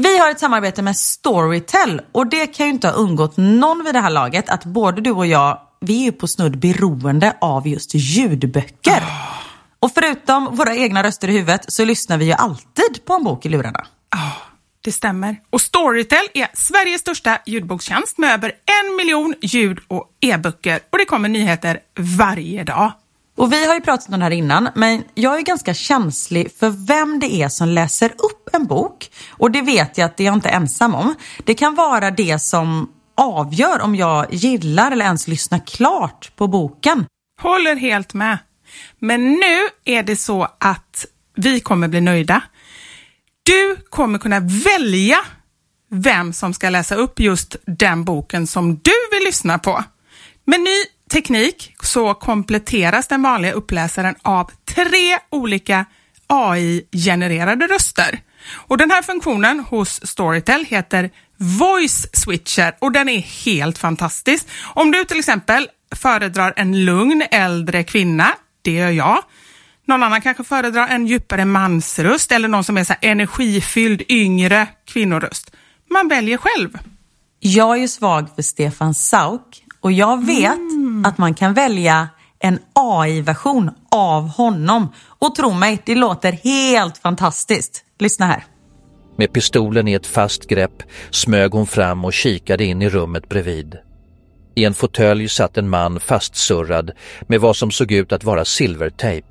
Vi 0.00 0.18
har 0.18 0.30
ett 0.30 0.40
samarbete 0.40 0.82
med 0.82 0.96
Storytel 0.96 2.00
och 2.12 2.26
det 2.26 2.46
kan 2.46 2.66
ju 2.66 2.72
inte 2.72 2.88
ha 2.88 2.94
undgått 2.94 3.36
någon 3.36 3.84
vid 3.84 3.94
det 3.94 4.00
här 4.00 4.10
laget 4.10 4.48
att 4.48 4.64
både 4.64 5.00
du 5.00 5.10
och 5.10 5.26
jag, 5.26 5.60
vi 5.80 6.00
är 6.00 6.04
ju 6.04 6.12
på 6.12 6.26
snudd 6.26 6.58
beroende 6.58 7.36
av 7.40 7.68
just 7.68 7.94
ljudböcker. 7.94 9.02
Och 9.80 9.92
förutom 9.94 10.56
våra 10.56 10.76
egna 10.76 11.02
röster 11.02 11.28
i 11.28 11.32
huvudet 11.32 11.72
så 11.72 11.84
lyssnar 11.84 12.18
vi 12.18 12.24
ju 12.24 12.32
alltid 12.32 13.04
på 13.04 13.14
en 13.14 13.24
bok 13.24 13.46
i 13.46 13.48
lurarna. 13.48 13.86
Ja, 14.10 14.32
det 14.84 14.92
stämmer. 14.92 15.36
Och 15.50 15.60
Storytel 15.60 16.28
är 16.34 16.48
Sveriges 16.54 17.00
största 17.00 17.38
ljudbokstjänst 17.46 18.18
med 18.18 18.34
över 18.34 18.52
en 18.52 18.96
miljon 18.96 19.34
ljud 19.40 19.78
och 19.88 20.10
e-böcker. 20.20 20.80
Och 20.90 20.98
det 20.98 21.04
kommer 21.04 21.28
nyheter 21.28 21.80
varje 22.18 22.64
dag. 22.64 22.92
Och 23.38 23.52
vi 23.52 23.66
har 23.66 23.74
ju 23.74 23.80
pratat 23.80 24.08
om 24.08 24.18
det 24.18 24.24
här 24.24 24.30
innan, 24.30 24.68
men 24.74 25.04
jag 25.14 25.38
är 25.38 25.42
ganska 25.42 25.74
känslig 25.74 26.52
för 26.58 26.70
vem 26.70 27.20
det 27.20 27.34
är 27.34 27.48
som 27.48 27.68
läser 27.68 28.08
upp 28.08 28.48
en 28.52 28.66
bok. 28.66 29.10
Och 29.30 29.50
det 29.50 29.62
vet 29.62 29.98
jag 29.98 30.06
att 30.06 30.16
det 30.16 30.22
är 30.22 30.26
jag 30.26 30.34
inte 30.34 30.48
ensam 30.48 30.94
om. 30.94 31.14
Det 31.44 31.54
kan 31.54 31.74
vara 31.74 32.10
det 32.10 32.38
som 32.38 32.92
avgör 33.16 33.80
om 33.80 33.94
jag 33.94 34.34
gillar 34.34 34.90
eller 34.92 35.04
ens 35.04 35.28
lyssnar 35.28 35.66
klart 35.66 36.36
på 36.36 36.46
boken. 36.46 37.06
Håller 37.40 37.76
helt 37.76 38.14
med. 38.14 38.38
Men 38.98 39.32
nu 39.32 39.68
är 39.84 40.02
det 40.02 40.16
så 40.16 40.48
att 40.58 41.06
vi 41.36 41.60
kommer 41.60 41.88
bli 41.88 42.00
nöjda. 42.00 42.42
Du 43.42 43.76
kommer 43.90 44.18
kunna 44.18 44.40
välja 44.40 45.18
vem 45.90 46.32
som 46.32 46.54
ska 46.54 46.70
läsa 46.70 46.94
upp 46.94 47.20
just 47.20 47.56
den 47.66 48.04
boken 48.04 48.46
som 48.46 48.74
du 48.74 48.92
vill 49.12 49.24
lyssna 49.24 49.58
på. 49.58 49.84
Men 50.44 50.64
ni 50.64 50.84
teknik 51.08 51.74
så 51.82 52.14
kompletteras 52.14 53.08
den 53.08 53.22
vanliga 53.22 53.52
uppläsaren 53.52 54.14
av 54.22 54.50
tre 54.74 55.18
olika 55.30 55.84
AI-genererade 56.26 57.66
röster. 57.66 58.20
Och 58.50 58.78
Den 58.78 58.90
här 58.90 59.02
funktionen 59.02 59.60
hos 59.60 60.06
Storytel 60.06 60.64
heter 60.64 61.10
Voice 61.36 62.06
Switcher 62.12 62.76
och 62.78 62.92
den 62.92 63.08
är 63.08 63.20
helt 63.20 63.78
fantastisk. 63.78 64.46
Om 64.74 64.90
du 64.90 65.04
till 65.04 65.18
exempel 65.18 65.68
föredrar 65.96 66.52
en 66.56 66.84
lugn 66.84 67.22
äldre 67.30 67.84
kvinna, 67.84 68.28
det 68.62 68.72
gör 68.72 68.90
jag. 68.90 69.22
Någon 69.86 70.02
annan 70.02 70.20
kanske 70.20 70.44
föredrar 70.44 70.88
en 70.88 71.06
djupare 71.06 71.44
mansröst 71.44 72.32
eller 72.32 72.48
någon 72.48 72.64
som 72.64 72.78
är 72.78 72.84
så 72.84 72.94
energifylld 73.00 74.02
yngre 74.08 74.66
kvinnoröst. 74.86 75.52
Man 75.90 76.08
väljer 76.08 76.36
själv. 76.36 76.78
Jag 77.40 77.76
är 77.76 77.80
ju 77.80 77.88
svag 77.88 78.26
för 78.34 78.42
Stefan 78.42 78.94
Sauk 78.94 79.64
och 79.80 79.92
jag 79.92 80.26
vet 80.26 80.58
att 81.04 81.18
man 81.18 81.34
kan 81.34 81.54
välja 81.54 82.08
en 82.38 82.58
AI-version 82.72 83.70
av 83.90 84.28
honom. 84.28 84.92
Och 85.18 85.34
tro 85.34 85.52
mig, 85.52 85.82
det 85.84 85.94
låter 85.94 86.32
helt 86.32 86.98
fantastiskt. 86.98 87.84
Lyssna 87.98 88.26
här. 88.26 88.44
Med 89.16 89.32
pistolen 89.32 89.88
i 89.88 89.92
ett 89.92 90.06
fast 90.06 90.48
grepp 90.48 90.82
smög 91.10 91.52
hon 91.52 91.66
fram 91.66 92.04
och 92.04 92.12
kikade 92.12 92.64
in 92.64 92.82
i 92.82 92.88
rummet 92.88 93.28
bredvid. 93.28 93.76
I 94.54 94.64
en 94.64 94.74
fåtölj 94.74 95.28
satt 95.28 95.58
en 95.58 95.68
man 95.68 96.00
fastsurrad 96.00 96.90
med 97.28 97.40
vad 97.40 97.56
som 97.56 97.70
såg 97.70 97.92
ut 97.92 98.12
att 98.12 98.24
vara 98.24 98.44
silvertejp. 98.44 99.26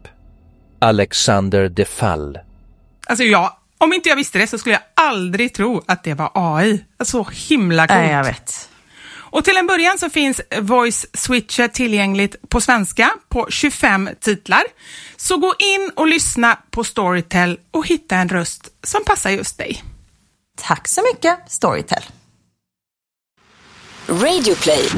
Alexander 0.80 1.69
de 1.69 1.86
Fall. 1.86 2.40
Alltså 3.07 3.24
jag, 3.24 3.52
om 3.78 3.94
inte 3.94 4.09
jag 4.09 4.16
visste 4.16 4.38
det 4.38 4.47
så 4.47 4.57
skulle 4.57 4.75
jag 4.75 5.06
aldrig 5.07 5.53
tro 5.53 5.81
att 5.86 6.03
det 6.03 6.13
var 6.13 6.31
AI. 6.34 6.84
Så 7.03 7.28
himla 7.50 7.88
coolt. 7.88 8.00
Nej, 8.00 8.12
jag 8.12 8.24
vet. 8.24 8.69
Och 9.38 9.44
till 9.44 9.58
en 9.58 9.68
början 9.68 9.98
så 9.98 10.09
finns 10.09 10.42
Voice 10.62 11.06
Switcher 11.14 11.68
tillgängligt 11.68 12.50
på 12.50 12.62
svenska 12.62 13.09
på 13.30 13.48
25 13.50 14.09
titlar. 14.20 14.64
Så 15.16 15.38
gå 15.38 15.53
in 15.59 15.92
och 15.96 16.08
lyssna 16.08 16.58
på 16.70 16.84
Storytel 16.84 17.59
och 17.72 17.88
hitta 17.88 18.16
en 18.16 18.30
röst 18.30 18.70
som 18.84 19.03
passar 19.06 19.30
just 19.30 19.58
dig. 19.58 19.84
Tack 20.56 20.88
så 20.88 21.02
mycket, 21.14 21.40
Storytel. 21.48 22.03
Radioplay. 24.08 24.90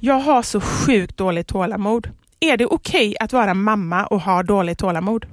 Jag 0.00 0.18
har 0.18 0.42
så 0.42 0.60
sjukt 0.60 1.16
dåligt 1.16 1.48
tålamod. 1.48 2.10
Är 2.40 2.56
det 2.56 2.66
okej 2.66 3.16
att 3.20 3.32
vara 3.32 3.54
mamma 3.54 4.06
och 4.06 4.20
ha 4.20 4.42
dåligt 4.42 4.78
tålamod? 4.78 5.26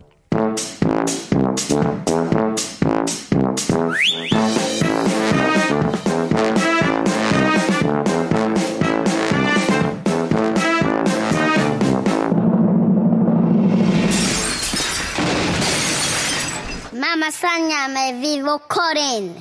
Mamma 17.16 17.32
Sanja 17.32 17.88
med 17.88 18.22
Vivo 18.22 18.60
Karin. 18.70 19.34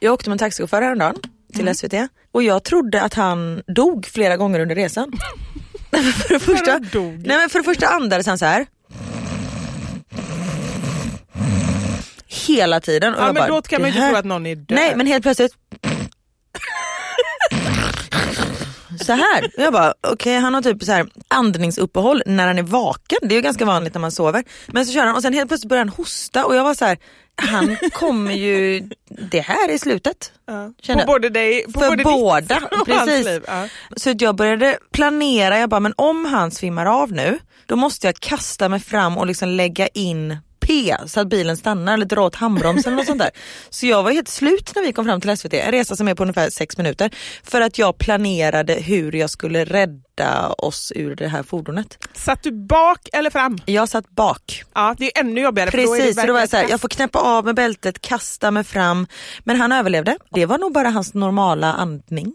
Jag 0.00 0.14
åkte 0.14 0.30
med 0.30 0.34
en 0.34 0.38
taxichaufför 0.38 0.82
häromdagen 0.82 1.16
till 1.54 1.74
SVT 1.76 1.94
och 2.32 2.42
jag 2.42 2.64
trodde 2.64 3.02
att 3.02 3.14
han 3.14 3.62
dog 3.66 4.06
flera 4.06 4.36
gånger 4.36 4.60
under 4.60 4.74
resan. 4.74 5.12
För, 5.90 6.28
det 6.28 6.40
första, 6.40 6.78
nej, 6.78 7.38
men 7.38 7.48
för 7.50 7.58
det 7.58 7.64
första 7.64 7.86
andades 7.86 8.26
han 8.26 8.38
så 8.38 8.44
här. 8.44 8.66
Hela 12.46 12.80
tiden. 12.80 13.14
Och 13.14 13.20
Ja, 13.20 13.26
jag 13.26 13.34
men 13.34 13.40
bara, 13.40 13.48
då 13.48 13.62
kan 13.62 13.82
man 13.82 13.90
ju 13.90 13.96
inte 13.96 14.08
tro 14.08 14.18
att 14.18 14.24
någon 14.24 14.46
är 14.46 14.56
död. 14.56 14.66
Nej 14.70 14.96
men 14.96 15.06
helt 15.06 15.22
plötsligt 15.22 15.54
så 19.04 19.12
här. 19.12 19.50
Jag 19.56 19.72
bara 19.72 19.94
okej 20.12 20.38
han 20.38 20.54
har 20.54 20.62
typ 20.62 20.82
så 20.82 20.92
här 20.92 21.06
andningsuppehåll 21.28 22.22
när 22.26 22.46
han 22.46 22.58
är 22.58 22.62
vaken. 22.62 23.18
Det 23.22 23.34
är 23.34 23.36
ju 23.36 23.42
ganska 23.42 23.64
vanligt 23.64 23.94
när 23.94 24.00
man 24.00 24.12
sover. 24.12 24.44
Men 24.66 24.86
så 24.86 24.92
kör 24.92 25.06
han 25.06 25.16
och 25.16 25.22
sen 25.22 25.32
helt 25.32 25.48
plötsligt 25.48 25.68
börjar 25.68 25.84
han 25.84 25.88
hosta 25.88 26.44
och 26.44 26.56
jag 26.56 26.64
var 26.64 26.74
så 26.74 26.84
här 26.84 26.98
han 27.36 27.76
kommer 27.92 28.32
ju, 28.32 28.88
det 29.30 29.40
här 29.40 29.68
är 29.68 29.78
slutet. 29.78 30.32
Ja. 30.46 30.94
På 30.94 31.06
både 31.06 31.28
dig, 31.28 31.64
på 31.64 31.80
För 31.80 31.88
både 31.88 32.04
båda, 32.04 32.60
ditt 32.60 32.84
precis. 32.84 33.26
liv. 33.26 33.44
Ja. 33.46 33.68
Så 33.96 34.14
jag 34.18 34.36
började 34.36 34.78
planera, 34.92 35.58
jag 35.58 35.68
bara 35.68 35.80
men 35.80 35.94
om 35.96 36.24
han 36.24 36.50
svimmar 36.50 36.86
av 36.86 37.12
nu 37.12 37.38
då 37.66 37.76
måste 37.76 38.06
jag 38.06 38.14
kasta 38.16 38.68
mig 38.68 38.80
fram 38.80 39.18
och 39.18 39.26
liksom 39.26 39.48
lägga 39.48 39.86
in 39.86 40.36
P 40.66 40.96
så 41.06 41.20
att 41.20 41.28
bilen 41.28 41.56
stannar 41.56 41.94
eller 41.94 42.06
dra 42.06 42.22
åt 42.22 42.34
handbromsen 42.34 42.92
eller 42.92 42.96
något 42.96 43.06
sånt 43.06 43.18
där. 43.18 43.30
Så 43.70 43.86
jag 43.86 44.02
var 44.02 44.10
helt 44.10 44.28
slut 44.28 44.72
när 44.74 44.82
vi 44.82 44.92
kom 44.92 45.04
fram 45.04 45.20
till 45.20 45.36
SVT, 45.36 45.54
en 45.54 45.72
resa 45.72 45.96
som 45.96 46.08
är 46.08 46.14
på 46.14 46.22
ungefär 46.22 46.50
sex 46.50 46.78
minuter. 46.78 47.10
För 47.42 47.60
att 47.60 47.78
jag 47.78 47.98
planerade 47.98 48.74
hur 48.74 49.12
jag 49.12 49.30
skulle 49.30 49.64
rädda 49.64 50.48
oss 50.48 50.92
ur 50.96 51.16
det 51.16 51.28
här 51.28 51.42
fordonet. 51.42 51.98
Satt 52.12 52.42
du 52.42 52.66
bak 52.66 53.08
eller 53.12 53.30
fram? 53.30 53.58
Jag 53.66 53.88
satt 53.88 54.10
bak. 54.10 54.64
Ja, 54.74 54.94
det 54.98 55.16
är 55.16 55.20
ännu 55.20 55.40
jobbigare. 55.40 55.70
för 55.70 55.78
då 55.78 55.94
är 55.94 55.98
det 55.98 56.04
Precis, 56.04 56.26
då 56.26 56.32
var 56.32 56.40
jag 56.40 56.48
så 56.48 56.56
här, 56.56 56.62
verkligen 56.62 56.70
jag 56.70 56.80
får 56.80 56.88
knäppa 56.88 57.18
av 57.18 57.44
med 57.44 57.54
bältet, 57.54 58.00
kasta 58.00 58.50
mig 58.50 58.64
fram. 58.64 59.06
Men 59.44 59.60
han 59.60 59.72
överlevde. 59.72 60.16
Det 60.30 60.46
var 60.46 60.58
nog 60.58 60.72
bara 60.72 60.90
hans 60.90 61.14
normala 61.14 61.72
andning. 61.72 62.34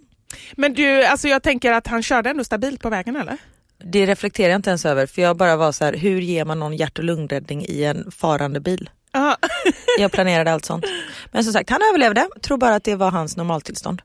Men 0.56 0.74
du, 0.74 1.04
alltså 1.04 1.28
jag 1.28 1.44
tänker 1.44 1.72
att 1.72 1.88
han 1.88 2.04
körde 2.04 2.30
ändå 2.30 2.44
stabilt 2.44 2.82
på 2.82 2.90
vägen 2.90 3.16
eller? 3.16 3.38
Det 3.84 4.06
reflekterar 4.06 4.50
jag 4.50 4.58
inte 4.58 4.70
ens 4.70 4.86
över 4.86 5.06
för 5.06 5.22
jag 5.22 5.38
bara 5.38 5.56
var 5.56 5.72
så 5.72 5.86
här, 5.86 5.94
hur 5.94 6.22
ger 6.22 6.46
man 6.46 6.60
någon 6.60 6.78
hjärt 6.78 6.98
och 6.98 7.04
lungräddning 7.04 7.66
i 7.66 7.84
en 7.84 8.12
farande 8.12 8.60
bil? 8.60 8.90
Ja. 9.12 9.38
Jag 10.00 10.12
planerade 10.12 10.52
allt 10.52 10.66
sånt. 10.66 10.86
Men 11.32 11.44
som 11.44 11.54
sagt, 11.54 11.70
han 11.70 11.82
överlevde. 11.90 12.28
Tror 12.42 12.58
bara 12.58 12.76
att 12.76 12.84
det 12.84 12.96
var 12.96 13.12
hans 13.12 13.38
normaltillstånd. 13.38 14.02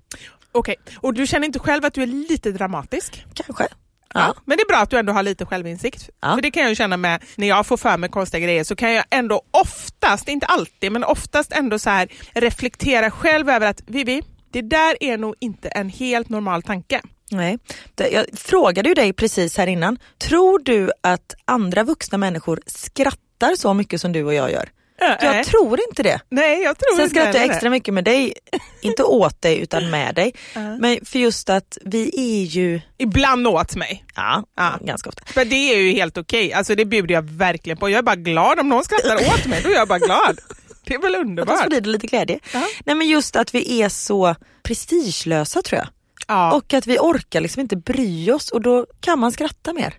Okej, 0.53 0.77
och 0.97 1.15
du 1.15 1.27
känner 1.27 1.47
inte 1.47 1.59
själv 1.59 1.85
att 1.85 1.95
du 1.95 2.03
är 2.03 2.07
lite 2.07 2.53
dramatisk? 2.53 3.25
Kanske. 3.35 3.63
Ja. 3.63 4.21
Ja. 4.21 4.35
Men 4.45 4.57
det 4.57 4.63
är 4.63 4.69
bra 4.69 4.77
att 4.77 4.91
du 4.91 4.99
ändå 4.99 5.13
har 5.13 5.23
lite 5.23 5.47
självinsikt. 5.47 6.11
Ja. 6.21 6.35
För 6.35 6.43
det 6.43 6.51
kan 6.51 6.63
jag 6.63 6.77
känna 6.77 6.97
med 6.97 7.23
när 7.37 7.49
jag 7.49 7.67
får 7.67 7.77
för 7.77 7.97
mig 7.97 8.11
konstiga 8.11 8.41
grejer 8.41 8.65
så 8.65 8.77
kan 8.77 8.93
jag 8.93 9.05
ändå 9.11 9.43
oftast, 9.51 10.29
inte 10.29 10.47
alltid, 10.47 10.93
men 10.93 11.05
oftast 11.05 11.53
ändå 11.53 11.79
så 11.79 11.91
här 11.91 12.09
reflektera 12.33 13.11
själv 13.11 13.51
över 13.51 13.67
att 13.67 13.83
Vivi, 13.87 14.23
det 14.53 14.63
där 14.63 14.97
är 15.01 15.19
nog 15.19 15.35
inte 15.41 15.69
en 15.69 15.89
helt 15.89 16.29
normal 16.29 16.63
tanke. 16.63 17.01
Nej. 17.37 17.59
Jag 17.97 18.27
frågade 18.37 18.89
ju 18.89 18.95
dig 18.95 19.13
precis 19.13 19.57
här 19.57 19.67
innan. 19.67 19.99
Tror 20.19 20.59
du 20.59 20.91
att 21.01 21.35
andra 21.45 21.83
vuxna 21.83 22.19
människor 22.19 22.61
skrattar 22.67 23.57
så 23.57 23.75
mycket 23.75 24.01
som 24.01 24.13
du 24.13 24.25
och 24.25 24.35
jag 24.35 24.53
gör? 24.53 24.69
Nej. 25.01 25.19
Jag 25.23 25.47
tror 25.47 25.81
inte 25.89 26.03
det. 26.03 26.21
Nej, 26.29 26.63
jag 26.63 26.79
tror 26.79 26.97
Sen 26.97 27.11
skrattar 27.11 27.35
jag 27.41 27.51
extra 27.51 27.71
mycket 27.71 27.95
med 27.95 28.05
dig, 28.05 28.35
inte 28.83 29.03
åt 29.03 29.43
dig 29.43 29.59
utan 29.59 29.91
med 29.91 30.15
dig. 30.15 30.35
Men 30.81 30.99
för 31.05 31.19
just 31.19 31.51
att 31.51 31.79
vi 31.85 32.11
är 32.17 32.45
ju, 32.45 32.81
Ibland 32.99 33.47
åt 33.47 33.77
mig. 33.77 34.05
ja, 34.15 34.45
Ja. 34.57 34.79
ganska 34.81 35.09
ofta. 35.09 35.23
Men 35.37 35.49
det 35.49 35.57
är 35.57 35.77
ju 35.79 35.93
helt 35.93 36.19
okej. 36.19 36.53
Alltså 36.53 36.75
det 36.75 36.85
bjuder 36.85 37.15
jag 37.15 37.23
verkligen 37.31 37.77
på. 37.79 37.91
Jag 37.91 37.99
är 37.99 38.03
bara 38.03 38.17
glad 38.17 38.61
om 38.61 38.69
någon 38.69 38.85
skrattar 38.85 39.17
åt 39.17 39.47
mig. 39.47 39.61
Då 39.63 39.69
är 39.69 39.75
jag 39.75 39.89
bara 39.89 39.99
glad. 39.99 40.39
Det 40.85 40.95
är 40.95 40.99
väl 40.99 41.15
underbart. 41.21 41.65
sprida 41.67 41.91
lite 41.91 42.07
glädje. 42.07 42.39
Nej 42.85 42.97
men 42.97 43.09
just 43.09 43.37
att 43.37 43.55
vi 43.55 43.83
är 43.83 43.89
så 43.89 44.35
prestigelösa 44.63 45.63
tror 45.63 45.79
jag. 45.79 45.89
Ja. 46.29 46.55
Och 46.55 46.75
att 46.75 46.87
vi 46.87 46.99
orkar 46.99 47.41
liksom 47.41 47.61
inte 47.61 47.77
bry 47.77 48.31
oss 48.31 48.51
och 48.51 48.63
då 48.63 48.87
kan 49.01 49.19
man 49.19 49.33
skratta 49.33 49.73
mer. 49.73 49.95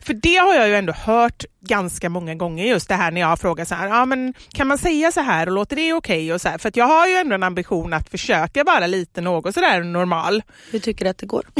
För 0.00 0.14
det 0.14 0.36
har 0.36 0.54
jag 0.54 0.68
ju 0.68 0.76
ändå 0.76 0.92
hört 0.92 1.44
ganska 1.60 2.08
många 2.08 2.34
gånger 2.34 2.64
just 2.66 2.88
det 2.88 2.94
här 2.94 3.10
när 3.10 3.20
jag 3.20 3.28
har 3.28 3.36
frågat 3.36 3.68
så 3.68 3.74
här, 3.74 3.88
ja 3.88 4.04
men 4.04 4.34
kan 4.52 4.66
man 4.66 4.78
säga 4.78 5.12
så 5.12 5.20
här 5.20 5.46
och 5.46 5.52
låter 5.52 5.76
det 5.76 5.92
okej 5.92 6.32
och 6.34 6.40
så 6.40 6.48
här? 6.48 6.58
För 6.58 6.72
jag 6.74 6.84
har 6.84 7.06
ju 7.06 7.14
ändå 7.14 7.34
en 7.34 7.42
ambition 7.42 7.92
att 7.92 8.08
försöka 8.08 8.64
vara 8.64 8.86
lite 8.86 9.20
något 9.20 9.54
sådär 9.54 9.82
normal. 9.82 10.42
Hur 10.70 10.78
tycker 10.78 11.04
du 11.04 11.10
att 11.10 11.18
det 11.18 11.26
går? 11.26 11.46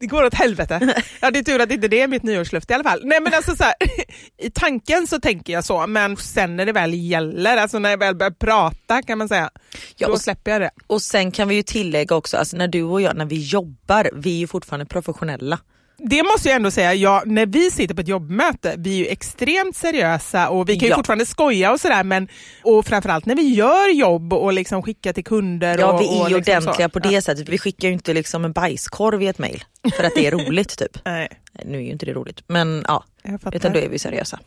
Det 0.00 0.06
går 0.06 0.24
åt 0.24 0.34
helvete. 0.34 0.94
Ja 1.20 1.30
det 1.30 1.38
är 1.38 1.42
tur 1.42 1.60
att 1.60 1.70
inte 1.72 1.88
det 1.88 2.00
är 2.00 2.08
mitt 2.08 2.22
nyårslöfte 2.22 2.72
i 2.72 2.74
alla 2.74 2.84
fall. 2.84 3.00
Nej 3.04 3.20
men 3.20 3.34
alltså 3.34 3.56
så 3.56 3.64
här, 3.64 3.74
i 4.42 4.50
tanken 4.50 5.06
så 5.06 5.20
tänker 5.20 5.52
jag 5.52 5.64
så 5.64 5.86
men 5.86 6.16
sen 6.16 6.56
när 6.56 6.66
det 6.66 6.72
väl 6.72 6.94
gäller, 6.94 7.56
alltså 7.56 7.78
när 7.78 7.90
jag 7.90 7.98
väl 7.98 8.14
börjar 8.16 8.30
prata 8.30 9.02
kan 9.02 9.18
man 9.18 9.28
säga, 9.28 9.50
Ja, 9.96 10.06
då 10.06 10.12
och- 10.12 10.20
släpper 10.20 10.50
jag 10.50 10.60
det. 10.60 10.70
Och 10.86 11.02
sen 11.02 11.30
kan 11.32 11.48
vi 11.48 11.54
ju 11.54 11.62
tillägga 11.62 12.16
också, 12.16 12.36
alltså 12.36 12.56
när 12.56 12.68
du 12.68 12.82
och 12.82 13.00
jag 13.00 13.16
när 13.16 13.24
vi 13.26 13.36
jobbar, 13.42 14.10
vi 14.14 14.34
är 14.34 14.38
ju 14.38 14.46
fortfarande 14.46 14.86
professionella. 14.86 15.58
Det 16.02 16.22
måste 16.22 16.48
jag 16.48 16.56
ändå 16.56 16.70
säga, 16.70 16.94
ja, 16.94 17.22
när 17.26 17.46
vi 17.46 17.70
sitter 17.70 17.94
på 17.94 18.00
ett 18.00 18.08
jobbmöte, 18.08 18.74
vi 18.78 18.90
är 18.94 18.96
ju 18.98 19.06
extremt 19.06 19.76
seriösa 19.76 20.48
och 20.48 20.68
vi 20.68 20.74
kan 20.76 20.86
ju 20.86 20.90
Ja. 20.90 20.96
fortfarande 20.96 21.26
skoja 21.26 21.72
och 21.72 21.80
sådär 21.80 22.04
men 22.04 22.28
och 22.62 22.86
framförallt 22.86 23.26
när 23.26 23.34
vi 23.34 23.54
gör 23.54 23.94
jobb 23.94 24.32
och 24.32 24.52
liksom 24.52 24.82
skickar 24.82 25.12
till 25.12 25.24
kunder. 25.24 25.78
Ja 25.78 25.92
och, 25.92 26.00
vi 26.00 26.04
är 26.18 26.22
och 26.22 26.30
ju 26.30 26.36
liksom 26.36 26.52
ordentliga 26.56 26.88
så. 26.88 26.92
på 26.92 26.98
det 26.98 27.22
sättet, 27.22 27.48
vi 27.48 27.58
skickar 27.58 27.88
ju 27.88 27.94
inte 27.94 28.14
liksom 28.14 28.44
en 28.44 28.52
bajskorv 28.52 29.22
i 29.22 29.26
ett 29.26 29.38
mail 29.38 29.64
för 29.96 30.04
att 30.04 30.12
det 30.14 30.26
är 30.26 30.30
roligt 30.30 30.78
typ. 30.78 30.98
Nej, 31.04 31.28
Nu 31.64 31.78
är 31.78 31.82
ju 31.82 31.90
inte 31.90 32.06
det 32.06 32.12
roligt 32.12 32.42
men 32.46 32.84
ja, 32.88 33.04
utan 33.52 33.72
då 33.72 33.78
är 33.78 33.88
vi 33.88 33.98
seriösa. 33.98 34.38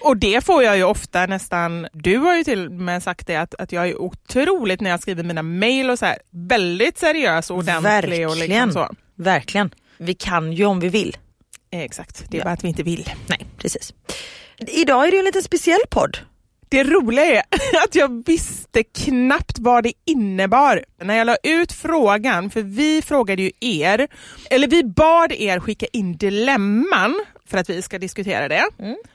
Och 0.00 0.16
det 0.16 0.44
får 0.44 0.62
jag 0.62 0.76
ju 0.76 0.84
ofta 0.84 1.26
nästan, 1.26 1.86
du 1.92 2.16
har 2.16 2.36
ju 2.36 2.44
till 2.44 2.66
och 2.66 2.72
med 2.72 3.02
sagt 3.02 3.26
det 3.26 3.36
att, 3.36 3.54
att 3.54 3.72
jag 3.72 3.88
är 3.88 4.00
otroligt 4.00 4.80
när 4.80 4.90
jag 4.90 5.00
skriver 5.02 5.22
mina 5.22 5.42
mail 5.42 5.90
och 5.90 5.98
så 5.98 6.06
här, 6.06 6.18
väldigt 6.30 6.98
seriös 6.98 7.50
och 7.50 7.58
ordentlig. 7.58 8.28
Och 8.28 8.36
liksom 8.36 8.48
Verkligen. 8.48 8.72
så. 8.72 8.88
Verkligen. 9.16 9.70
Vi 9.98 10.14
kan 10.14 10.52
ju 10.52 10.64
om 10.64 10.80
vi 10.80 10.88
vill. 10.88 11.16
Eh, 11.70 11.80
Exakt, 11.82 12.24
det 12.30 12.36
är 12.36 12.38
Ja. 12.38 12.44
bara 12.44 12.52
att 12.54 12.64
vi 12.64 12.68
inte 12.68 12.82
vill. 12.82 13.10
Nej 13.28 13.46
precis. 13.58 13.94
Idag 14.58 15.06
är 15.06 15.10
det 15.10 15.18
en 15.18 15.24
liten 15.24 15.42
speciell 15.42 15.80
podd. 15.90 16.18
Det 16.68 16.84
roliga 16.84 17.24
är 17.24 17.42
att 17.84 17.94
jag 17.94 18.26
visste 18.26 18.82
knappt 18.82 19.58
vad 19.58 19.84
det 19.84 19.92
innebar 20.04 20.84
när 21.02 21.16
jag 21.16 21.26
la 21.26 21.36
ut 21.42 21.72
frågan, 21.72 22.50
för 22.50 22.62
vi 22.62 23.02
frågade 23.02 23.42
ju 23.42 23.50
er, 23.60 24.08
eller 24.50 24.68
vi 24.68 24.84
bad 24.84 25.32
er 25.32 25.60
skicka 25.60 25.86
in 25.92 26.16
dilemman 26.16 27.24
för 27.46 27.58
att 27.58 27.70
vi 27.70 27.82
ska 27.82 27.98
diskutera 27.98 28.48
det. 28.48 28.64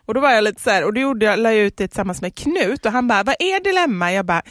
Och 0.05 0.13
då 0.13 0.19
var 0.19 0.31
jag 0.31 0.43
lite 0.43 0.61
så 0.61 0.69
här, 0.69 0.83
och 0.85 0.93
då 0.93 1.01
gjorde 1.01 1.25
jag, 1.25 1.39
la 1.39 1.51
jag 1.53 1.61
ut 1.65 1.77
det 1.77 1.87
tillsammans 1.87 2.21
med 2.21 2.35
Knut 2.35 2.85
och 2.85 2.91
han 2.91 3.07
bara, 3.07 3.23
vad 3.23 3.35
är 3.39 3.63
dilemma? 3.63 4.13
Jag 4.13 4.25
bara, 4.25 4.41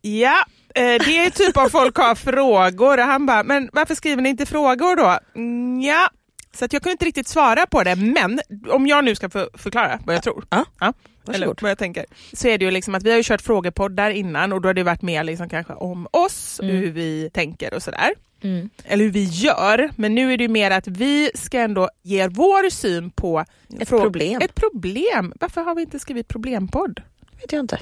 ja, 0.00 0.44
det 0.74 1.18
är 1.18 1.30
typ 1.30 1.56
om 1.56 1.70
folk 1.70 1.96
har 1.96 2.14
frågor 2.14 2.98
och 2.98 3.04
han 3.04 3.26
bara, 3.26 3.42
men 3.42 3.70
varför 3.72 3.94
skriver 3.94 4.22
ni 4.22 4.28
inte 4.28 4.46
frågor 4.46 4.96
då? 4.96 5.18
Mm, 5.34 5.80
ja, 5.80 6.10
så 6.54 6.64
att 6.64 6.72
jag 6.72 6.82
kunde 6.82 6.92
inte 6.92 7.04
riktigt 7.04 7.28
svara 7.28 7.66
på 7.66 7.82
det, 7.82 7.96
men 7.96 8.40
om 8.68 8.86
jag 8.86 9.04
nu 9.04 9.14
ska 9.14 9.30
få 9.30 9.48
förklara 9.54 10.00
vad 10.04 10.14
jag 10.14 10.22
tror. 10.22 10.44
Ja. 10.50 10.64
Ja, 10.80 10.92
eller 11.34 11.46
vad 11.46 11.70
jag 11.70 11.78
tänker. 11.78 12.06
Så 12.32 12.48
är 12.48 12.58
det 12.58 12.64
ju 12.64 12.70
liksom 12.70 12.94
att 12.94 13.02
vi 13.02 13.10
har 13.10 13.16
ju 13.16 13.22
kört 13.22 13.40
frågepoddar 13.40 14.10
innan 14.10 14.52
och 14.52 14.60
då 14.60 14.68
har 14.68 14.74
det 14.74 14.82
varit 14.82 15.02
mer 15.02 15.24
liksom 15.24 15.48
kanske 15.48 15.72
om 15.72 16.08
oss, 16.10 16.60
hur 16.62 16.90
vi 16.90 17.30
tänker 17.32 17.74
och 17.74 17.82
sådär. 17.82 18.14
Mm. 18.42 18.70
Eller 18.84 19.04
hur 19.04 19.10
vi 19.10 19.24
gör. 19.24 19.90
Men 19.96 20.14
nu 20.14 20.32
är 20.32 20.38
det 20.38 20.44
ju 20.44 20.48
mer 20.48 20.70
att 20.70 20.86
vi 20.86 21.30
ska 21.34 21.58
ändå 21.58 21.88
ge 22.02 22.28
vår 22.28 22.70
syn 22.70 23.10
på 23.10 23.44
Ett 23.80 23.88
problem. 23.88 24.40
Ett 24.42 24.54
problem. 24.54 25.32
Varför 25.40 25.60
har 25.60 25.74
vi 25.74 25.82
inte 25.82 25.98
skrivit 25.98 26.28
problempodd? 26.28 27.00
vet 27.40 27.52
jag 27.52 27.60
inte. 27.60 27.78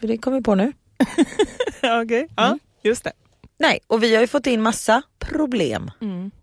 För 0.00 0.06
det 0.08 0.18
kommer 0.18 0.36
vi 0.36 0.42
på 0.42 0.54
nu. 0.54 0.72
Okej, 2.02 2.28
ja, 2.36 2.58
just 2.82 3.04
det. 3.04 3.12
Nej, 3.58 3.78
och 3.86 4.02
vi 4.02 4.14
har 4.14 4.20
ju 4.20 4.26
fått 4.26 4.46
in 4.46 4.62
massa 4.62 5.02
problem. 5.18 5.90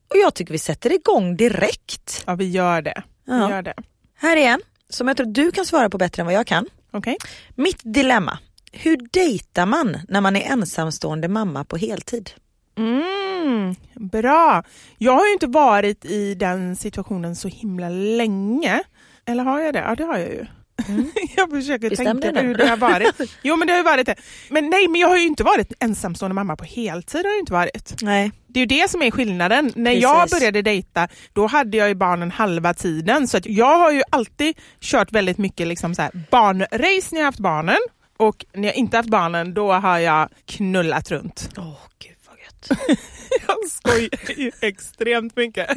Och 0.09 0.17
jag 0.17 0.33
tycker 0.33 0.51
vi 0.51 0.59
sätter 0.59 0.93
igång 0.93 1.37
direkt. 1.37 2.23
Ja, 2.27 2.35
vi 2.35 2.49
gör 2.49 2.81
det. 2.81 3.03
Ja. 3.25 3.47
Vi 3.47 3.53
gör 3.53 3.61
det. 3.61 3.73
Här 4.15 4.37
är 4.37 4.47
en 4.47 4.61
som 4.89 5.07
jag 5.07 5.17
tror 5.17 5.27
du 5.27 5.51
kan 5.51 5.65
svara 5.65 5.89
på 5.89 5.97
bättre 5.97 6.21
än 6.21 6.25
vad 6.25 6.35
jag 6.35 6.47
kan. 6.47 6.65
Okej. 6.91 7.17
Mitt 7.55 7.79
dilemma. 7.83 8.37
Hur 8.71 8.97
dejtar 9.11 9.65
man 9.65 9.97
när 10.07 10.21
man 10.21 10.35
är 10.35 10.51
ensamstående 10.51 11.27
mamma 11.27 11.63
på 11.63 11.77
heltid? 11.77 12.29
Mm, 12.77 13.75
bra. 13.95 14.63
Jag 14.97 15.11
har 15.11 15.25
ju 15.25 15.33
inte 15.33 15.47
varit 15.47 16.05
i 16.05 16.35
den 16.35 16.75
situationen 16.75 17.35
så 17.35 17.47
himla 17.47 17.89
länge. 17.89 18.83
Eller 19.25 19.43
har 19.43 19.59
jag 19.59 19.73
det? 19.73 19.79
Ja, 19.79 19.95
det 19.95 20.03
har 20.03 20.17
jag 20.17 20.29
ju. 20.29 20.45
jag 21.35 21.49
försöker 21.49 21.89
Bestäm 21.89 22.21
tänka 22.21 22.41
nu. 22.41 22.47
hur 22.47 22.55
det 22.55 22.67
har 22.67 22.77
varit. 22.77 23.15
Jo, 23.41 23.55
men 23.55 23.67
det 23.67 23.73
har 23.73 23.77
ju 23.77 23.83
varit 23.83 24.05
det. 24.05 24.15
Men 24.49 24.69
nej, 24.69 24.87
men 24.87 25.01
jag 25.01 25.07
har 25.07 25.17
ju 25.17 25.25
inte 25.27 25.43
varit 25.43 25.73
ensamstående 25.79 26.35
mamma 26.35 26.55
på 26.55 26.63
heltid. 26.63 27.25
Har 27.25 27.31
jag 27.31 27.39
inte 27.39 27.53
varit. 27.53 28.01
Nej. 28.01 28.31
Det 28.47 28.59
är 28.59 28.61
ju 28.61 28.65
det 28.65 28.89
som 28.89 29.01
är 29.01 29.11
skillnaden. 29.11 29.71
När 29.75 29.91
jag 29.91 30.21
Precis. 30.23 30.39
började 30.39 30.61
dejta, 30.61 31.07
då 31.33 31.47
hade 31.47 31.77
jag 31.77 31.87
ju 31.89 31.95
barnen 31.95 32.31
halva 32.31 32.73
tiden. 32.73 33.27
Så 33.27 33.37
att 33.37 33.45
jag 33.45 33.77
har 33.77 33.91
ju 33.91 34.01
alltid 34.09 34.57
kört 34.81 35.11
väldigt 35.11 35.37
mycket 35.37 35.67
liksom 35.67 35.95
så 35.95 36.01
här 36.01 36.11
barnrace 36.31 37.07
när 37.11 37.19
jag 37.19 37.25
haft 37.25 37.39
barnen. 37.39 37.77
Och 38.17 38.45
när 38.53 38.67
jag 38.67 38.75
inte 38.75 38.97
haft 38.97 39.09
barnen, 39.09 39.53
då 39.53 39.71
har 39.73 39.99
jag 39.99 40.29
knullat 40.45 41.11
runt. 41.11 41.49
Åh 41.57 41.77
gud 41.99 42.15
vad 42.27 42.37
gött. 42.39 42.79
Jag 43.47 43.69
skojar 43.69 44.39
ju 44.39 44.51
extremt 44.61 45.35
mycket. 45.35 45.67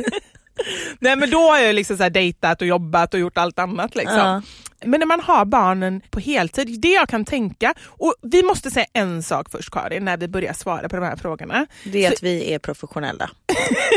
Nej 1.01 1.17
men 1.17 1.31
då 1.31 1.39
har 1.39 1.59
jag 1.59 1.75
liksom 1.75 1.97
så 1.97 2.03
här 2.03 2.11
dejtat 2.11 2.61
och 2.61 2.67
jobbat 2.67 3.15
och 3.15 3.21
gjort 3.21 3.39
allt 3.39 3.59
annat. 3.59 3.95
Liksom. 3.95 4.19
Ja. 4.19 4.43
Men 4.85 5.01
när 5.01 5.07
man 5.07 5.21
har 5.21 5.45
barnen 5.45 6.03
på 6.11 6.21
heltid, 6.21 6.81
det 6.81 6.93
jag 6.93 7.09
kan 7.09 7.25
tänka, 7.25 7.75
och 7.87 8.15
vi 8.23 8.43
måste 8.43 8.71
säga 8.71 8.87
en 8.93 9.23
sak 9.23 9.51
först 9.51 9.71
Karin, 9.71 10.05
när 10.05 10.17
vi 10.17 10.29
börjar 10.29 10.53
svara 10.53 10.89
på 10.89 10.97
de 10.97 11.05
här 11.05 11.17
frågorna. 11.17 11.67
Det 11.85 12.05
är 12.05 12.13
att 12.13 12.23
vi 12.23 12.53
är 12.53 12.59
professionella. 12.59 13.31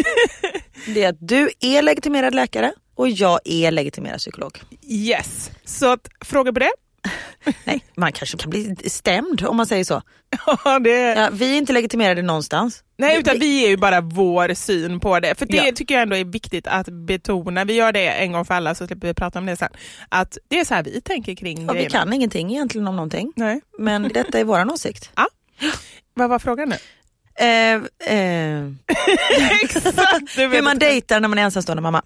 det 0.86 1.04
är 1.04 1.10
att 1.10 1.18
du 1.20 1.50
är 1.60 1.82
legitimerad 1.82 2.36
läkare 2.36 2.72
och 2.96 3.10
jag 3.10 3.40
är 3.46 3.72
legitimerad 3.72 4.20
psykolog. 4.20 4.62
Yes, 4.82 5.52
så 5.66 5.92
att, 5.92 6.08
fråga 6.22 6.54
på 6.54 6.60
det? 6.60 6.72
Nej, 7.64 7.84
man 7.98 8.12
kanske 8.12 8.38
kan 8.38 8.50
bli 8.50 8.76
stämd 8.86 9.46
om 9.46 9.58
man 9.58 9.66
säger 9.66 9.84
så. 9.84 10.02
Ja, 10.66 10.80
det 10.80 10.90
Ja, 11.00 11.30
vi 11.32 11.54
är 11.54 11.58
inte 11.58 11.74
legitimerade 11.74 12.22
någonstans. 12.22 12.84
Nej, 12.98 13.20
utan 13.20 13.40
vi 13.40 13.66
är 13.66 13.70
ju 13.70 13.78
bara 13.78 14.02
vår 14.02 14.54
syn 14.54 15.00
på 15.00 15.20
det. 15.20 15.36
För 15.40 15.46
det 15.46 15.58
Ja. 15.58 15.72
tycker 15.76 15.96
jag 15.96 16.02
ändå 16.02 16.16
är 16.16 16.26
viktigt 16.26 16.68
att 16.68 16.88
betona. 16.88 17.66
Vi 17.66 17.74
gör 17.74 17.92
det 17.92 18.08
en 18.10 18.32
gång 18.32 18.46
för 18.46 18.54
alla 18.54 18.76
så 18.76 18.88
slipper 18.88 19.08
vi 19.08 19.14
prata 19.14 19.40
om 19.40 19.46
det 19.46 19.56
sen. 19.58 19.70
Att 20.10 20.38
det 20.48 20.60
är 20.60 20.66
så 20.66 20.74
här 20.74 20.84
vi 20.84 21.02
tänker 21.02 21.36
kring 21.36 21.66
Ja, 21.66 21.74
vi 21.74 21.86
kan 21.90 22.14
ingenting 22.14 22.52
egentligen 22.52 22.88
om 22.88 22.96
någonting. 22.96 23.34
Nej. 23.36 23.62
Men 23.80 24.04
detta 24.14 24.40
är 24.40 24.44
våran 24.44 24.72
åsikt. 24.72 25.12
Ja. 25.16 25.28
Vad 26.14 26.30
var 26.30 26.40
frågan 26.40 26.70
nu? 26.70 26.76
Eh, 27.46 27.76
eh, 28.18 28.66
Exakt! 29.64 30.38
Hur 30.38 30.62
man 30.62 30.80
dejtar 30.80 31.20
när 31.20 31.28
man 31.28 31.40
är 31.40 31.44
ensamstående 31.44 31.82
mamma. 31.82 32.02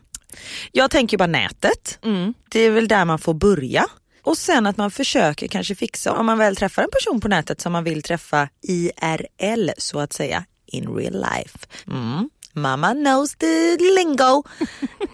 Jag 0.72 0.92
tänker 0.92 1.18
bara 1.18 1.28
nätet. 1.28 2.00
Mm. 2.04 2.34
Det 2.50 2.60
är 2.60 2.72
väl 2.72 2.88
där 2.88 3.06
man 3.06 3.20
får 3.20 3.34
börja. 3.34 3.86
Och 4.24 4.38
sen 4.38 4.68
att 4.68 4.78
man 4.78 4.92
försöker 4.92 5.48
kanske 5.48 5.76
fixa, 5.76 6.14
om 6.14 6.26
man 6.26 6.38
väl 6.38 6.56
träffar 6.56 6.84
en 6.84 6.90
person 6.92 7.22
på 7.22 7.28
nätet 7.28 7.62
som 7.62 7.72
man 7.72 7.84
vill 7.84 8.04
träffa 8.04 8.50
IRL 8.62 9.70
så 9.78 10.00
att 10.00 10.14
säga, 10.14 10.46
in 10.66 10.96
real 10.96 11.14
life. 11.14 11.58
Mm. 11.88 12.30
mama 12.54 12.94
knows 12.94 13.36
the 13.36 13.78
lingo. 13.78 14.44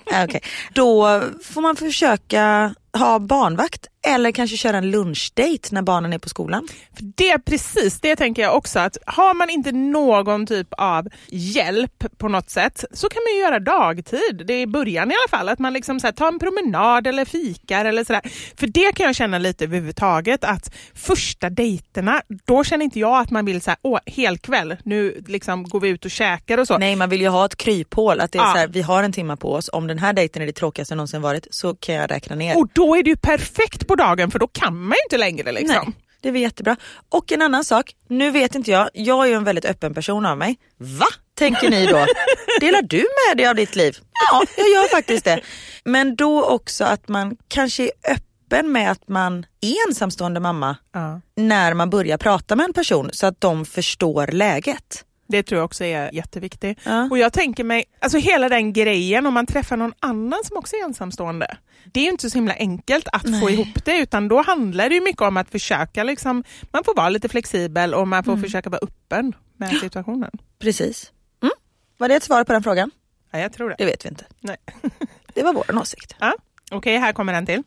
okay. 0.23 0.41
Då 0.73 1.21
får 1.43 1.61
man 1.61 1.75
försöka 1.75 2.75
ha 2.93 3.19
barnvakt 3.19 3.87
eller 4.07 4.31
kanske 4.31 4.57
köra 4.57 4.77
en 4.77 4.91
lunchdate 4.91 5.69
när 5.71 5.81
barnen 5.81 6.13
är 6.13 6.17
på 6.19 6.29
skolan. 6.29 6.67
För 6.95 7.03
det 7.15 7.29
är 7.31 7.37
precis, 7.37 7.99
det 8.01 8.15
tänker 8.15 8.41
jag 8.41 8.55
också 8.57 8.79
att 8.79 8.97
har 9.05 9.33
man 9.33 9.49
inte 9.49 9.71
någon 9.71 10.45
typ 10.45 10.67
av 10.77 11.07
hjälp 11.29 12.03
på 12.17 12.27
något 12.27 12.49
sätt 12.49 12.83
så 12.93 13.09
kan 13.09 13.21
man 13.27 13.33
ju 13.35 13.41
göra 13.41 13.59
dagtid. 13.59 14.43
Det 14.47 14.53
är 14.53 14.61
i 14.61 14.67
början 14.67 15.11
i 15.11 15.13
alla 15.13 15.37
fall, 15.39 15.49
att 15.49 15.59
man 15.59 15.73
liksom 15.73 15.99
så 15.99 16.07
här, 16.07 16.11
tar 16.11 16.27
en 16.27 16.39
promenad 16.39 17.07
eller 17.07 17.25
fikar 17.25 17.85
eller 17.85 18.03
sådär. 18.03 18.21
För 18.59 18.67
det 18.67 18.95
kan 18.95 19.05
jag 19.05 19.15
känna 19.15 19.37
lite 19.37 19.63
överhuvudtaget 19.63 20.43
att 20.43 20.75
första 20.95 21.49
dejterna, 21.49 22.21
då 22.45 22.63
känner 22.63 22.85
inte 22.85 22.99
jag 22.99 23.21
att 23.21 23.31
man 23.31 23.45
vill 23.45 23.61
så 23.61 23.69
här, 23.69 23.77
åh, 23.81 23.99
helkväll, 24.05 24.75
nu 24.83 25.23
liksom 25.27 25.63
går 25.63 25.79
vi 25.79 25.89
ut 25.89 26.05
och 26.05 26.11
käkar 26.11 26.57
och 26.57 26.67
så. 26.67 26.77
Nej 26.77 26.95
man 26.95 27.09
vill 27.09 27.21
ju 27.21 27.27
ha 27.27 27.45
ett 27.45 27.55
kryphål, 27.55 28.19
att 28.19 28.31
det 28.31 28.37
är 28.37 28.43
Ja. 28.43 28.51
så 28.53 28.57
här, 28.59 28.67
vi 28.67 28.81
har 28.81 29.03
en 29.03 29.11
timme 29.11 29.35
på 29.37 29.53
oss, 29.53 29.69
om 29.73 29.87
den 29.87 29.99
här 29.99 30.13
dejten 30.13 30.41
är 30.41 30.45
det 30.45 30.51
tråkigaste 30.51 30.95
någonsin 30.95 31.21
varit 31.21 31.47
så 31.51 31.75
kan 31.75 31.95
jag 31.95 32.11
räkna 32.11 32.35
ner. 32.35 32.57
Och 32.57 32.67
då 32.73 32.95
är 32.95 33.03
det 33.03 33.09
ju 33.09 33.15
perfekt 33.15 33.87
på 33.89 33.95
dagen 33.95 34.31
för 34.31 34.39
då 34.39 34.47
kan 34.47 34.79
man 34.79 34.91
ju 34.91 35.01
inte 35.05 35.17
längre 35.17 35.51
liksom. 35.51 35.83
Nej, 35.85 35.95
det 36.21 36.27
är 36.29 36.33
väl 36.33 36.41
jättebra. 36.41 36.75
Och 37.09 37.31
en 37.31 37.41
annan 37.41 37.63
sak, 37.63 37.91
nu 38.09 38.31
vet 38.31 38.55
inte 38.55 38.71
jag, 38.71 38.89
jag 38.93 39.25
är 39.25 39.29
ju 39.29 39.35
en 39.35 39.43
väldigt 39.43 39.65
öppen 39.65 39.93
person 39.93 40.25
av 40.25 40.37
mig. 40.37 40.57
Va? 40.77 41.05
Tänker 41.37 41.69
ni 41.69 41.85
då? 41.87 42.05
Delar 42.59 42.81
du 42.81 42.97
med 43.27 43.37
dig 43.37 43.47
av 43.47 43.55
ditt 43.55 43.75
liv? 43.75 43.97
Ja, 44.31 44.43
jag 44.57 44.69
gör 44.69 44.87
faktiskt 44.87 45.25
det. 45.25 45.39
Men 45.83 46.15
då 46.15 46.45
också 46.45 46.83
att 46.83 47.07
man 47.07 47.37
kanske 47.47 47.83
är 47.83 47.91
öppen 48.11 48.71
med 48.71 48.91
att 48.91 49.07
man 49.07 49.45
är 49.61 49.87
ensamstående 49.87 50.39
mamma 50.39 50.75
Ja. 50.93 51.21
när 51.35 51.73
man 51.73 51.89
börjar 51.89 52.17
prata 52.17 52.55
med 52.55 52.63
en 52.65 52.73
person 52.73 53.09
så 53.13 53.25
att 53.27 53.41
de 53.41 53.65
förstår 53.65 54.27
läget. 54.27 55.05
Det 55.31 55.43
tror 55.43 55.57
jag 55.59 55.65
också 55.65 55.83
är 55.83 56.13
jätteviktigt. 56.13 56.79
Ja. 56.83 57.07
Och 57.11 57.17
jag 57.17 57.33
tänker 57.33 57.63
mig, 57.63 57.83
alltså 57.99 58.17
hela 58.17 58.49
den 58.49 58.73
grejen 58.73 59.25
om 59.25 59.33
man 59.33 59.45
träffar 59.45 59.77
någon 59.77 59.93
annan 59.99 60.39
som 60.43 60.57
också 60.57 60.75
är 60.75 60.83
ensamstående. 60.83 61.57
Det 61.85 61.99
är 61.99 62.03
ju 62.03 62.09
inte 62.09 62.29
så 62.29 62.37
himla 62.37 62.53
enkelt 62.53 63.07
att 63.13 63.21
få 63.21 63.29
Nej. 63.45 63.53
ihop 63.53 63.85
det 63.85 63.97
utan 63.97 64.27
då 64.27 64.41
handlar 64.41 64.89
det 64.89 64.95
ju 64.95 65.01
mycket 65.01 65.21
om 65.21 65.37
att 65.37 65.49
försöka, 65.49 66.03
liksom, 66.03 66.43
man 66.71 66.83
får 66.83 66.95
vara 66.95 67.09
lite 67.09 67.29
flexibel 67.29 67.93
och 67.93 68.07
man 68.07 68.23
får 68.23 68.31
Mm. 68.31 68.43
försöka 68.43 68.69
vara 68.69 68.79
öppen 68.83 69.33
med 69.57 69.69
situationen. 69.77 70.31
Precis. 70.59 71.11
Mm. 71.41 71.51
Var 71.97 72.07
det 72.09 72.15
ett 72.15 72.23
svar 72.23 72.43
på 72.43 72.53
den 72.53 72.63
frågan? 72.63 72.91
Ja, 73.31 73.39
jag 73.39 73.53
tror 73.53 73.69
det. 73.69 73.75
Det 73.77 73.85
vet 73.85 74.05
vi 74.05 74.09
inte. 74.09 74.25
Nej. 74.39 74.57
Det 75.33 75.43
var 75.43 75.53
vår 75.53 75.77
åsikt. 75.81 76.15
Ja. 76.19 76.33
Okej, 76.71 76.97
här 76.97 77.13
kommer 77.13 77.33
en 77.33 77.45
till. 77.45 77.63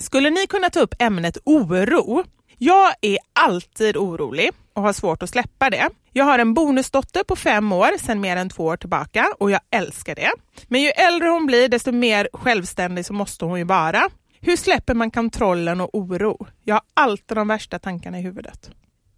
Skulle 0.00 0.30
ni 0.30 0.46
kunna 0.46 0.70
ta 0.70 0.80
upp 0.80 0.94
ämnet 0.98 1.38
oro? 1.44 2.24
Jag 2.58 2.92
är 3.00 3.18
alltid 3.32 3.96
orolig 3.96 4.50
och 4.76 4.82
har 4.82 4.92
svårt 4.92 5.22
att 5.22 5.30
släppa 5.30 5.70
det. 5.70 5.88
Jag 6.12 6.24
har 6.24 6.38
en 6.38 6.54
bonusdotter 6.54 7.24
på 7.24 7.36
fem 7.36 7.72
år 7.72 7.98
sedan 7.98 8.20
mer 8.20 8.36
än 8.36 8.48
två 8.48 8.64
år 8.64 8.76
tillbaka 8.76 9.26
och 9.38 9.50
jag 9.50 9.60
älskar 9.70 10.14
det. 10.14 10.30
Men 10.68 10.82
ju 10.82 10.88
äldre 10.88 11.28
hon 11.28 11.46
blir 11.46 11.68
desto 11.68 11.92
mer 11.92 12.28
självständig 12.32 13.06
så 13.06 13.12
måste 13.12 13.44
hon 13.44 13.58
ju 13.58 13.64
vara. 13.64 14.08
Hur 14.40 14.56
släpper 14.56 14.94
man 14.94 15.10
kontrollen 15.10 15.80
och 15.80 15.94
oro? 15.94 16.46
Jag 16.64 16.74
har 16.74 16.82
alltid 16.94 17.36
de 17.36 17.48
värsta 17.48 17.78
tankarna 17.78 18.18
i 18.18 18.22
huvudet. 18.22 18.70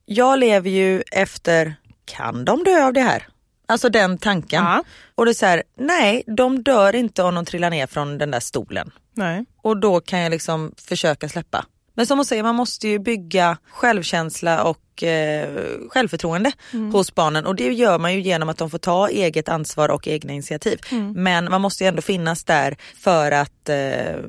Jag 0.04 0.38
lever 0.38 0.70
ju 0.70 1.02
efter, 1.12 1.74
kan 2.04 2.44
de 2.44 2.64
dö 2.64 2.86
av 2.86 2.92
det 2.92 3.00
här? 3.00 3.26
Alltså 3.68 3.88
den 3.88 4.18
tanken. 4.18 4.64
Ja. 4.64 4.84
Och 5.14 5.24
det 5.24 5.30
är 5.30 5.34
så 5.34 5.46
här, 5.46 5.62
nej 5.78 6.22
de 6.26 6.62
dör 6.62 6.94
inte 6.94 7.22
om 7.22 7.34
de 7.34 7.44
trillar 7.44 7.70
ner 7.70 7.86
från 7.86 8.18
den 8.18 8.30
där 8.30 8.40
stolen. 8.40 8.90
Nej. 9.14 9.44
Och 9.62 9.80
då 9.80 10.00
kan 10.00 10.18
jag 10.18 10.30
liksom 10.30 10.74
försöka 10.76 11.28
släppa. 11.28 11.64
Men 11.98 12.06
som 12.06 12.18
hon 12.18 12.24
säger, 12.24 12.42
man 12.42 12.54
måste 12.54 12.88
ju 12.88 12.98
bygga 12.98 13.56
självkänsla 13.70 14.64
och 14.64 15.02
eh, 15.02 15.48
självförtroende 15.88 16.52
hos 16.92 17.14
barnen 17.14 17.46
och 17.46 17.54
det 17.56 17.72
gör 17.72 17.98
man 17.98 18.14
ju 18.14 18.20
genom 18.20 18.48
att 18.48 18.58
de 18.58 18.70
får 18.70 18.78
ta 18.78 19.08
eget 19.08 19.48
ansvar 19.48 19.88
och 19.88 20.08
egna 20.08 20.32
initiativ. 20.32 20.78
Men 21.14 21.50
man 21.50 21.60
måste 21.60 21.84
ju 21.84 21.88
ändå 21.88 22.02
finnas 22.02 22.44
där 22.44 22.76
för 22.96 23.32
att 23.32 23.68
eh, 23.68 23.76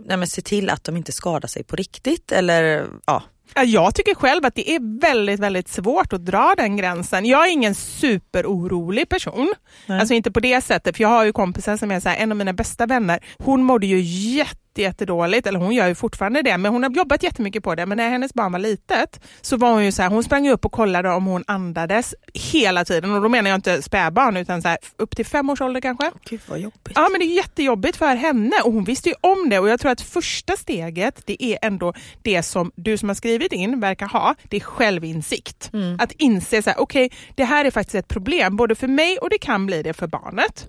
nej, 0.06 0.28
se 0.28 0.42
till 0.42 0.70
att 0.70 0.84
de 0.84 0.98
inte 0.98 1.12
skadar 1.12 1.48
sig 1.48 1.64
på 1.64 1.76
riktigt 1.76 2.32
eller 2.32 2.88
ja. 3.06 3.24
Ja, 3.56 3.64
Jag 3.64 3.96
tycker 3.96 4.16
själv 4.16 4.46
att 4.46 4.56
det 4.56 4.72
är 4.72 5.00
väldigt, 5.02 5.40
väldigt 5.40 5.68
svårt 5.70 6.14
att 6.14 6.26
dra 6.26 6.54
den 6.58 6.78
gränsen. 6.78 7.26
Jag 7.26 7.48
är 7.48 7.52
ingen 7.52 7.76
superorolig 7.76 9.10
person. 9.10 9.54
Alltså 9.88 10.14
inte 10.14 10.32
på 10.32 10.40
det 10.40 10.62
sättet, 10.62 10.98
för 10.98 11.04
jag 11.04 11.10
har 11.10 11.26
ju 11.26 11.34
kompisar 11.34 11.78
som 11.78 11.92
är 11.92 12.00
så 12.00 12.10
här, 12.10 12.18
en 12.18 12.32
av 12.32 12.38
mina 12.38 12.54
bästa 12.54 12.86
vänner, 12.86 13.20
hon 13.38 13.64
mådde 13.64 13.88
ju 13.88 14.00
jätte 14.38 14.69
jättedåligt, 14.82 15.48
eller 15.48 15.60
hon 15.60 15.74
gör 15.74 15.88
ju 15.88 15.96
fortfarande 15.96 16.42
det, 16.42 16.58
men 16.58 16.72
hon 16.72 16.84
har 16.84 16.90
jobbat 16.90 17.24
jättemycket 17.24 17.64
på 17.64 17.76
det. 17.76 17.86
Men 17.86 17.98
när 17.98 18.10
hennes 18.10 18.34
barn 18.34 18.52
var 18.52 18.60
litet 18.60 19.20
så 19.42 19.58
var 19.58 19.72
hon 19.72 19.86
ju 19.86 19.92
så 19.92 20.02
här, 20.02 20.10
hon 20.10 20.24
sprang 20.24 20.50
upp 20.50 20.66
och 20.66 20.72
kollade 20.72 21.10
om 21.10 21.26
hon 21.26 21.44
andades 21.48 22.16
hela 22.34 22.86
tiden. 22.86 23.14
Och 23.14 23.22
då 23.22 23.30
menar 23.30 23.50
jag 23.50 23.58
inte 23.58 23.82
spädbarn 23.82 24.38
utan 24.38 24.62
så 24.62 24.68
här, 24.68 24.78
upp 24.98 25.16
till 25.16 25.26
fem 25.26 25.50
års 25.50 25.62
ålder 25.62 25.82
kanske. 25.82 26.12
Gud 26.30 26.42
vad 26.48 26.60
jobbigt. 26.60 26.94
Ja 26.96 27.08
men 27.12 27.20
det 27.20 27.26
är 27.26 27.36
jättejobbigt 27.36 27.98
för 27.98 28.16
henne 28.16 28.56
och 28.66 28.74
hon 28.74 28.84
visste 28.84 29.10
ju 29.10 29.16
om 29.22 29.50
det 29.50 29.60
och 29.60 29.70
jag 29.70 29.80
tror 29.80 29.92
att 29.92 30.02
första 30.02 30.56
steget 30.56 31.22
det 31.26 31.44
är 31.44 31.58
ändå 31.62 31.94
det 32.22 32.44
som 32.44 32.72
du 32.76 32.98
som 32.98 33.10
har 33.10 33.16
skrivit 33.16 33.54
in 33.54 33.80
verkar 33.80 34.08
ha, 34.08 34.36
det 34.44 34.58
är 34.58 34.62
självinsikt. 34.62 35.72
Att 36.00 36.12
inse 36.12 36.62
så 36.62 36.70
här, 36.70 36.80
okej 36.80 37.12
det 37.36 37.44
här 37.44 37.66
är 37.66 37.72
faktiskt 37.72 37.96
ett 37.96 38.08
problem 38.08 38.56
både 38.56 38.76
för 38.76 38.88
mig 38.88 39.18
och 39.18 39.30
det 39.30 39.38
kan 39.38 39.66
bli 39.66 39.84
det 39.84 39.94
för 39.94 40.08
barnet. 40.08 40.68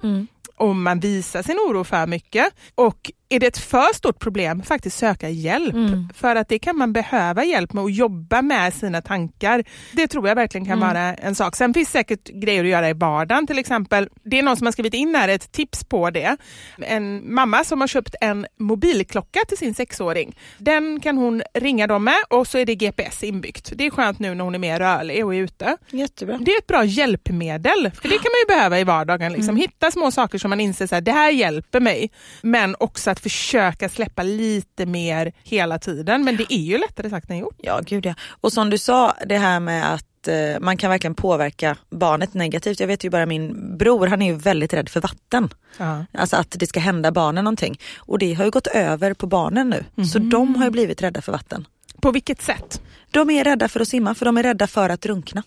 Om 0.60 0.82
man 0.82 1.00
visar 1.00 1.42
sin 1.42 1.56
oro 1.56 1.84
för 1.84 2.06
mycket 2.06 2.46
och 2.74 3.10
är 3.32 3.40
det 3.40 3.46
ett 3.46 3.58
för 3.58 3.94
stort 3.94 4.18
problem, 4.18 4.62
faktiskt 4.62 4.98
söka 4.98 5.28
hjälp. 5.28 5.74
För 6.14 6.36
att 6.36 6.48
det 6.48 6.58
kan 6.58 6.76
man 6.76 6.92
behöva 6.92 7.44
hjälp 7.44 7.72
med 7.72 7.84
att 7.84 7.94
jobba 7.94 8.42
med 8.42 8.74
sina 8.74 9.02
tankar. 9.02 9.64
Det 9.92 10.08
tror 10.08 10.28
jag 10.28 10.34
verkligen 10.34 10.66
kan 10.66 10.80
vara 10.80 11.14
en 11.14 11.34
sak. 11.34 11.56
Sen 11.56 11.74
finns 11.74 11.90
säkert 11.90 12.28
grejer 12.28 12.64
att 12.64 12.70
göra 12.70 12.90
i 12.90 12.92
vardagen 12.92 13.46
till 13.46 13.58
exempel. 13.58 14.08
Det 14.22 14.38
är 14.38 14.42
någon 14.42 14.56
som 14.56 14.66
har 14.66 14.72
skrivit 14.72 14.94
in 14.94 15.14
här 15.14 15.28
ett 15.28 15.52
tips 15.52 15.84
på 15.84 16.10
det. 16.10 16.36
En 16.78 17.34
mamma 17.34 17.64
som 17.64 17.80
har 17.80 17.88
köpt 17.88 18.14
en 18.20 18.46
mobilklocka 18.58 19.40
till 19.48 19.58
sin 19.58 19.74
sexåring. 19.74 20.36
Den 20.58 21.00
kan 21.00 21.16
hon 21.18 21.42
ringa 21.54 21.86
dem 21.86 22.04
med 22.04 22.18
och 22.30 22.46
så 22.46 22.58
är 22.58 22.66
det 22.66 22.74
GPS 22.74 23.22
inbyggt. 23.22 23.72
Det 23.74 23.86
är 23.86 23.90
skönt 23.90 24.18
nu 24.18 24.34
när 24.34 24.44
hon 24.44 24.54
är 24.54 24.58
mer 24.58 24.78
rörlig 24.78 25.24
och 25.26 25.34
är 25.34 25.38
ute. 25.38 25.76
Jättebra. 25.90 26.38
Det 26.40 26.50
är 26.50 26.58
ett 26.58 26.66
bra 26.66 26.84
hjälpmedel, 26.84 27.90
för 28.02 28.08
det 28.08 28.14
kan 28.14 28.30
man 28.32 28.40
ju 28.48 28.54
behöva 28.54 28.80
i 28.80 28.84
vardagen. 28.84 29.32
Liksom. 29.32 29.56
Hitta 29.56 29.90
små 29.90 30.10
saker 30.10 30.38
som 30.38 30.49
man 30.50 30.60
inser 30.60 30.86
så 30.86 30.94
här, 30.94 31.02
det 31.02 31.12
här 31.12 31.30
hjälper 31.30 31.80
mig. 31.80 32.10
Men 32.42 32.76
också 32.78 33.10
att 33.10 33.20
försöka 33.20 33.88
släppa 33.88 34.22
lite 34.22 34.86
mer 34.86 35.32
hela 35.42 35.78
tiden. 35.78 36.24
Men 36.24 36.36
det 36.36 36.52
är 36.52 36.62
ju 36.62 36.78
lättare 36.78 37.10
sagt 37.10 37.30
än 37.30 37.38
gjort. 37.38 37.58
Ja 37.58 37.80
gud 37.86 38.06
ja. 38.06 38.14
Och 38.28 38.52
som 38.52 38.70
du 38.70 38.78
sa 38.78 39.14
det 39.26 39.38
här 39.38 39.60
med 39.60 39.94
att 39.94 40.28
eh, 40.28 40.60
man 40.60 40.76
kan 40.76 40.90
verkligen 40.90 41.14
påverka 41.14 41.76
barnet 41.90 42.34
negativt. 42.34 42.80
Jag 42.80 42.86
vet 42.86 43.04
ju 43.04 43.10
bara 43.10 43.26
min 43.26 43.76
bror, 43.78 44.06
han 44.06 44.22
är 44.22 44.26
ju 44.26 44.34
väldigt 44.34 44.74
rädd 44.74 44.88
för 44.88 45.00
vatten. 45.00 45.48
Ja. 45.78 46.04
Alltså 46.12 46.36
att 46.36 46.56
det 46.58 46.66
ska 46.66 46.80
hända 46.80 47.12
barnen 47.12 47.44
någonting. 47.44 47.78
Och 47.96 48.18
det 48.18 48.34
har 48.34 48.44
ju 48.44 48.50
gått 48.50 48.66
över 48.66 49.14
på 49.14 49.26
barnen 49.26 49.70
nu. 49.70 50.04
Så 50.04 50.18
de 50.18 50.56
har 50.56 50.64
ju 50.64 50.70
blivit 50.70 51.02
rädda 51.02 51.22
för 51.22 51.32
vatten. 51.32 51.66
På 52.00 52.10
vilket 52.10 52.42
sätt? 52.42 52.82
De 53.10 53.30
är 53.30 53.44
rädda 53.44 53.68
för 53.68 53.80
att 53.80 53.88
simma 53.88 54.14
för 54.14 54.26
de 54.26 54.38
är 54.38 54.42
rädda 54.42 54.66
för 54.66 54.88
att 54.88 55.00
drunkna. 55.00 55.42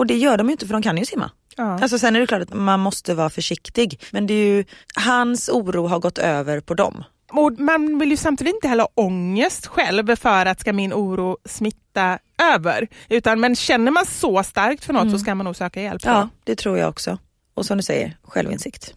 Och 0.00 0.06
det 0.06 0.16
gör 0.16 0.36
de 0.36 0.46
ju 0.46 0.52
inte 0.52 0.66
för 0.66 0.72
de 0.72 0.82
kan 0.82 0.96
ju 0.96 1.04
simma. 1.04 1.30
Ja. 1.56 1.78
Alltså 1.82 1.98
sen 1.98 2.16
är 2.16 2.20
det 2.20 2.26
klart 2.26 2.42
att 2.42 2.54
man 2.54 2.80
måste 2.80 3.14
vara 3.14 3.30
försiktig. 3.30 4.00
Men 4.10 4.26
det 4.26 4.34
är 4.34 4.46
ju, 4.46 4.64
hans 4.94 5.48
oro 5.48 5.86
har 5.86 5.98
gått 5.98 6.18
över 6.18 6.60
på 6.60 6.74
dem. 6.74 7.04
Och 7.32 7.52
man 7.58 7.98
vill 7.98 8.10
ju 8.10 8.16
samtidigt 8.16 8.54
inte 8.54 8.68
heller 8.68 8.82
ha 8.82 8.90
ångest 8.94 9.66
själv 9.66 10.16
för 10.16 10.46
att 10.46 10.60
ska 10.60 10.72
min 10.72 10.92
oro 10.92 11.38
smitta 11.44 12.18
över. 12.54 12.88
Utan, 13.08 13.40
men 13.40 13.56
känner 13.56 13.90
man 13.90 14.06
så 14.06 14.42
starkt 14.42 14.84
för 14.84 14.92
något 14.92 15.10
så 15.10 15.18
ska 15.18 15.34
man 15.34 15.44
nog 15.44 15.56
söka 15.56 15.82
hjälp. 15.82 16.02
Ja, 16.04 16.28
det 16.44 16.54
tror 16.56 16.78
jag 16.78 16.88
också. 16.88 17.18
Och 17.54 17.66
som 17.66 17.76
du 17.76 17.82
säger, 17.82 18.16
självinsikt. 18.22 18.94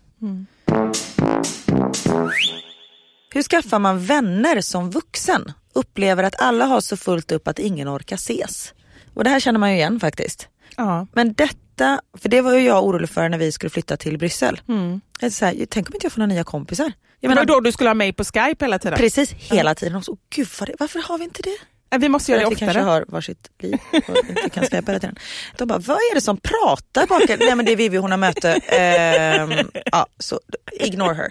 Hur 3.33 3.43
skaffar 3.43 3.79
man 3.79 4.05
vänner 4.05 4.61
som 4.61 4.89
vuxen? 4.89 5.51
Upplever 5.73 6.23
att 6.23 6.41
alla 6.41 6.65
har 6.65 6.81
så 6.81 6.97
fullt 6.97 7.31
upp 7.31 7.47
att 7.47 7.59
ingen 7.59 7.89
orkar 7.89 8.15
ses. 8.15 8.73
Och 9.13 9.23
det 9.23 9.29
här 9.29 9.39
känner 9.39 9.59
man 9.59 9.71
ju 9.71 9.75
igen 9.75 9.99
faktiskt. 9.99 10.49
Ja. 10.77 11.07
Men 11.13 11.33
detta, 11.33 12.01
för 12.17 12.29
det 12.29 12.41
var 12.41 12.53
ju 12.53 12.59
jag 12.65 12.83
orolig 12.83 13.09
för 13.09 13.29
när 13.29 13.37
vi 13.37 13.51
skulle 13.51 13.69
flytta 13.69 13.97
till 13.97 14.17
Bryssel. 14.17 14.61
Mm. 14.69 15.01
Så 15.31 15.45
här, 15.45 15.65
tänk 15.69 15.89
om 15.89 15.95
inte 15.95 16.05
jag 16.05 16.11
får 16.13 16.19
några 16.19 16.33
nya 16.33 16.43
kompisar. 16.43 16.83
Jag 17.19 17.29
Men 17.29 17.35
menar, 17.35 17.45
då 17.45 17.59
du 17.59 17.71
skulle 17.71 17.89
ha 17.89 17.93
mig 17.95 18.13
på 18.13 18.23
Skype 18.23 18.65
hela 18.65 18.79
tiden? 18.79 18.97
precis 18.97 19.31
hela 19.31 19.75
tiden. 19.75 19.95
Och 19.95 20.05
så, 20.05 20.17
Gud, 20.35 20.47
vad 20.59 20.69
det, 20.69 20.75
varför 20.79 20.99
har 20.99 21.17
vi 21.17 21.23
inte 21.23 21.41
det? 21.41 21.57
Vi 21.97 22.09
måste 22.09 22.31
göra 22.31 22.41
det 22.41 22.45
att 22.47 22.51
vi 22.51 22.55
kanske 22.55 22.79
oftare. 22.79 22.91
har 22.91 23.05
varsitt 23.07 23.49
liv 23.59 23.79
och 24.07 24.29
inte 24.29 24.49
kan 24.49 24.63
skypa 24.63 24.91
hela 24.91 24.99
tiden. 24.99 25.15
De 25.57 25.67
bara, 25.67 25.79
vad 25.79 25.97
är 25.97 26.15
det 26.15 26.21
som 26.21 26.37
pratar 26.37 27.07
bakom? 27.07 27.35
Nej 27.39 27.55
men 27.55 27.65
det 27.65 27.71
är 27.71 27.75
Vivi, 27.75 27.97
hon 27.97 28.11
har 28.11 28.17
möte. 28.17 28.51
Ehm, 28.53 29.51
ja, 29.91 30.07
så 30.19 30.39
ignore 30.71 31.13
her. 31.13 31.29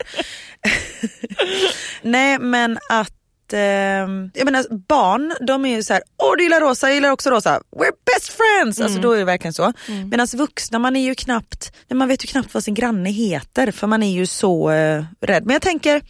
Nej 2.02 2.38
men 2.38 2.78
att 2.90 3.12
ehm, 3.52 4.30
jag 4.34 4.44
menar, 4.44 4.64
barn 4.88 5.34
de 5.46 5.64
är 5.64 5.76
ju 5.76 5.82
så 5.82 5.92
här, 5.92 6.02
åh 6.22 6.36
du 6.36 6.42
gillar 6.42 6.60
rosa, 6.60 6.86
jag 6.88 6.94
gillar 6.94 7.10
också 7.10 7.30
rosa, 7.30 7.60
we're 7.76 7.92
best 8.14 8.32
friends! 8.32 8.80
Alltså 8.80 8.98
då 9.00 9.12
är 9.12 9.18
det 9.18 9.24
verkligen 9.24 9.52
så. 9.52 9.72
Medan 10.10 10.26
vuxna, 10.34 10.78
man 10.78 10.96
är 10.96 11.00
ju 11.04 11.14
knappt, 11.14 11.72
man 11.94 12.08
vet 12.08 12.24
ju 12.24 12.26
knappt 12.26 12.54
vad 12.54 12.64
sin 12.64 12.74
granne 12.74 13.10
heter 13.10 13.70
för 13.70 13.86
man 13.86 14.02
är 14.02 14.12
ju 14.12 14.26
så 14.26 14.70
eh, 14.70 15.04
rädd. 15.20 15.46
Men 15.46 15.52
jag 15.52 15.62
tänker, 15.62 16.02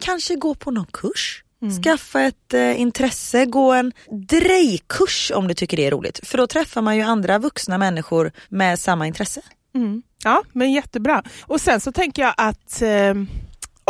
kanske 0.00 0.34
gå 0.36 0.54
på 0.54 0.70
någon 0.70 0.86
kurs? 0.92 1.42
Skaffa 1.82 2.20
ett 2.22 2.54
eh, 2.54 2.80
intresse, 2.80 3.46
gå 3.46 3.72
en 3.72 3.92
drejkurs 4.28 5.32
om 5.34 5.48
du 5.48 5.54
tycker 5.54 5.76
det 5.76 5.86
är 5.86 5.90
roligt. 5.90 6.20
För 6.22 6.38
då 6.38 6.46
träffar 6.46 6.82
man 6.82 6.96
ju 6.96 7.02
andra 7.02 7.38
vuxna 7.38 7.78
människor 7.78 8.32
med 8.48 8.78
samma 8.78 9.06
intresse. 9.06 9.40
Ja, 10.24 10.42
men 10.52 10.72
jättebra. 10.72 11.22
Och 11.42 11.60
sen 11.60 11.80
så 11.80 11.92
tänker 11.92 12.22
jag 12.22 12.34
att 12.36 12.82
eh, 12.82 13.14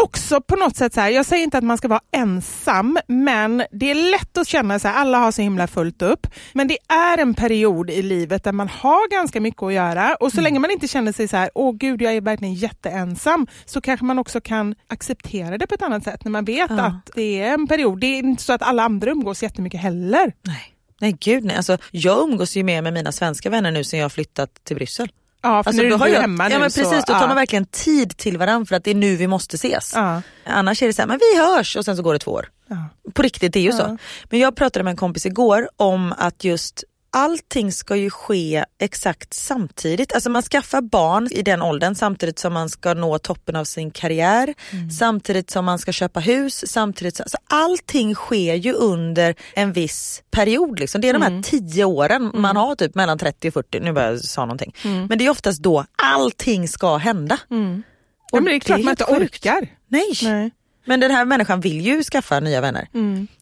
också 0.01 0.41
på 0.41 0.57
något 0.57 0.77
sätt 0.77 0.95
så 0.95 1.01
här, 1.01 1.11
jag 1.11 1.27
säger 1.27 1.45
inte 1.45 1.59
att 1.59 1.65
man 1.65 1.79
ska 1.79 1.89
vara 1.89 2.01
ensam, 2.13 2.99
men 3.07 3.63
det 3.71 3.91
är 3.91 4.11
lätt 4.11 4.39
att 4.39 4.49
känna 4.49 4.79
så 4.79 4.89
här, 4.89 4.95
alla 4.95 5.19
har 5.19 5.33
så 5.33 5.43
himla 5.43 5.67
fullt 5.67 6.03
upp. 6.03 6.27
Men 6.53 6.69
det 6.69 6.79
är 6.89 7.19
en 7.19 7.35
period 7.35 7.91
i 7.91 8.03
livet 8.03 8.45
där 8.45 8.53
man 8.53 8.69
har 8.69 9.11
ganska 9.11 9.41
mycket 9.41 9.63
att 9.63 9.73
göra 9.73 10.15
och 10.21 10.33
så 10.33 10.41
länge 10.41 10.59
man 10.59 10.71
inte 10.71 10.89
känner 10.89 11.13
sig 11.13 11.29
så 11.29 11.37
här, 11.37 11.51
åh 11.55 11.75
gud 11.77 12.03
jag 12.03 12.13
är 12.15 12.21
verkligen 12.21 12.55
jätteensam, 12.55 13.47
så 13.65 13.81
kanske 13.81 14.05
man 14.07 14.19
också 14.19 14.41
kan 14.41 14.75
acceptera 14.89 15.59
det 15.59 15.67
på 15.67 15.75
ett 15.75 15.83
annat 15.83 16.05
sätt 16.05 16.25
när 16.25 16.31
man 16.31 16.45
vet 16.45 16.71
Ja. 16.71 16.83
att 16.83 17.11
det 17.15 17.41
är 17.43 17.55
en 17.55 17.67
period. 17.67 18.01
Det 18.01 18.07
är 18.07 18.19
inte 18.19 18.43
så 18.43 18.53
att 18.53 18.63
alla 18.63 18.83
andra 18.83 19.11
umgås 19.11 19.43
jättemycket 19.43 19.81
heller. 19.81 20.33
Nej. 20.43 20.73
Nej 21.01 21.17
gud 21.21 21.45
nej, 21.45 21.57
alltså, 21.57 21.79
jag 21.91 22.19
umgås 22.31 22.57
ju 22.57 22.63
mer 22.63 22.83
med 22.83 22.93
mina 22.93 23.13
svenska 23.13 23.51
vänner 23.51 23.71
nu 23.71 23.85
sen 23.85 23.99
jag 23.99 24.05
har 24.05 24.11
flyttat 24.11 24.65
till 24.65 24.77
Bryssel. 24.77 25.09
Ja, 25.47 25.63
för 25.63 25.71
Alltså, 25.71 25.83
nu 25.83 25.89
då 25.89 25.95
är 25.95 25.99
har 25.99 26.07
du 26.07 26.13
jag, 26.13 26.21
hemma 26.21 26.51
ja, 26.51 26.59
men 26.59 26.67
precis, 26.67 26.89
så, 26.89 26.95
då 26.95 27.01
tar 27.03 27.21
ja. 27.21 27.27
man 27.27 27.37
verkligen 27.37 27.67
tid 27.67 28.17
till 28.17 28.39
varandra 28.39 28.67
för 28.67 28.77
att 28.77 28.85
det 28.85 28.91
är 28.91 28.95
nu 28.95 29.17
vi 29.17 29.27
måste 29.27 29.57
ses. 29.57 29.93
Ja. 29.95 30.23
Annars 30.47 30.83
är 30.83 30.87
det 30.87 30.93
så 30.93 31.03
här, 31.03 31.07
men 31.07 31.19
vi 31.19 31.39
hörs 31.39 31.77
och 31.77 31.85
sen 31.85 31.97
så 31.97 32.03
går 32.03 32.13
det 32.13 32.19
två 32.19 32.31
år. 32.31 32.49
Ja. 32.69 32.77
På 33.15 33.23
riktigt, 33.23 33.53
det 33.53 33.59
är 33.59 33.63
ju 33.63 33.73
så. 33.73 33.99
Men 34.31 34.41
jag 34.41 34.57
pratade 34.57 34.83
med 34.83 34.91
en 34.91 34.97
kompis 34.97 35.27
igår 35.27 35.69
om 35.77 36.15
att 36.19 36.45
just 36.45 36.85
allting 37.17 37.73
ska 37.73 37.97
ju 37.97 38.11
ske 38.11 38.65
exakt 38.79 39.35
samtidigt. 39.35 40.13
Alltså 40.15 40.31
man 40.31 40.43
skaffar 40.43 40.81
barn 40.81 41.29
i 41.31 41.43
den 41.43 41.63
åldern 41.63 41.95
samtidigt 41.95 42.39
som 42.39 42.53
man 42.53 42.69
ska 42.69 42.95
nå 42.95 43.19
toppen 43.19 43.57
av 43.57 43.65
sin 43.65 43.91
karriär, 43.91 44.55
samtidigt 44.99 45.51
som 45.51 45.65
man 45.65 45.79
ska 45.79 45.93
köpa 45.93 46.21
hus, 46.21 46.73
samtidigt 46.73 47.17
som, 47.17 47.25
alltså 47.25 47.39
allting 47.47 48.15
sker 48.15 48.55
ju 48.55 48.73
under 48.73 49.35
en 49.55 49.73
viss 49.73 50.23
period. 50.31 50.81
Liksom. 50.81 51.01
Det 51.01 51.09
är 51.09 51.13
de 51.13 51.23
här 51.23 51.43
tio 51.43 51.85
åren 51.85 52.31
man 52.35 52.57
har 52.57 52.75
typ 52.75 52.95
mellan 52.95 53.19
30 53.19 53.49
och 53.49 53.55
40, 53.55 53.81
nu 53.81 53.93
börjar 53.93 54.11
jag 54.11 54.21
sa 54.21 54.41
någonting. 54.41 54.75
Men 54.83 55.19
det 55.19 55.27
är 55.27 55.31
oftast 55.31 55.63
då 55.63 55.85
allting 55.97 56.69
ska 56.69 56.97
hända. 56.97 57.39
Ja, 57.49 58.41
men 58.41 58.45
det 58.45 58.55
är 58.55 58.61
klart 58.61 58.79
man 58.79 58.87
helt 58.89 59.01
inte 59.01 59.13
sjukt. 59.13 59.35
orkar. 59.35 59.69
Nej. 59.89 60.13
Nej. 60.23 60.51
Men 60.85 61.01
den 61.01 61.11
här 61.11 61.25
människan 61.25 61.61
vill 61.61 61.81
ju 61.81 62.03
skaffa 62.03 62.41
nya 62.41 62.61
vänner. 62.61 62.89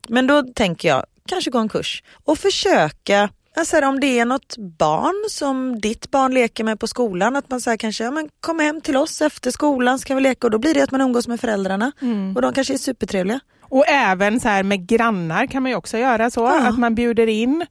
Men 0.08 0.26
då 0.26 0.42
tänker 0.42 0.88
jag, 0.88 1.04
kanske 1.28 1.50
gå 1.50 1.58
en 1.58 1.68
kurs 1.68 2.02
och 2.24 2.38
försöka 2.38 3.30
Alltså 3.56 3.86
om 3.86 4.00
det 4.00 4.18
är 4.18 4.24
något 4.24 4.56
barn 4.56 5.24
som 5.30 5.80
ditt 5.80 6.10
barn 6.10 6.34
leker 6.34 6.64
med 6.64 6.80
på 6.80 6.86
skolan, 6.86 7.36
att 7.36 7.50
man 7.50 7.60
säger 7.60 7.76
kanske, 7.76 8.04
ja, 8.04 8.10
men 8.10 8.28
kom 8.40 8.58
hem 8.58 8.80
till 8.80 8.96
oss 8.96 9.22
efter 9.22 9.50
skolan 9.50 9.98
ska 9.98 10.14
vi 10.14 10.20
leka 10.20 10.46
och 10.46 10.50
då 10.50 10.58
blir 10.58 10.74
det 10.74 10.82
att 10.82 10.90
man 10.90 11.00
umgås 11.00 11.28
med 11.28 11.40
föräldrarna 11.40 11.92
och 12.36 12.42
de 12.42 12.52
kanske 12.52 12.74
är 12.74 12.78
supertrevliga. 12.78 13.40
Och 13.74 13.84
även 13.88 14.40
så 14.40 14.48
här 14.48 14.62
med 14.62 14.86
grannar 14.88 15.46
kan 15.46 15.62
man 15.62 15.70
ju 15.72 15.76
också 15.76 15.98
göra 15.98 16.30
så, 16.30 16.40
Ja. 16.40 16.68
att 16.68 16.78
man 16.78 16.94
bjuder 16.94 17.26
in. 17.26 17.66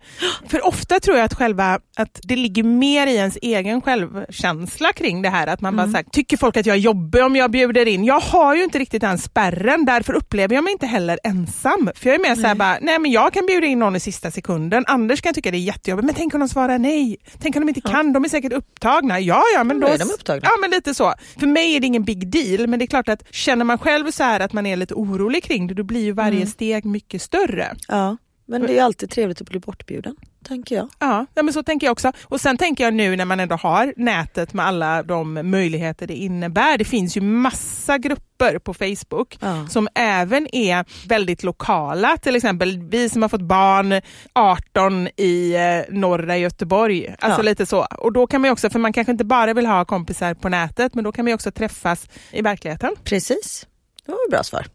För 0.48 0.68
ofta 0.68 1.00
tror 1.00 1.18
jag 1.18 1.26
att 1.26 1.34
själva, 1.34 1.80
att 1.98 2.20
det 2.24 2.36
ligger 2.36 2.64
mer 2.64 3.08
i 3.08 3.16
ens 3.16 3.38
egen 3.42 3.82
självkänsla 3.82 4.94
kring 4.94 5.22
det 5.22 5.30
här. 5.30 5.48
Att 5.48 5.62
man 5.62 5.76
bara 5.76 5.88
så 5.88 5.94
här, 5.96 6.04
tycker 6.12 6.38
folk 6.38 6.58
att 6.58 6.66
jag 6.66 6.76
är 6.76 6.80
jobbig 6.80 7.24
om 7.24 7.36
jag 7.36 7.52
bjuder 7.52 7.86
in? 7.88 8.04
Jag 8.04 8.20
har 8.20 8.56
ju 8.56 8.64
inte 8.64 8.80
riktigt 8.80 9.02
den 9.02 9.18
spärren, 9.18 9.86
därför 9.86 10.14
upplever 10.14 10.56
jag 10.56 10.64
mig 10.64 10.74
inte 10.74 10.86
heller 10.86 11.20
ensam. 11.24 11.90
För 11.96 12.10
jag 12.10 12.16
är 12.16 12.20
mer 12.30 12.36
så 12.36 12.48
här 12.48 12.56
bara, 12.56 12.78
nej 12.82 13.00
men 13.00 13.12
jag 13.12 13.34
kan 13.34 13.46
bjuda 13.46 13.68
in 13.68 13.80
någon 13.80 13.96
i 13.96 14.00
sista 14.00 14.32
sekunden. 14.32 14.84
Anders 14.88 15.22
kan 15.22 15.34
tycka 15.34 15.52
det 15.52 15.58
är 15.58 15.60
jättejobbigt, 15.60 16.06
men 16.06 16.16
tänk 16.16 16.34
om 16.34 16.40
de 16.40 16.50
svarar 16.50 16.80
nej? 16.80 17.18
Tänk 17.42 17.56
om 17.56 17.62
de 17.62 17.70
inte 17.70 17.82
kan? 17.82 18.14
De 18.14 18.26
är 18.26 18.30
säkert 18.30 18.54
upptagna. 18.54 19.20
Ja, 19.20 19.44
ja, 19.56 19.64
men 19.64 19.80
Då 19.80 19.88
då... 19.88 19.94
är 19.94 19.98
de 19.98 20.04
upptagna. 20.04 20.42
Ja, 20.44 20.52
men 20.62 20.70
lite 20.70 20.94
så. 20.94 21.14
För 21.40 21.48
mig 21.48 21.76
är 21.76 21.80
det 21.80 21.88
ingen 21.88 22.04
big 22.04 22.28
deal, 22.28 22.68
men 22.68 22.80
det 22.80 22.86
är 22.86 22.88
klart 22.88 23.10
att 23.10 23.24
känner 23.32 23.66
man 23.66 23.78
själv 23.78 24.12
så 24.12 24.24
här 24.24 24.40
att 24.40 24.54
man 24.54 24.66
är 24.66 24.76
lite 24.76 24.94
orolig 24.94 25.44
kring 25.44 25.68
det, 25.68 25.74
då 25.74 25.84
blir 25.94 26.04
ju 26.04 26.12
varje 26.12 26.46
steg 26.48 26.86
mycket 26.86 27.22
större. 27.22 27.76
Ja, 27.88 28.18
men 28.46 28.62
det 28.62 28.78
är 28.80 28.84
alltid 28.84 29.10
trevligt 29.10 29.42
att 29.42 29.50
bli 29.50 29.60
bortbjuden, 29.60 30.16
tänker 30.48 30.76
jag. 30.76 30.90
Ja, 31.00 31.26
ja, 31.34 31.44
men 31.44 31.54
så 31.54 31.64
tänker 31.64 31.88
jag 31.88 31.92
också. 31.92 32.12
Och 32.24 32.42
sen 32.42 32.58
tänker 32.58 32.84
jag 32.84 32.94
nu 32.94 33.16
när 33.16 33.26
man 33.26 33.40
ändå 33.40 33.56
har 33.56 33.94
nätet 33.98 34.54
med 34.54 34.66
alla 34.66 35.04
de 35.04 35.34
möjligheter 35.52 36.08
det 36.08 36.16
innebär. 36.16 36.78
Det 36.78 36.86
finns 36.86 37.18
ju 37.18 37.22
massa 37.22 37.98
grupper 37.98 38.60
på 38.60 38.74
Facebook 38.74 39.38
Ja. 39.42 39.68
som 39.70 39.88
även 39.96 40.56
är 40.56 40.86
väldigt 41.08 41.44
lokala. 41.44 42.18
Till 42.18 42.36
exempel 42.36 42.80
vi 42.90 43.10
som 43.10 43.22
har 43.22 43.30
fått 43.30 43.42
barn 43.42 44.02
18 44.34 45.08
i 45.18 45.54
eh, 45.56 45.94
norra 45.96 46.38
Göteborg. 46.38 47.16
Alltså 47.20 47.40
Ja. 47.40 47.44
lite 47.44 47.66
så. 47.66 47.86
Och 47.98 48.14
då 48.14 48.28
kan 48.28 48.42
man 48.42 48.48
ju 48.48 48.52
också, 48.52 48.70
för 48.70 48.80
man 48.80 48.94
kanske 48.94 49.12
inte 49.12 49.26
bara 49.26 49.54
vill 49.54 49.66
ha 49.66 49.86
kompisar 49.86 50.34
på 50.34 50.50
nätet, 50.50 50.94
men 50.96 51.04
då 51.04 51.12
kan 51.12 51.26
man 51.26 51.30
ju 51.30 51.36
också 51.36 51.52
träffas 51.52 52.08
i 52.32 52.42
verkligheten. 52.42 52.96
Precis, 53.04 53.68
det 54.06 54.12
var 54.12 54.20
ett 54.28 54.32
bra 54.32 54.44
svar. 54.44 54.66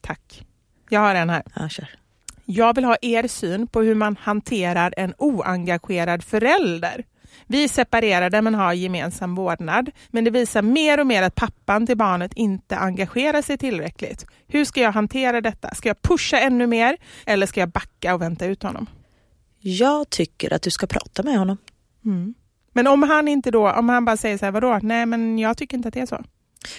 Tack. 0.00 0.44
Jag 0.94 1.00
har 1.00 1.14
en 1.14 1.30
här. 1.30 1.42
Ja, 1.54 1.68
kör. 1.68 1.88
Jag 2.44 2.74
vill 2.74 2.84
ha 2.84 2.96
er 3.02 3.28
syn 3.28 3.66
på 3.66 3.82
hur 3.82 3.94
man 3.94 4.16
hanterar 4.20 4.94
en 4.96 5.14
oengagerad 5.18 6.24
förälder. 6.24 7.04
Vi 7.46 7.64
är 7.64 7.68
separerade 7.68 8.42
men 8.42 8.54
har 8.54 8.72
gemensam 8.72 9.34
vårdnad. 9.34 9.90
Men 10.10 10.24
det 10.24 10.30
visar 10.30 10.62
mer 10.62 11.00
och 11.00 11.06
mer 11.06 11.22
att 11.22 11.34
pappan 11.34 11.86
till 11.86 11.96
barnet 11.96 12.32
inte 12.34 12.76
engagerar 12.76 13.42
sig 13.42 13.58
tillräckligt. 13.58 14.26
Hur 14.48 14.64
ska 14.64 14.80
jag 14.80 14.92
hantera 14.92 15.40
detta? 15.40 15.74
Ska 15.74 15.88
jag 15.88 16.02
pusha 16.02 16.38
ännu 16.38 16.66
mer 16.66 16.96
eller 17.26 17.46
ska 17.46 17.60
jag 17.60 17.68
backa 17.68 18.14
och 18.14 18.22
vänta 18.22 18.46
ut 18.46 18.62
honom? 18.62 18.86
Jag 19.60 20.10
tycker 20.10 20.52
att 20.52 20.62
du 20.62 20.70
ska 20.70 20.86
prata 20.86 21.22
med 21.22 21.38
honom. 21.38 21.56
Men 22.72 22.86
om 22.86 23.02
han 23.02 23.28
inte 23.28 23.50
då, 23.50 23.70
om 23.72 23.88
han 23.88 24.04
bara 24.04 24.16
säger 24.16 24.38
så 24.38 24.44
här, 24.44 24.52
vadå? 24.52 24.78
Nej 24.82 25.06
men 25.06 25.38
jag 25.38 25.56
tycker 25.56 25.76
inte 25.76 25.88
att 25.88 25.94
det 25.94 26.00
är 26.00 26.06
så. 26.06 26.24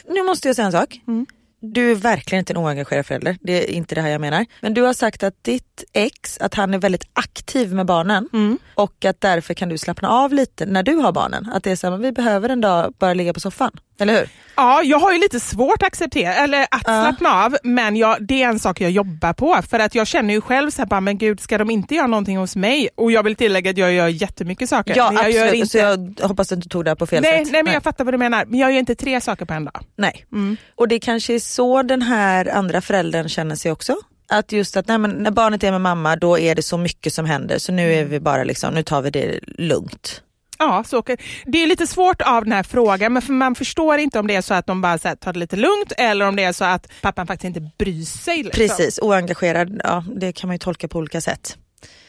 Nu 0.10 0.24
måste 0.24 0.48
jag 0.50 0.56
säga 0.56 0.66
en 0.66 0.72
sak. 0.72 1.02
Mm. 1.08 1.26
Du 1.60 1.92
är 1.92 1.96
verkligen 1.96 2.40
inte 2.40 2.54
en 2.54 2.58
oengagerad 2.58 3.06
förälder. 3.06 3.38
Det 3.42 3.64
är 3.70 3.74
inte 3.74 3.96
det 3.96 4.02
här 4.02 4.10
jag 4.10 4.22
menar. 4.22 4.46
Men 4.62 4.74
du 4.74 4.82
har 4.82 4.94
sagt 4.94 5.24
att 5.24 5.44
ditt 5.44 5.84
ex, 5.94 6.38
att 6.38 6.54
han 6.54 6.74
är 6.74 6.78
väldigt 6.78 7.08
aktiv 7.14 7.74
med 7.74 7.86
barnen 7.86 8.30
Mm. 8.34 8.58
och 8.76 9.06
att 9.06 9.22
därför 9.22 9.54
kan 9.54 9.70
du 9.70 9.78
slappna 9.78 10.10
av 10.10 10.34
lite 10.34 10.66
när 10.66 10.84
du 10.84 10.96
har 10.96 11.12
barnen. 11.12 11.50
Att 11.54 11.64
det 11.64 11.72
är 11.72 11.76
så 11.76 11.90
här, 11.90 11.98
vi 11.98 12.12
behöver 12.12 12.50
en 12.50 12.62
dag 12.62 12.94
bara 13.00 13.14
ligga 13.14 13.34
på 13.34 13.40
soffan. 13.40 13.72
Eller 14.00 14.14
hur? 14.14 14.30
Ja, 14.58 14.82
jag 14.84 15.00
har 15.00 15.14
ju 15.14 15.20
lite 15.20 15.40
svårt 15.40 15.82
att 15.84 15.88
acceptera, 15.88 16.34
eller 16.34 16.62
att 16.62 16.82
Ja. 16.86 17.04
slappna 17.04 17.44
av, 17.46 17.58
men 17.64 17.96
jag, 17.96 18.18
det 18.28 18.44
är 18.44 18.48
en 18.48 18.60
sak 18.60 18.82
jag 18.82 18.92
jobbar 18.92 19.34
på. 19.34 19.60
För 19.70 19.80
att 19.80 19.96
jag 19.96 20.08
känner 20.08 20.34
ju 20.34 20.42
själv 20.42 20.72
så 20.72 20.82
här, 20.82 20.86
bara, 20.86 21.02
men 21.02 21.18
gud, 21.18 21.40
ska 21.40 21.58
de 21.58 21.70
inte 21.70 21.96
göra 21.96 22.08
någonting 22.08 22.38
hos 22.38 22.56
mig? 22.56 22.90
Och 22.96 23.12
jag 23.12 23.24
vill 23.24 23.36
tillägga 23.36 23.72
att 23.72 23.78
jag 23.78 23.94
gör 23.94 24.08
jättemycket 24.08 24.70
saker. 24.70 24.94
Ja 24.98 25.12
men 25.12 25.16
jag 25.16 25.26
absolut. 25.26 25.46
Gör 25.46 25.54
inte... 25.54 25.70
Så 25.70 25.78
jag 25.78 26.28
hoppas 26.28 26.52
att 26.52 26.62
du 26.62 26.70
tog 26.70 26.86
det 26.86 26.90
här 26.92 26.96
på 26.96 27.08
fel 27.08 27.22
nej, 27.22 27.46
sätt. 27.46 27.52
nej, 27.54 27.64
men 27.64 27.74
jag 27.74 27.84
fattar 27.84 28.04
vad 28.06 28.14
du 28.14 28.18
menar. 28.18 28.46
Men 28.46 28.60
jag 28.60 28.72
gör 28.72 28.80
inte 28.80 28.96
tre 28.96 29.22
saker 29.22 29.46
på 29.46 29.54
en 29.54 29.66
dag. 29.66 29.84
Nej. 29.98 30.26
Mm. 30.32 30.58
Och 30.76 30.88
det 30.88 31.00
kanske 31.00 31.34
är 31.36 31.40
så 31.40 31.84
den 31.84 32.02
här 32.02 32.50
andra 32.58 32.82
föräldern 32.82 33.30
känner 33.30 33.56
sig 33.56 33.72
också. 33.72 33.96
Att 34.30 34.52
just 34.52 34.78
att 34.78 34.88
nej, 34.88 34.98
men 34.98 35.12
när 35.12 35.32
barnet 35.32 35.64
är 35.64 35.72
med 35.72 35.82
mamma 35.82 36.16
då 36.16 36.40
är 36.40 36.56
det 36.56 36.62
så 36.62 36.78
mycket 36.78 37.14
som 37.14 37.26
händer 37.26 37.58
så 37.58 37.72
nu 37.72 37.94
är 37.94 38.06
vi 38.06 38.20
bara 38.20 38.44
liksom, 38.44 38.74
nu 38.74 38.84
tar 38.84 39.02
vi 39.02 39.10
det 39.10 39.40
lugnt. 39.58 40.22
Ja, 40.58 40.84
så, 40.84 41.04
det 41.46 41.64
är 41.64 41.68
lite 41.68 41.88
svårt 41.88 42.22
av 42.22 42.44
den 42.44 42.54
här 42.54 42.64
frågan, 42.64 43.14
men 43.14 43.22
för 43.22 43.34
man 43.34 43.56
förstår 43.56 43.98
inte 43.98 44.20
om 44.20 44.28
det 44.28 44.36
är 44.36 44.42
så 44.42 44.54
att 44.54 44.68
de 44.68 44.82
bara 44.82 44.98
så 44.98 45.08
här, 45.08 45.16
tar 45.16 45.34
det 45.34 45.40
lite 45.40 45.56
lugnt 45.56 45.92
eller 45.98 46.28
om 46.28 46.36
det 46.36 46.44
är 46.44 46.54
så 46.54 46.66
att 46.66 46.88
pappan 47.02 47.28
faktiskt 47.28 47.46
inte 47.46 47.72
bryr 47.78 48.04
sig. 48.04 48.44
Liksom. 48.44 48.52
Precis, 48.52 49.00
oengagerad, 49.02 49.82
ja 49.84 50.04
det 50.16 50.32
kan 50.32 50.48
man 50.48 50.56
ju 50.56 50.60
tolka 50.60 50.88
på 50.88 51.00
olika 51.00 51.22
sätt. 51.22 51.58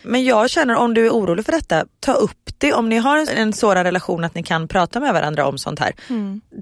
Men 0.02 0.24
jag 0.24 0.50
känner 0.50 0.74
om 0.74 0.94
du 0.94 1.06
är 1.06 1.10
orolig 1.10 1.44
för 1.44 1.52
detta, 1.52 1.84
ta 2.00 2.12
upp 2.12 2.50
det. 2.58 2.72
Om 2.72 2.88
ni 2.88 2.96
har 2.96 3.26
en, 3.36 3.52
sådan 3.52 3.84
relation 3.84 4.24
att 4.24 4.34
ni 4.34 4.42
kan 4.42 4.68
prata 4.68 5.00
med 5.00 5.14
varandra 5.14 5.46
om 5.46 5.58
sånt 5.58 5.80
här. 5.80 5.94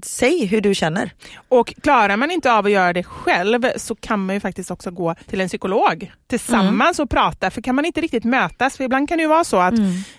Säg 0.03 0.45
hur 0.45 0.61
du 0.61 0.75
känner. 0.75 1.11
Och 1.49 1.73
klarar 1.83 2.17
man 2.17 2.31
inte 2.31 2.53
av 2.53 2.65
att 2.65 2.71
göra 2.71 2.93
det 2.93 3.03
själv 3.03 3.65
så 3.77 3.95
kan 3.95 4.25
man 4.25 4.35
ju 4.35 4.39
faktiskt 4.39 4.71
också 4.71 4.91
gå 4.91 5.15
till 5.29 5.41
en 5.41 5.47
psykolog 5.47 6.11
tillsammans 6.27 6.99
och 6.99 7.09
prata. 7.09 7.51
För 7.51 7.61
kan 7.61 7.75
man 7.75 7.85
inte 7.85 8.01
riktigt 8.01 8.23
mötas, 8.23 8.77
för 8.77 8.83
ibland 8.83 9.09
kan 9.09 9.17
det 9.17 9.21
ju 9.21 9.27
vara 9.27 9.43
så 9.43 9.57
att 9.57 9.73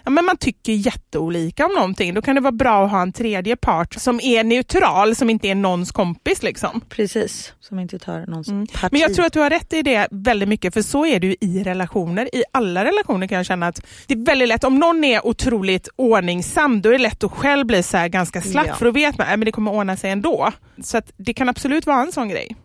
ja, 0.04 0.10
men 0.10 0.24
man 0.24 0.36
tycker 0.36 0.72
jätteolika 0.72 1.66
om 1.66 1.72
någonting. 1.72 2.14
Då 2.14 2.22
kan 2.22 2.34
det 2.34 2.40
vara 2.40 2.52
bra 2.52 2.84
att 2.84 2.90
ha 2.90 3.02
en 3.02 3.12
tredje 3.12 3.56
part 3.56 3.94
som 3.94 4.20
är 4.20 4.44
neutral, 4.44 5.16
som 5.16 5.30
inte 5.30 5.48
är 5.48 5.54
någons 5.54 5.92
kompis. 5.92 6.42
Liksom. 6.42 6.80
Precis, 6.88 7.52
som 7.60 7.78
inte 7.78 7.98
tar 7.98 8.26
någons 8.26 8.72
parti. 8.72 8.92
Men 8.92 9.00
jag 9.00 9.14
tror 9.14 9.26
att 9.26 9.32
du 9.32 9.40
har 9.40 9.50
rätt 9.50 9.72
i 9.72 9.82
det 9.82 10.08
väldigt 10.10 10.48
mycket, 10.48 10.74
för 10.74 10.82
så 10.82 11.06
är 11.06 11.20
det 11.20 11.26
ju 11.26 11.36
i 11.40 11.62
relationer. 11.62 12.34
I 12.34 12.44
alla 12.52 12.84
relationer 12.86 13.26
kan 13.26 13.36
jag 13.36 13.46
känna 13.46 13.66
att 13.66 13.80
det 14.06 14.14
är 14.14 14.24
väldigt 14.26 14.48
lätt, 14.48 14.64
om 14.64 14.78
någon 14.78 15.04
är 15.04 15.26
otroligt 15.26 15.88
ordningsam, 15.96 16.82
då 16.82 16.88
är 16.88 16.92
det 16.92 16.98
lätt 16.98 17.24
att 17.24 17.32
själv 17.32 17.66
bli 17.66 17.82
så 17.82 17.96
här 17.96 18.08
ganska 18.08 18.42
slapp, 18.42 18.66
Ja. 18.66 18.74
för 18.74 18.84
då 18.84 18.90
vet 18.90 19.18
man 19.18 19.26
att 19.32 19.40
det 19.40 19.52
kommer 19.52 19.70
ordna 19.72 19.96
sig 19.96 20.10
ändå. 20.10 20.52
Så 20.82 20.98
att 20.98 21.12
det 21.16 21.34
kan 21.34 21.48
absolut 21.48 21.86
vara 21.86 22.00
en 22.02 22.12
sån 22.12 22.28
grej. 22.28 22.56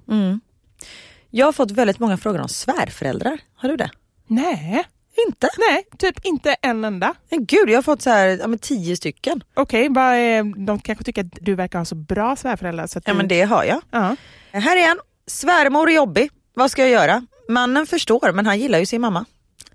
Jag 1.30 1.46
har 1.46 1.54
fått 1.54 1.72
väldigt 1.72 2.00
många 2.00 2.18
frågor 2.18 2.42
om 2.42 2.48
svärföräldrar. 2.50 3.40
Har 3.56 3.70
du 3.70 3.78
det? 3.78 3.90
Nej, 4.28 4.84
Inte? 5.28 5.50
nej, 5.70 5.84
typ 5.98 6.26
inte 6.26 6.56
en 6.62 6.86
enda. 6.86 7.14
Men 7.30 7.46
gud, 7.46 7.70
jag 7.70 7.78
har 7.78 7.82
fått 7.82 8.02
så 8.02 8.10
här, 8.10 8.28
ja, 8.42 8.48
men 8.48 8.60
tio 8.60 8.98
stycken. 8.98 9.44
Okej, 9.54 9.86
är- 9.86 10.66
de 10.66 10.80
kanske 10.80 11.04
tycker 11.04 11.22
att 11.24 11.32
du 11.42 11.56
verkar 11.56 11.78
ha 11.80 11.86
så 11.86 11.96
bra 11.96 12.36
svärföräldrar. 12.36 12.88
Så 12.88 13.00
Ja 13.06 13.12
du, 13.12 13.18
men 13.18 13.28
det 13.28 13.42
har 13.42 13.64
jag. 13.64 13.82
Ja. 13.92 14.16
Här 14.52 14.78
är 14.78 14.92
en. 14.92 15.00
Svärmor 15.28 15.90
är 15.90 15.94
jobbig. 15.96 16.30
Vad 16.54 16.72
ska 16.72 16.82
jag 16.82 16.92
göra? 16.92 17.26
Mannen 17.50 17.88
förstår 17.88 18.32
men 18.34 18.46
han 18.46 18.60
gillar 18.60 18.80
ju 18.80 18.86
sin 18.86 19.02
mamma. 19.02 19.26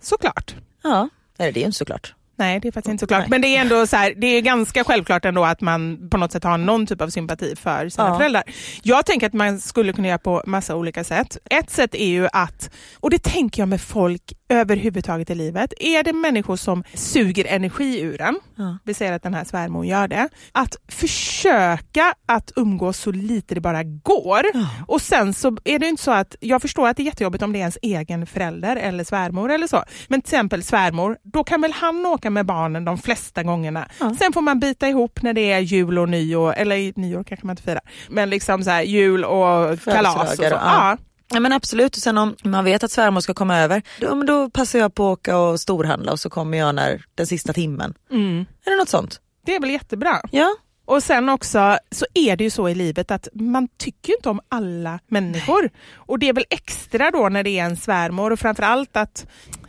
Såklart. 0.01 0.55
Ja, 0.83 1.09
eller 1.39 1.53
det 1.53 1.59
är 1.59 1.63
ju 1.63 1.67
inte 1.67 1.79
såklart. 1.79 2.15
Nej, 2.39 2.61
det 2.61 2.69
är 2.69 2.73
faktiskt 2.73 2.91
inte 2.91 3.03
så 3.03 3.07
klart. 3.07 3.21
Nej. 3.21 3.29
Men 3.31 3.41
det 3.41 3.57
är 3.57 3.61
ändå 3.61 3.87
så 3.87 3.97
här, 3.97 4.15
det 4.17 4.27
är 4.27 4.41
ganska 4.41 4.85
självklart 4.85 5.25
ändå 5.25 5.45
att 5.45 5.61
man 5.61 6.09
på 6.11 6.17
något 6.17 6.33
sätt 6.33 6.45
har 6.45 6.59
någon 6.59 6.87
typ 6.87 7.01
av 7.01 7.09
sympati 7.09 7.57
för 7.57 7.89
sina 7.89 8.09
Ja. 8.09 8.19
föräldrar. 8.19 8.43
Jag 8.83 9.07
tänker 9.07 9.27
att 9.27 9.33
man 9.33 9.61
skulle 9.61 9.93
kunna 9.93 10.09
göra 10.09 10.19
på 10.19 10.43
massa 10.47 10.77
olika 10.77 11.05
sätt. 11.05 11.39
Ett 11.51 11.71
sätt 11.71 11.95
är 11.95 12.07
ju 12.09 12.29
att, 12.33 12.71
och 13.01 13.11
det 13.11 13.23
tänker 13.23 13.63
jag 13.63 13.69
med 13.69 13.81
folk 13.81 14.23
överhuvudtaget 14.49 15.31
i 15.31 15.35
livet, 15.35 15.73
är 15.81 16.03
det 16.03 16.13
människor 16.13 16.57
som 16.57 16.85
suger 16.95 17.45
energi 17.45 18.01
ur 18.01 18.21
en, 18.21 18.39
Ja. 18.57 18.79
vi 18.85 18.95
säger 18.95 19.13
att 19.13 19.23
den 19.23 19.35
här 19.35 19.45
svärmor 19.45 19.87
gör 19.87 20.09
det, 20.09 20.29
att 20.53 20.77
försöka 20.89 22.15
att 22.27 22.53
umgås 22.57 22.99
så 22.99 23.13
lite 23.13 23.55
det 23.55 23.61
bara 23.61 23.83
går. 23.83 24.43
Och 24.87 25.03
sen 25.03 25.35
så 25.35 25.57
är 25.65 25.79
det 25.79 25.87
inte 25.89 26.03
så 26.03 26.11
att, 26.11 26.37
jag 26.41 26.63
förstår 26.63 26.89
att 26.89 26.97
det 26.97 27.03
är 27.03 27.05
jättejobbigt 27.05 27.43
om 27.43 27.53
det 27.53 27.59
är 27.59 27.61
ens 27.61 27.79
egen 27.83 28.27
förälder 28.27 28.77
eller 28.77 29.05
svärmor 29.05 29.51
eller 29.53 29.67
så, 29.67 29.85
men 30.09 30.23
till 30.23 30.35
exempel 30.35 30.63
svärmor, 30.63 31.17
då 31.23 31.45
kan 31.45 31.61
väl 31.61 31.73
han 31.73 32.07
åka 32.07 32.26
med 32.31 32.47
barnen 32.47 32.85
de 32.85 32.99
flesta 32.99 33.43
gångerna. 33.43 33.89
Sen 33.99 34.33
får 34.33 34.41
man 34.41 34.61
bita 34.61 34.89
ihop 34.89 35.23
när 35.23 35.33
det 35.33 35.53
är 35.53 35.59
jul 35.59 35.99
och 35.99 36.09
nyår, 36.09 36.55
eller 36.55 37.01
nyår 37.01 37.25
kanske 37.25 37.47
man 37.47 37.53
inte 37.53 37.63
firar, 37.63 37.81
men 38.09 38.31
liksom 38.31 38.65
så 38.65 38.71
här 38.71 38.83
jul 38.83 39.25
och 39.25 39.81
kalas 39.85 40.31
och 40.33 40.37
så. 40.37 40.43
Ja. 40.43 40.97
Ja 41.29 41.41
men 41.41 41.53
absolut, 41.53 41.97
och 41.97 42.03
sen 42.03 42.19
om 42.19 42.37
man 42.45 42.65
vet 42.65 42.85
att 42.85 42.91
svärmor 42.91 43.21
ska 43.21 43.35
komma 43.35 43.59
över, 43.59 43.83
då, 44.01 44.23
då 44.23 44.51
passar 44.51 44.79
jag 44.79 44.95
på 44.95 45.13
att 45.13 45.19
åka 45.19 45.39
och 45.39 45.61
storhandla 45.61 46.13
och 46.13 46.21
så 46.21 46.31
kommer 46.31 46.59
jag 46.59 46.75
när 46.75 47.05
den 47.15 47.27
sista 47.27 47.53
timmen. 47.53 47.95
Mm. 48.11 48.47
Är 48.67 48.71
det 48.71 48.77
något 48.77 48.89
sånt? 48.89 49.21
Det 49.47 49.55
är 49.55 49.61
väl 49.61 49.71
jättebra. 49.71 50.21
Ja. 50.31 50.57
Och 50.85 51.03
sen 51.03 51.29
också 51.29 51.79
så 51.91 52.07
är 52.15 52.37
det 52.37 52.45
ju 52.45 52.51
så 52.51 52.69
i 52.69 52.75
livet 52.75 53.11
att 53.11 53.29
man 53.35 53.69
tycker 53.79 54.13
inte 54.13 54.29
om 54.29 54.41
alla 54.49 54.99
människor. 55.07 55.71
Och 55.95 56.19
det 56.19 56.29
är 56.29 56.33
väl 56.33 56.45
extra 56.51 57.11
då 57.11 57.29
när 57.29 57.43
det 57.43 57.59
är 57.59 57.65
en 57.65 57.77
svärmor 57.77 58.31
och 58.31 58.39
framförallt 58.39 58.97
att 58.97 59.27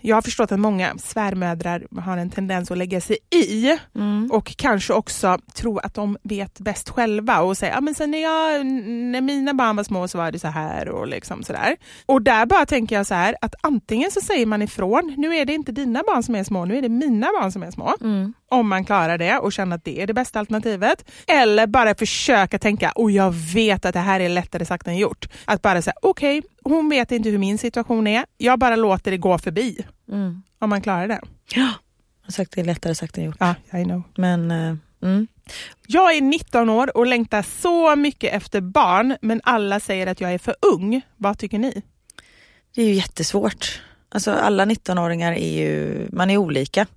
jag 0.07 0.15
har 0.15 0.21
förstått 0.21 0.51
att 0.51 0.59
många 0.59 0.97
svärmödrar 0.97 2.01
har 2.01 2.17
en 2.17 2.29
tendens 2.29 2.71
att 2.71 2.77
lägga 2.77 3.01
sig 3.01 3.17
i 3.29 3.77
och 4.31 4.55
kanske 4.57 4.93
också 4.93 5.37
tro 5.53 5.77
att 5.77 5.93
de 5.93 6.17
vet 6.23 6.59
bäst 6.59 6.89
själva 6.89 7.41
och 7.41 7.57
säga, 7.57 7.73
ja 7.73 7.81
men 7.81 7.95
sen 7.95 8.11
när, 8.11 8.21
jag, 8.21 8.65
när 8.65 9.21
mina 9.21 9.53
barn 9.53 9.75
var 9.75 9.83
små 9.83 10.07
så 10.07 10.17
var 10.17 10.31
det 10.31 10.39
så 10.39 10.47
här 10.47 10.89
och 10.89 11.07
liksom 11.07 11.43
sådär. 11.43 11.75
Och 12.05 12.21
där 12.21 12.45
bara 12.45 12.65
tänker 12.65 12.95
jag 12.95 13.07
så 13.07 13.13
här 13.13 13.35
att 13.41 13.55
antingen 13.63 14.11
så 14.11 14.21
säger 14.21 14.45
man 14.45 14.61
ifrån, 14.61 15.13
nu 15.17 15.35
är 15.35 15.45
det 15.45 15.53
inte 15.53 15.71
dina 15.71 16.03
barn 16.07 16.23
som 16.23 16.35
är 16.35 16.43
små, 16.43 16.65
nu 16.65 16.77
är 16.77 16.81
det 16.81 16.89
mina 16.89 17.27
barn 17.41 17.51
som 17.51 17.63
är 17.63 17.71
små. 17.71 17.93
Om 18.49 18.67
man 18.67 18.85
klarar 18.85 19.17
det 19.17 19.37
och 19.37 19.53
känner 19.53 19.75
att 19.75 19.83
det 19.83 20.01
är 20.01 20.07
det 20.07 20.13
bästa 20.13 20.39
alternativet. 20.39 21.05
Eller 21.27 21.67
bara 21.67 21.95
försöka 21.95 22.59
tänka, 22.59 22.91
och 22.91 23.11
jag 23.11 23.31
vet 23.31 23.85
att 23.85 23.93
det 23.93 23.99
här 23.99 24.19
är 24.19 24.29
lättare 24.29 24.65
sagt 24.65 24.87
än 24.87 24.97
gjort. 24.97 25.27
Att 25.45 25.61
bara 25.61 25.81
säga, 25.81 25.93
okej, 26.01 26.41
hon 26.71 26.89
vet 26.89 27.11
inte 27.11 27.29
hur 27.29 27.37
min 27.37 27.57
situation 27.57 28.07
är, 28.07 28.25
jag 28.37 28.59
bara 28.59 28.75
låter 28.75 29.11
det 29.11 29.17
gå 29.17 29.37
förbi. 29.37 29.85
Om 30.59 30.69
man 30.69 30.81
klarar 30.81 31.07
det. 31.07 31.21
Ja. 31.53 31.69
Sagt, 32.27 32.51
det 32.51 32.61
är 32.61 32.65
lättare 32.65 32.95
sagt 32.95 33.17
än 33.17 33.23
gjort. 33.23 33.37
Ja, 33.39 33.55
I 33.79 33.83
know. 33.83 34.03
Men 34.15 34.51
eh, 34.51 34.75
mm. 35.03 35.27
Jag 35.87 36.15
är 36.15 36.21
19 36.21 36.69
år 36.69 36.97
och 36.97 37.05
längtar 37.05 37.41
så 37.41 37.95
mycket 37.95 38.33
efter 38.33 38.61
barn, 38.61 39.17
men 39.21 39.41
alla 39.43 39.79
säger 39.79 40.07
att 40.07 40.21
jag 40.21 40.33
är 40.33 40.37
för 40.37 40.55
ung. 40.61 41.01
Vad 41.17 41.37
tycker 41.39 41.59
ni? 41.59 41.81
det 42.77 42.83
är 42.83 42.85
ju 42.85 42.93
jättesvårt. 42.93 43.81
Alltså 44.09 44.31
alla 44.31 44.65
19-åringar 44.65 45.33
är 45.33 45.57
ju, 45.57 46.07
man 46.11 46.29
är 46.29 46.37
olika. 46.37 46.87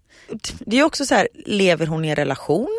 Det 0.59 0.79
är 0.79 0.85
också 0.85 1.07
så 1.07 1.15
här, 1.15 1.29
lever 1.47 1.87
hon 1.87 2.05
i 2.05 2.09
en 2.09 2.17
relation 2.17 2.79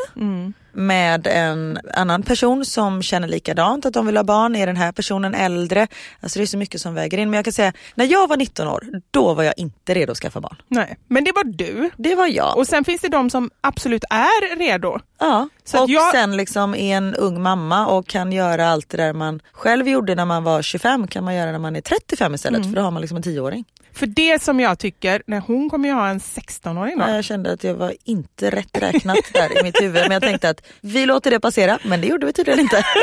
med 0.74 1.28
en 1.28 1.80
annan 1.94 2.24
person 2.24 2.66
som 2.66 3.02
känner 3.02 3.28
likadant 3.28 3.86
att 3.86 3.94
de 3.94 4.06
vill 4.06 4.18
ha 4.18 4.24
barn? 4.24 4.56
Är 4.56 4.68
den 4.68 4.78
här 4.78 4.92
personen 4.92 5.36
äldre? 5.36 5.88
Alltså 6.20 6.40
det 6.40 6.44
är 6.44 6.48
så 6.48 6.58
mycket 6.58 6.82
som 6.82 6.94
väger 6.94 7.18
in. 7.18 7.30
Men 7.30 7.38
jag 7.38 7.46
kan 7.46 7.54
säga, 7.54 7.74
när 7.96 8.06
jag 8.06 8.28
var 8.28 8.38
19 8.38 8.68
år, 8.68 8.88
då 9.12 9.34
var 9.34 9.44
jag 9.44 9.54
inte 9.58 9.94
redo 9.94 10.12
att 10.12 10.18
skaffa 10.18 10.42
barn. 10.42 10.56
Nej, 10.68 10.98
men 11.08 11.24
det 11.24 11.32
var 11.36 11.44
du. 11.44 11.90
Det 11.98 12.16
var 12.16 12.28
jag. 12.28 12.58
Och 12.58 12.68
sen 12.68 12.84
finns 12.84 13.02
det 13.02 13.08
de 13.10 13.30
som 13.30 13.50
absolut 13.62 14.04
är 14.10 14.58
redo. 14.58 15.00
Ja, 15.20 15.50
Så 15.64 15.84
och 15.84 15.90
jag- 15.90 16.12
sen 16.12 16.38
liksom 16.38 16.76
är 16.76 16.98
en 16.98 17.16
ung 17.16 17.42
mamma 17.42 17.88
och 17.88 18.08
kan 18.08 18.32
göra 18.32 18.68
allt 18.70 18.90
det 18.90 18.98
där 18.98 19.14
man 19.14 19.40
själv 19.52 19.88
gjorde 19.88 20.16
när 20.16 20.26
man 20.26 20.44
var 20.44 20.62
25 20.62 21.08
kan 21.08 21.24
man 21.24 21.36
göra 21.36 21.52
när 21.52 21.60
man 21.60 21.76
är 21.76 21.82
35 21.82 22.34
istället 22.34 22.58
Mm. 22.60 22.70
för 22.70 22.76
då 22.76 22.82
har 22.82 22.92
man 22.92 23.02
liksom 23.02 23.18
en 23.18 23.24
10-åring. 23.24 23.66
För 23.94 24.06
det 24.06 24.42
som 24.42 24.60
jag 24.60 24.80
tycker, 24.80 25.24
när 25.28 25.40
hon 25.40 25.70
kommer 25.70 25.90
ju 25.90 25.96
ha 25.96 26.08
en 26.10 26.20
16-åring 26.20 26.98
då. 26.98 27.06
Ja, 27.08 27.16
Jag 27.16 27.24
kände 27.24 27.52
att 27.54 27.64
jag 27.64 27.74
var 27.76 27.94
inte 28.04 28.50
rätt 28.50 28.78
räknat 28.78 29.18
där 29.34 29.60
i 29.60 29.64
mitt 29.64 29.82
huvud 29.82 30.02
men 30.04 30.12
jag 30.12 30.22
tänkte 30.22 30.50
att 30.50 30.61
vi 30.82 31.06
låter 31.06 31.32
det 31.32 31.40
passera 31.40 31.80
men 31.84 32.02
det 32.02 32.08
gjorde 32.08 32.26
vi 32.26 32.34
tydligen 32.34 32.60
inte. 32.60 32.86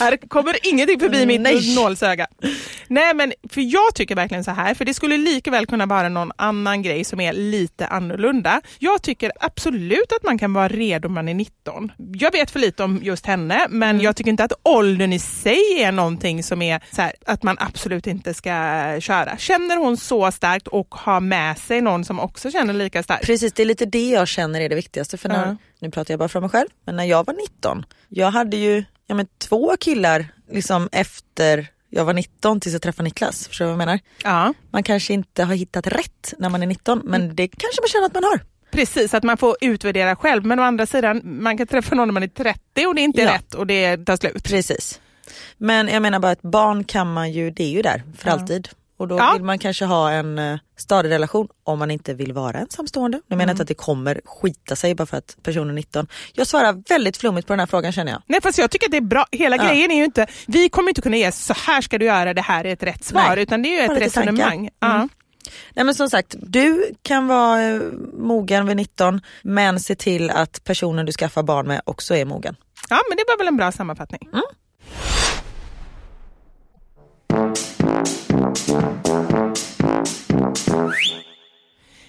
Här 0.00 0.28
kommer 0.28 0.56
ingenting 0.68 1.00
förbi 1.00 1.26
mitt 1.26 1.40
Nej. 1.40 1.74
nålsöga. 1.76 2.26
Nej 2.88 3.14
men 3.14 3.32
för 3.50 3.60
jag 3.60 3.94
tycker 3.94 4.14
verkligen 4.14 4.44
så 4.44 4.50
här, 4.50 4.74
för 4.74 4.84
det 4.84 4.94
skulle 4.94 5.16
lika 5.16 5.50
väl 5.50 5.66
kunna 5.66 5.86
vara 5.86 6.08
någon 6.08 6.32
annan 6.36 6.82
grej 6.82 7.04
som 7.04 7.20
är 7.20 7.32
lite 7.32 7.86
annorlunda. 7.86 8.60
Jag 8.78 9.02
tycker 9.02 9.32
absolut 9.40 10.12
att 10.12 10.22
man 10.24 10.38
kan 10.38 10.52
vara 10.52 10.68
redo 10.68 11.08
om 11.08 11.14
man 11.14 11.28
är 11.28 11.34
19. 11.34 11.92
Jag 12.14 12.32
vet 12.32 12.50
för 12.50 12.58
lite 12.60 12.82
om 12.84 13.00
just 13.02 13.26
henne, 13.26 13.66
men 13.68 13.88
Mm. 13.88 14.02
jag 14.04 14.16
tycker 14.16 14.30
inte 14.30 14.44
att 14.44 14.52
åldern 14.62 15.12
i 15.12 15.18
sig 15.18 15.82
är 15.82 15.92
någonting 15.92 16.42
som 16.42 16.62
är 16.62 16.80
så 16.92 17.02
här, 17.02 17.12
att 17.26 17.42
man 17.42 17.56
absolut 17.60 18.06
inte 18.06 18.34
ska 18.34 18.50
köra. 19.00 19.36
Känner 19.38 19.76
hon 19.76 19.96
så 19.96 20.32
starkt 20.32 20.68
och 20.68 20.94
har 20.94 21.20
med 21.20 21.58
sig 21.58 21.80
någon 21.80 22.04
som 22.04 22.20
också 22.20 22.50
känner 22.50 22.74
lika 22.74 23.02
starkt? 23.02 23.26
Precis, 23.26 23.52
det 23.52 23.62
är 23.62 23.66
lite 23.66 23.84
det 23.86 24.08
jag 24.10 24.28
känner 24.28 24.60
är 24.60 24.68
det 24.68 24.74
viktigaste. 24.74 25.16
För 25.16 25.28
när, 25.28 25.46
Ja. 25.46 25.56
Nu 25.80 25.90
pratar 25.90 26.12
jag 26.12 26.18
bara 26.18 26.28
för 26.28 26.40
mig 26.40 26.50
själv, 26.50 26.68
men 26.84 26.96
när 26.96 27.04
jag 27.04 27.26
var 27.26 27.34
19, 27.34 27.84
jag 28.08 28.30
hade 28.30 28.56
ju 28.56 28.84
ja, 29.06 29.14
men, 29.14 29.26
två 29.38 29.76
killar 29.80 30.26
liksom 30.50 30.88
efter 30.92 31.66
jag 31.90 32.04
var 32.04 32.12
19 32.14 32.60
tills 32.60 32.72
jag 32.72 32.82
träffade 32.82 33.04
Niklas. 33.04 33.48
Förstår 33.48 33.64
du 33.64 33.68
vad 33.70 33.72
jag 33.80 33.86
menar? 33.86 34.00
Ja. 34.24 34.54
Man 34.70 34.82
kanske 34.82 35.12
inte 35.14 35.44
har 35.44 35.54
hittat 35.54 35.86
rätt 35.86 36.34
när 36.38 36.48
man 36.48 36.62
är 36.62 36.66
19 36.66 37.00
men 37.04 37.36
det 37.36 37.48
kanske 37.48 37.80
man 37.82 37.88
känner 37.88 38.06
att 38.06 38.14
man 38.14 38.24
har. 38.24 38.40
Precis, 38.70 39.14
att 39.14 39.22
man 39.22 39.36
får 39.36 39.56
utvärdera 39.60 40.16
själv. 40.16 40.44
Men 40.44 40.60
å 40.60 40.62
andra 40.62 40.86
sidan, 40.86 41.20
man 41.24 41.58
kan 41.58 41.66
träffa 41.66 41.94
någon 41.94 42.08
när 42.08 42.12
man 42.12 42.22
är 42.22 42.28
30 42.28 42.86
och 42.86 42.94
det 42.94 43.00
inte 43.00 43.22
är 43.22 43.26
Ja. 43.26 43.34
rätt 43.34 43.54
och 43.54 43.66
det 43.66 43.96
tar 43.96 44.16
slut. 44.16 44.44
Precis. 44.44 45.00
Men 45.56 45.88
jag 45.88 46.02
menar 46.02 46.18
bara 46.18 46.32
att 46.32 46.42
barn 46.42 46.84
kan 46.84 47.12
man 47.12 47.32
ju, 47.32 47.50
det 47.50 47.64
är 47.64 47.70
ju 47.70 47.82
där 47.82 48.02
för 48.18 48.30
alltid. 48.30 48.68
Och 48.98 49.08
då 49.08 49.18
Ja. 49.18 49.32
vill 49.32 49.44
man 49.44 49.58
kanske 49.58 49.84
ha 49.84 50.10
en 50.10 50.38
uh, 50.38 50.58
stadig 50.76 51.10
relation 51.10 51.48
om 51.64 51.78
man 51.78 51.90
inte 51.90 52.14
vill 52.14 52.32
vara 52.32 52.58
ensamstående. 52.58 53.20
Jag 53.26 53.36
menar 53.36 53.50
inte 53.50 53.62
att 53.62 53.68
det 53.68 53.74
kommer 53.74 54.20
skita 54.24 54.76
sig 54.76 54.94
bara 54.94 55.06
för 55.06 55.16
att 55.16 55.36
personen 55.42 55.70
är 55.70 55.74
19. 55.74 56.06
Jag 56.32 56.46
svarar 56.46 56.82
väldigt 56.88 57.16
flummigt 57.16 57.46
på 57.46 57.52
den 57.52 57.60
här 57.60 57.66
frågan 57.66 57.92
känner 57.92 58.12
jag. 58.12 58.22
Nej 58.26 58.40
fast 58.42 58.58
jag 58.58 58.70
tycker 58.70 58.86
att 58.86 58.90
det 58.90 58.96
är 58.96 59.00
bra. 59.00 59.26
Hela 59.32 59.56
Ja. 59.56 59.64
grejen 59.68 59.90
är 59.90 59.96
ju 59.96 60.04
inte, 60.04 60.26
vi 60.46 60.68
kommer 60.68 60.88
inte 60.88 61.00
kunna 61.02 61.16
ge 61.16 61.32
så 61.32 61.54
här 61.66 61.80
ska 61.80 61.98
du 61.98 62.04
göra, 62.06 62.34
det 62.34 62.40
här 62.42 62.64
är 62.64 62.72
ett 62.72 62.82
rätt 62.82 63.04
svar. 63.04 63.28
Nej, 63.28 63.42
Utan 63.42 63.62
det 63.62 63.68
är 63.78 63.82
ju 63.82 63.88
bara 63.88 63.96
ett 63.96 64.02
resonemang. 64.02 64.70
Mm. 64.80 65.08
Nej 65.74 65.84
men 65.84 65.94
som 65.94 66.10
sagt, 66.10 66.36
du 66.38 66.84
kan 67.02 67.26
vara 67.26 67.62
eh, 67.62 67.80
mogen 68.12 68.66
vid 68.66 68.76
19 68.76 69.20
men 69.42 69.80
se 69.80 69.94
till 69.94 70.30
att 70.30 70.64
personen 70.64 71.06
du 71.06 71.12
skaffar 71.12 71.42
barn 71.42 71.66
med 71.66 71.80
också 71.84 72.14
är 72.16 72.24
mogen. 72.24 72.56
ja 72.90 72.98
men 73.08 73.16
det 73.16 73.24
var 73.28 73.38
väl 73.38 73.48
en 73.48 73.56
bra 73.56 73.72
sammanfattning. 73.72 74.28
Mm. 74.32 74.42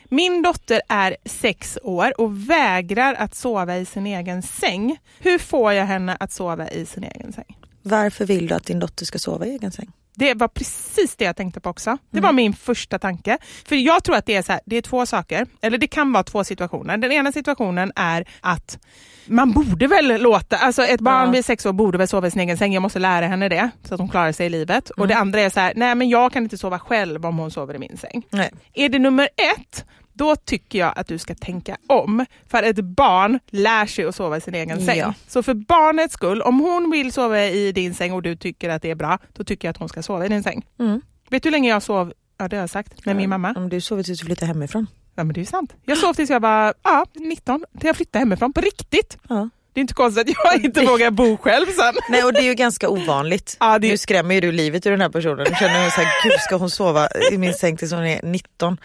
Min 0.10 0.42
dotter 0.42 0.82
är 0.90 1.18
sex 1.26 1.78
år 1.84 2.22
och 2.22 2.50
vägrar 2.50 3.14
att 3.14 3.36
sova 3.36 3.78
i 3.78 3.86
sin 3.86 4.08
egen 4.08 4.42
säng. 4.42 4.98
Hur 5.20 5.38
får 5.40 5.74
jag 5.74 5.86
henne 5.86 6.18
att 6.20 6.32
sova 6.32 6.70
i 6.70 6.86
sin 6.86 7.04
egen 7.04 7.34
säng? 7.34 7.58
Varför 7.82 8.26
vill 8.26 8.48
du 8.48 8.56
att 8.56 8.66
din 8.66 8.80
dotter 8.80 9.06
ska 9.06 9.20
sova 9.20 9.46
i 9.46 9.50
egen 9.52 9.72
säng? 9.72 9.92
Det 10.16 10.34
var 10.34 10.48
precis 10.48 11.16
det 11.16 11.26
jag 11.26 11.36
tänkte 11.36 11.60
på 11.60 11.70
också. 11.70 11.98
Det 12.12 12.18
Mm. 12.18 12.28
var 12.28 12.34
min 12.34 12.54
första 12.54 13.00
tanke. 13.00 13.38
För 13.66 13.76
jag 13.76 14.04
tror 14.04 14.16
att 14.16 14.26
det 14.26 14.36
är 14.36 14.42
så 14.42 14.52
här, 14.52 14.62
det 14.66 14.76
är 14.76 14.82
två 14.82 15.06
saker, 15.06 15.46
eller 15.62 15.78
det 15.78 15.88
kan 15.88 16.12
vara 16.12 16.24
två 16.24 16.44
situationer. 16.44 16.98
Den 16.98 17.12
ena 17.12 17.32
situationen 17.32 17.92
är 17.96 18.28
att 18.42 18.80
man 19.26 19.52
borde 19.52 19.88
väl 19.88 20.22
låta, 20.22 20.58
alltså 20.58 20.84
ett 20.84 21.02
barn 21.02 21.26
Ja. 21.26 21.32
vid 21.32 21.46
sex 21.46 21.66
år 21.66 21.74
borde 21.74 21.98
väl 21.98 22.08
sova 22.08 22.28
i 22.28 22.32
sin 22.32 22.42
egen 22.42 22.58
säng, 22.58 22.74
jag 22.74 22.82
måste 22.82 23.00
lära 23.00 23.28
henne 23.28 23.50
det 23.50 23.70
så 23.84 23.94
att 23.94 24.00
hon 24.00 24.10
klarar 24.10 24.32
sig 24.32 24.46
i 24.46 24.50
livet. 24.50 24.90
Och 24.90 25.08
det 25.08 25.14
Mm. 25.14 25.22
andra 25.22 25.42
är 25.42 25.50
så 25.50 25.60
här, 25.60 25.74
nej 25.76 25.96
men 25.96 26.10
jag 26.10 26.34
kan 26.34 26.44
inte 26.44 26.58
sova 26.58 26.80
själv 26.80 27.26
om 27.26 27.38
hon 27.38 27.52
sover 27.52 27.76
i 27.76 27.80
min 27.80 27.98
säng. 27.98 28.24
Nej. 28.30 28.52
Är 28.74 28.90
det 28.90 29.00
nummer 29.00 29.30
ett, 29.58 29.86
då 30.20 30.36
tycker 30.36 30.80
jag 30.80 30.94
att 30.96 31.08
du 31.08 31.18
ska 31.18 31.36
tänka 31.36 31.78
om. 31.88 32.26
För 32.48 32.64
ett 32.64 32.80
barn 32.80 33.40
lär 33.50 33.86
sig 33.86 34.06
att 34.06 34.16
sova 34.16 34.38
i 34.38 34.42
sin 34.42 34.56
egen 34.56 34.86
säng. 34.86 34.98
Ja. 34.98 35.14
Så 35.28 35.44
för 35.44 35.54
barnets 35.54 36.14
skull, 36.14 36.42
om 36.42 36.60
hon 36.60 36.92
vill 36.92 37.12
sova 37.12 37.46
i 37.46 37.72
din 37.72 37.94
säng 37.94 38.14
och 38.14 38.22
du 38.22 38.36
tycker 38.36 38.70
att 38.70 38.82
det 38.82 38.92
är 38.92 38.96
bra, 38.96 39.18
då 39.34 39.44
tycker 39.44 39.68
jag 39.68 39.72
att 39.72 39.78
hon 39.78 39.90
ska 39.90 40.04
sova 40.04 40.26
i 40.26 40.30
din 40.30 40.44
säng. 40.44 40.66
Mm. 40.80 41.02
Vet 41.30 41.44
du 41.44 41.48
hur 41.50 41.52
länge 41.52 41.70
jag 41.70 41.84
sov? 41.84 42.14
Ja 42.38 42.48
det 42.48 42.56
har 42.56 42.62
jag 42.62 42.70
sagt, 42.70 43.06
med 43.06 43.16
min 43.16 43.30
mamma. 43.30 43.54
Om 43.58 43.70
du 43.70 43.82
sover 43.82 44.04
tills 44.04 44.20
du 44.20 44.26
flyttar 44.26 44.48
hemifrån. 44.48 44.88
Ja 45.16 45.24
men 45.24 45.34
det 45.34 45.42
är 45.42 45.46
sant. 45.46 45.74
Jag 45.86 45.98
sov 45.98 46.14
tills 46.14 46.30
jag 46.30 46.40
var 46.40 46.74
ja, 46.84 47.06
19, 47.16 47.66
till 47.80 47.88
jag 47.88 47.96
flyttade 47.96 48.20
hemifrån 48.20 48.54
på 48.54 48.62
riktigt. 48.62 49.18
Ja. 49.30 49.50
Det 49.80 49.82
är 49.82 49.84
inte 49.84 49.94
konstigt 49.94 50.30
att 50.30 50.36
jag 50.54 50.66
inte 50.66 50.86
vågar 50.86 51.12
bo 51.12 51.38
själv 51.38 51.66
sen. 51.66 51.94
Nej 52.10 52.24
och 52.24 52.34
det 52.34 52.40
är 52.40 52.44
ju 52.44 52.54
ganska 52.54 52.90
ovanligt. 52.90 53.58
Ja, 53.60 53.80
det- 53.80 53.88
Nu 53.90 53.98
skrämmer 53.98 54.36
ju 54.36 54.42
du 54.42 54.52
livet 54.52 54.86
ur 54.86 54.92
den 54.92 55.02
här 55.02 55.10
personen. 55.10 55.46
Nu 55.50 55.56
känner 55.60 55.84
jag 55.84 55.94
så 55.94 56.02
här, 56.02 56.24
gud 56.24 56.40
ska 56.40 56.56
hon 56.56 56.70
sova 56.70 57.08
i 57.32 57.38
min 57.38 57.54
säng 57.54 57.78
tills 57.78 57.92
hon 57.92 58.06
är 58.06 58.20
19? 58.24 58.78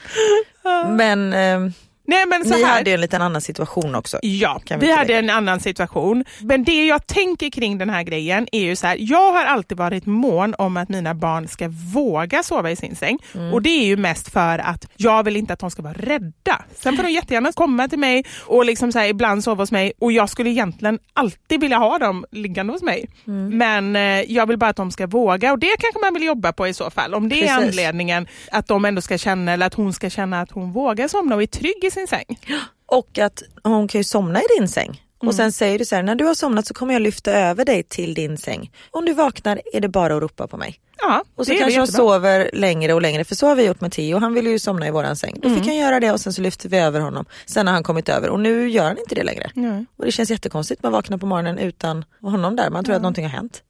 Men 0.88 1.33
ehm, 1.33 1.72
Nej 2.06 2.26
men 2.26 2.44
så 2.44 2.56
ni 2.56 2.64
här. 2.64 2.76
hade 2.76 2.92
en 2.92 3.00
liten 3.00 3.22
annan 3.22 3.40
situation 3.40 3.94
också. 3.94 4.18
Ja, 4.22 4.60
Kan 4.64 4.80
vi 4.80 4.86
vi 4.86 4.92
hade 4.92 5.14
en 5.14 5.30
annan 5.30 5.60
situation. 5.60 6.24
Men 6.40 6.64
det 6.64 6.86
jag 6.86 7.06
tänker 7.06 7.50
kring 7.50 7.78
den 7.78 7.90
här 7.90 8.02
grejen 8.02 8.48
är 8.52 8.60
ju 8.60 8.76
så 8.76 8.86
här, 8.86 8.96
jag 9.00 9.32
har 9.32 9.44
alltid 9.44 9.78
varit 9.78 10.06
mån 10.06 10.54
om 10.58 10.76
att 10.76 10.88
mina 10.88 11.14
barn 11.14 11.48
ska 11.48 11.68
våga 11.94 12.42
sova 12.42 12.70
i 12.70 12.76
sin 12.76 12.96
säng. 12.96 13.18
Mm. 13.34 13.52
Och 13.54 13.62
det 13.62 13.70
är 13.70 13.84
ju 13.84 13.96
mest 13.96 14.32
för 14.32 14.58
att 14.58 14.86
jag 14.96 15.22
vill 15.22 15.36
inte 15.36 15.52
att 15.52 15.58
de 15.58 15.70
ska 15.70 15.82
vara 15.82 15.92
rädda. 15.92 16.64
Sen 16.78 16.96
får 16.96 17.02
de 17.02 17.10
jättegärna 17.10 17.52
komma 17.52 17.88
till 17.88 17.98
mig 17.98 18.24
och 18.46 18.64
liksom 18.64 18.92
så 18.92 18.98
här, 18.98 19.06
ibland 19.06 19.44
sova 19.44 19.62
hos 19.62 19.72
mig 19.72 19.92
och 19.98 20.12
jag 20.12 20.28
skulle 20.28 20.50
egentligen 20.50 20.98
alltid 21.12 21.60
vilja 21.60 21.78
ha 21.78 21.98
dem 21.98 22.24
liggande 22.30 22.72
hos 22.72 22.82
mig. 22.82 23.08
Mm. 23.26 23.58
Men 23.58 23.96
eh, 23.96 24.32
jag 24.32 24.46
vill 24.46 24.58
bara 24.58 24.70
att 24.70 24.76
de 24.76 24.90
ska 24.90 25.06
våga 25.06 25.52
och 25.52 25.58
det 25.58 25.66
kanske 25.78 26.00
man 26.00 26.14
vill 26.14 26.22
jobba 26.22 26.52
på 26.52 26.68
i 26.68 26.74
så 26.74 26.90
fall. 26.90 27.14
Om 27.14 27.28
det 27.28 27.36
är 27.36 27.56
Precis. 27.56 27.78
anledningen 27.78 28.26
att 28.50 28.66
de 28.66 28.84
ändå 28.84 29.00
ska 29.00 29.18
känna 29.18 29.52
eller 29.52 29.66
att 29.66 29.74
hon 29.74 29.92
ska 29.92 30.10
känna 30.10 30.40
att 30.40 30.50
hon 30.50 30.72
vågar 30.72 31.08
somna 31.08 31.34
och 31.34 31.42
är 31.42 31.46
trygg 31.46 31.84
i 31.84 31.90
sin 31.94 32.07
säng. 32.09 32.38
Och 32.87 33.18
att 33.18 33.42
hon 33.62 33.88
kan 33.88 33.98
ju 33.98 34.04
somna 34.04 34.40
i 34.40 34.44
din 34.59 34.68
säng. 34.68 34.88
Mm. 35.22 35.28
Och 35.28 35.35
sen 35.35 35.52
säger 35.52 35.78
du 35.78 35.85
så 35.85 35.94
här, 35.96 36.02
när 36.02 36.14
du 36.14 36.24
har 36.24 36.35
somnat 36.35 36.66
så 36.66 36.74
kommer 36.74 36.92
jag 36.92 37.02
lyfta 37.02 37.33
över 37.33 37.64
dig 37.64 37.83
till 37.83 38.14
din 38.14 38.38
säng. 38.38 38.70
Om 38.90 39.04
du 39.04 39.12
vaknar 39.14 39.61
är 39.72 39.80
det 39.80 39.88
bara 39.88 40.16
att 40.16 40.22
ropa 40.22 40.46
på 40.46 40.57
mig. 40.57 40.80
Ja, 40.98 41.24
Och 41.37 41.46
så 41.46 41.54
kanske 41.59 41.78
hon 41.78 41.87
sover 41.87 42.50
längre 42.52 42.92
och 42.94 43.02
längre 43.02 43.24
för 43.24 43.35
så 43.35 43.46
har 43.46 43.54
vi 43.57 43.66
gjort 43.66 43.80
med 43.80 43.92
Theo. 43.92 44.18
Han 44.18 44.35
ville 44.35 44.50
ju 44.50 44.59
somna 44.59 44.87
i 44.88 44.90
våran 44.90 45.16
säng. 45.16 45.35
Då 45.42 45.48
Mm. 45.48 45.61
fick 45.61 45.68
han 45.68 45.76
göra 45.76 46.00
det 46.00 46.12
och 46.12 46.20
sen 46.20 46.33
så 46.33 46.42
lyfter 46.42 46.68
vi 46.68 46.78
över 46.78 47.00
honom. 47.00 47.24
Sen 47.46 47.66
har 47.66 47.74
han 47.74 47.83
kommit 47.83 48.09
över 48.09 48.28
och 48.28 48.40
nu 48.40 48.68
gör 48.70 48.85
han 48.85 48.98
inte 48.98 49.14
det 49.14 49.22
längre. 49.24 49.50
Nej. 49.54 49.85
Och 49.96 50.04
det 50.04 50.12
känns 50.12 50.30
jättekonstigt. 50.30 50.83
Man 50.83 50.92
vaknar 50.92 51.18
på 51.18 51.26
morgonen 51.26 51.59
utan 51.59 52.04
honom 52.20 52.57
där. 52.57 52.70
Man 52.70 52.85
tror 52.85 52.96
att 52.96 53.02
någonting 53.02 53.24
har 53.24 53.30
hänt. 53.33 53.62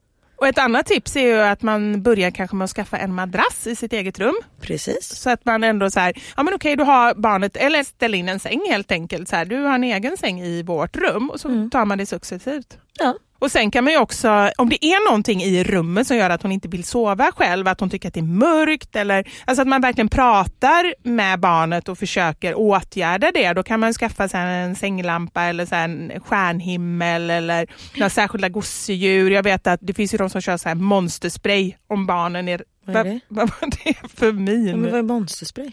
Och 0.44 0.48
ett 0.48 0.58
annat 0.58 0.86
tips 0.86 1.16
är 1.16 1.20
ju 1.20 1.40
att 1.40 1.62
man 1.62 2.02
börjar 2.02 2.30
kanske 2.30 2.56
med 2.56 2.64
att 2.64 2.70
skaffa 2.70 2.98
en 2.98 3.14
madrass 3.14 3.66
i 3.66 3.76
sitt 3.76 3.92
eget 3.92 4.18
rum. 4.18 4.34
Precis. 4.60 5.16
Så 5.16 5.30
att 5.30 5.44
man 5.44 5.64
ändå 5.64 5.90
så 5.90 6.00
här, 6.00 6.12
ja 6.36 6.42
men 6.42 6.54
okej 6.54 6.76
du 6.76 6.84
har 6.84 7.14
barnet, 7.14 7.56
eller 7.56 7.82
ställ 7.82 8.14
in 8.14 8.28
en 8.28 8.40
säng 8.40 8.60
helt 8.70 8.92
enkelt. 8.92 9.28
Så 9.28 9.36
här, 9.36 9.44
du 9.44 9.56
har 9.56 9.74
en 9.74 9.84
egen 9.84 10.16
säng 10.16 10.40
i 10.40 10.62
vårt 10.62 10.96
rum 10.96 11.30
och 11.30 11.40
så 11.40 11.68
tar 11.72 11.84
man 11.84 11.98
det 11.98 12.06
successivt. 12.06 12.78
Ja. 12.98 13.14
Och 13.44 13.50
sen 13.50 13.70
kan 13.70 13.84
man 13.84 13.92
ju 13.92 13.98
också, 13.98 14.50
om 14.58 14.68
det 14.68 14.84
är 14.84 15.08
någonting 15.08 15.42
i 15.42 15.64
rummet 15.64 16.06
som 16.06 16.16
gör 16.16 16.30
att 16.30 16.42
hon 16.42 16.52
inte 16.52 16.68
vill 16.68 16.84
sova 16.84 17.32
själv, 17.36 17.68
att 17.68 17.80
hon 17.80 17.90
tycker 17.90 18.08
att 18.08 18.14
det 18.14 18.20
är 18.20 18.22
mörkt 18.22 18.96
eller 18.96 19.28
alltså 19.44 19.62
att 19.62 19.68
man 19.68 19.80
verkligen 19.80 20.08
pratar 20.08 20.94
med 21.08 21.40
barnet 21.40 21.88
och 21.88 21.98
försöker 21.98 22.54
åtgärda 22.54 23.30
det. 23.34 23.52
Då 23.52 23.62
kan 23.62 23.80
man 23.80 23.92
skaffa 23.92 24.28
sig 24.28 24.40
en 24.40 24.76
sänglampa 24.76 25.42
eller 25.42 25.66
så 25.66 25.74
här 25.74 25.84
en 25.84 26.20
stjärnhimmel 26.20 27.30
eller 27.30 27.66
några 27.96 28.10
särskilda 28.10 28.48
gosedjur. 28.48 29.30
Jag 29.30 29.42
vet 29.42 29.66
att 29.66 29.80
det 29.82 29.94
finns 29.94 30.14
ju 30.14 30.18
de 30.18 30.30
som 30.30 30.40
kör 30.40 30.56
så 30.56 30.68
här 30.68 30.76
monsterspray 30.76 31.74
om 31.88 32.06
barnen 32.06 32.48
är 32.48 32.62
vad 32.84 32.96
är 32.96 33.04
det? 33.04 33.20
Vad 33.28 33.50
var 33.50 33.70
det 33.84 33.94
för 34.14 34.32
min? 34.32 34.66
Ja, 34.66 34.76
men 34.76 34.90
vad 34.90 34.98
är 34.98 35.02
monsterspray? 35.02 35.70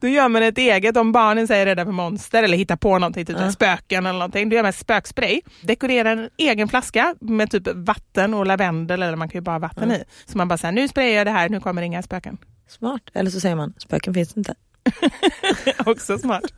Då 0.00 0.08
gör 0.08 0.28
man 0.28 0.42
ett 0.42 0.58
eget, 0.58 0.96
om 0.96 1.12
barnen 1.12 1.46
säger 1.46 1.66
rädda 1.66 1.84
för 1.84 1.92
monster 1.92 2.42
eller 2.42 2.56
hittar 2.56 2.76
på 2.76 2.98
någonting, 2.98 3.26
typ 3.26 3.36
Ja. 3.40 3.52
spöken 3.52 4.06
eller 4.06 4.18
någonting, 4.18 4.48
då 4.48 4.56
gör 4.56 4.62
man 4.62 4.72
spökspray. 4.72 5.40
Dekorerar 5.60 6.16
en 6.16 6.30
egen 6.36 6.68
flaska 6.68 7.14
med 7.20 7.50
typ 7.50 7.68
vatten 7.74 8.34
och 8.34 8.46
lavendel, 8.46 9.02
eller 9.02 9.16
man 9.16 9.28
kan 9.28 9.38
ju 9.38 9.42
bara 9.42 9.52
ha 9.52 9.58
vatten 9.58 9.92
i. 9.92 10.04
Så 10.26 10.38
man 10.38 10.48
bara 10.48 10.58
säger 10.58 10.72
nu 10.72 10.88
sprayar 10.88 11.16
jag 11.18 11.26
det 11.26 11.30
här, 11.30 11.48
nu 11.48 11.60
kommer 11.60 11.82
inga 11.82 12.02
spöken. 12.02 12.38
Smart. 12.68 13.02
Eller 13.14 13.30
så 13.30 13.40
säger 13.40 13.56
man, 13.56 13.74
spöken 13.78 14.14
finns 14.14 14.36
inte. 14.36 14.54
Också 15.86 16.18
smart. 16.18 16.44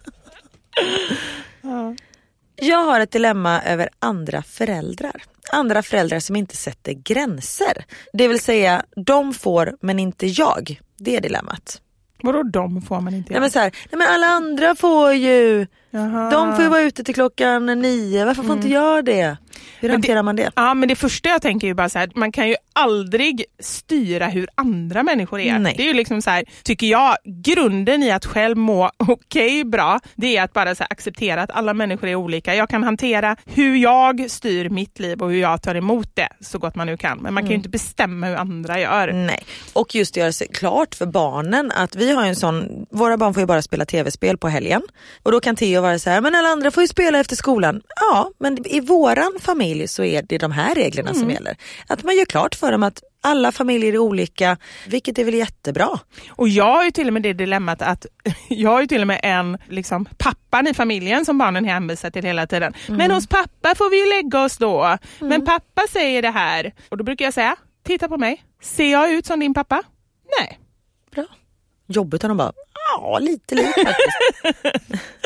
Jag 2.60 2.84
har 2.84 3.00
ett 3.00 3.10
dilemma 3.10 3.62
över 3.62 3.88
andra 3.98 4.42
föräldrar. 4.42 5.22
Andra 5.52 5.82
föräldrar 5.82 6.20
som 6.20 6.36
inte 6.36 6.56
sätter 6.56 6.92
gränser. 6.92 7.84
Det 8.12 8.28
vill 8.28 8.40
säga, 8.40 8.84
de 8.96 9.34
får 9.34 9.76
men 9.80 9.98
inte 9.98 10.26
jag. 10.26 10.80
Det 10.98 11.16
är 11.16 11.20
dilemmat. 11.20 11.80
Vadå 12.22 12.42
de 12.42 12.82
får 12.82 13.00
man 13.00 13.14
inte 13.14 13.30
Nej, 13.30 13.34
göra? 13.34 13.40
men 13.40 13.50
så 13.50 13.58
här, 13.58 13.72
nej, 13.90 13.98
men 13.98 14.08
alla 14.08 14.26
andra 14.26 14.74
får 14.74 15.12
ju. 15.12 15.66
Jaha. 15.90 16.30
De 16.30 16.54
får 16.54 16.64
ju 16.64 16.70
vara 16.70 16.80
ute 16.80 17.04
till 17.04 17.14
klockan 17.14 17.66
nio. 17.66 18.24
Varför 18.24 18.42
får 18.42 18.56
inte 18.56 18.68
jag 18.68 19.04
det? 19.04 19.36
Hur 19.80 19.88
hanterar 19.88 20.22
man 20.22 20.36
det? 20.36 20.50
Ja 20.56 20.74
men 20.74 20.88
det 20.88 20.96
första 20.96 21.28
jag 21.28 21.42
tänker 21.42 21.66
är 21.66 21.68
ju 21.68 21.74
bara 21.74 21.88
så 21.88 21.98
här, 21.98 22.10
man 22.14 22.32
kan 22.32 22.48
ju 22.48 22.56
aldrig 22.72 23.44
styra 23.60 24.26
hur 24.26 24.48
andra 24.54 25.02
människor 25.02 25.40
är. 25.40 25.58
Nej. 25.58 25.74
Det 25.76 25.82
är 25.82 25.86
ju 25.86 25.94
liksom 25.94 26.22
så 26.22 26.30
här, 26.30 26.44
tycker 26.62 26.86
jag, 26.86 27.16
grunden 27.24 28.02
i 28.02 28.10
att 28.10 28.26
själv 28.26 28.56
må 28.56 28.90
okej 28.96 29.64
bra, 29.64 30.00
det 30.14 30.36
är 30.36 30.42
att 30.42 30.52
bara 30.52 30.74
så 30.74 30.82
här, 30.82 30.92
acceptera 30.92 31.42
att 31.42 31.50
alla 31.50 31.74
människor 31.74 32.08
är 32.08 32.14
olika. 32.14 32.54
Jag 32.54 32.68
kan 32.68 32.82
hantera 32.82 33.36
hur 33.46 33.76
jag 33.76 34.30
styr 34.30 34.68
mitt 34.68 34.98
liv 34.98 35.22
och 35.22 35.30
hur 35.30 35.40
jag 35.40 35.62
tar 35.62 35.74
emot 35.74 36.10
det 36.14 36.28
så 36.40 36.58
gott 36.58 36.74
man 36.74 36.86
nu 36.86 36.96
kan. 36.96 37.18
Men 37.18 37.34
man 37.34 37.42
kan 37.42 37.50
ju 37.50 37.56
inte 37.56 37.68
bestämma 37.68 38.26
hur 38.26 38.36
andra 38.36 38.80
gör. 38.80 39.12
Nej, 39.12 39.44
och 39.72 39.94
just 39.94 40.16
göra 40.16 40.32
sig 40.32 40.48
klart 40.48 40.94
för 40.94 41.06
barnen 41.06 41.72
att 41.72 41.96
vi 41.96 42.12
har 42.12 42.24
en 42.24 42.36
sån, 42.36 42.86
våra 42.90 43.16
barn 43.16 43.34
får 43.34 43.40
ju 43.40 43.46
bara 43.46 43.62
spela 43.62 43.84
tv-spel 43.84 44.38
på 44.38 44.48
helgen. 44.48 44.82
Och 45.22 45.32
då 45.32 45.40
kan 45.40 45.56
Theo 45.56 45.82
vara 45.82 45.98
så 45.98 46.10
här, 46.10 46.20
men 46.20 46.34
alla 46.34 46.48
andra 46.48 46.70
får 46.70 46.82
ju 46.82 46.88
spela 46.88 47.18
efter 47.18 47.36
skolan. 47.36 47.82
Ja, 48.12 48.30
men 48.38 48.66
i 48.66 48.80
våran 48.80 49.38
familj 49.40 49.57
så 49.88 50.04
är 50.04 50.22
det 50.22 50.38
de 50.38 50.52
här 50.52 50.74
reglerna 50.74 51.14
som 51.14 51.30
gäller. 51.30 51.56
Att 51.86 52.04
man 52.04 52.16
gör 52.16 52.24
klart 52.24 52.54
för 52.54 52.72
dem 52.72 52.82
att 52.82 53.02
alla 53.20 53.52
familjer 53.52 53.92
är 53.92 53.98
olika, 53.98 54.56
vilket 54.86 55.18
är 55.18 55.24
väl 55.24 55.34
jättebra. 55.34 55.88
Och 56.30 56.48
jag 56.48 56.74
har 56.74 56.84
ju 56.84 56.90
till 56.90 57.06
och 57.06 57.12
med 57.12 57.22
det 57.22 57.32
dilemmat 57.32 57.82
att 57.82 58.06
jag 58.48 58.70
har 58.70 58.80
ju 58.80 58.86
till 58.86 59.00
och 59.00 59.06
med 59.06 59.20
en 59.22 59.58
liksom, 59.68 60.04
pappan 60.18 60.66
i 60.66 60.74
familjen 60.74 61.24
som 61.24 61.38
barnen 61.38 61.64
hänvisar 61.64 62.10
till 62.10 62.24
hela 62.24 62.46
tiden. 62.46 62.74
Men 62.88 63.10
hos 63.10 63.26
pappa 63.26 63.74
får 63.74 63.90
vi 63.90 64.00
ju 64.04 64.08
lägga 64.08 64.44
oss 64.44 64.58
då. 64.58 64.98
Men 65.18 65.44
pappa 65.46 65.82
säger 65.92 66.22
det 66.22 66.30
här. 66.30 66.74
Och 66.88 66.96
då 66.96 67.04
brukar 67.04 67.24
jag 67.24 67.34
säga, 67.34 67.56
titta 67.86 68.08
på 68.08 68.16
mig. 68.18 68.44
Ser 68.62 68.92
jag 68.92 69.12
ut 69.12 69.26
som 69.26 69.40
din 69.40 69.54
pappa? 69.54 69.82
Nej. 70.38 70.58
Bra. 71.14 71.24
Jobbigt 71.86 72.24
om 72.24 72.28
de 72.28 72.36
bara, 72.36 72.52
ja 72.96 73.18
lite 73.18 73.54
lik 73.54 73.74
faktiskt. 73.74 75.04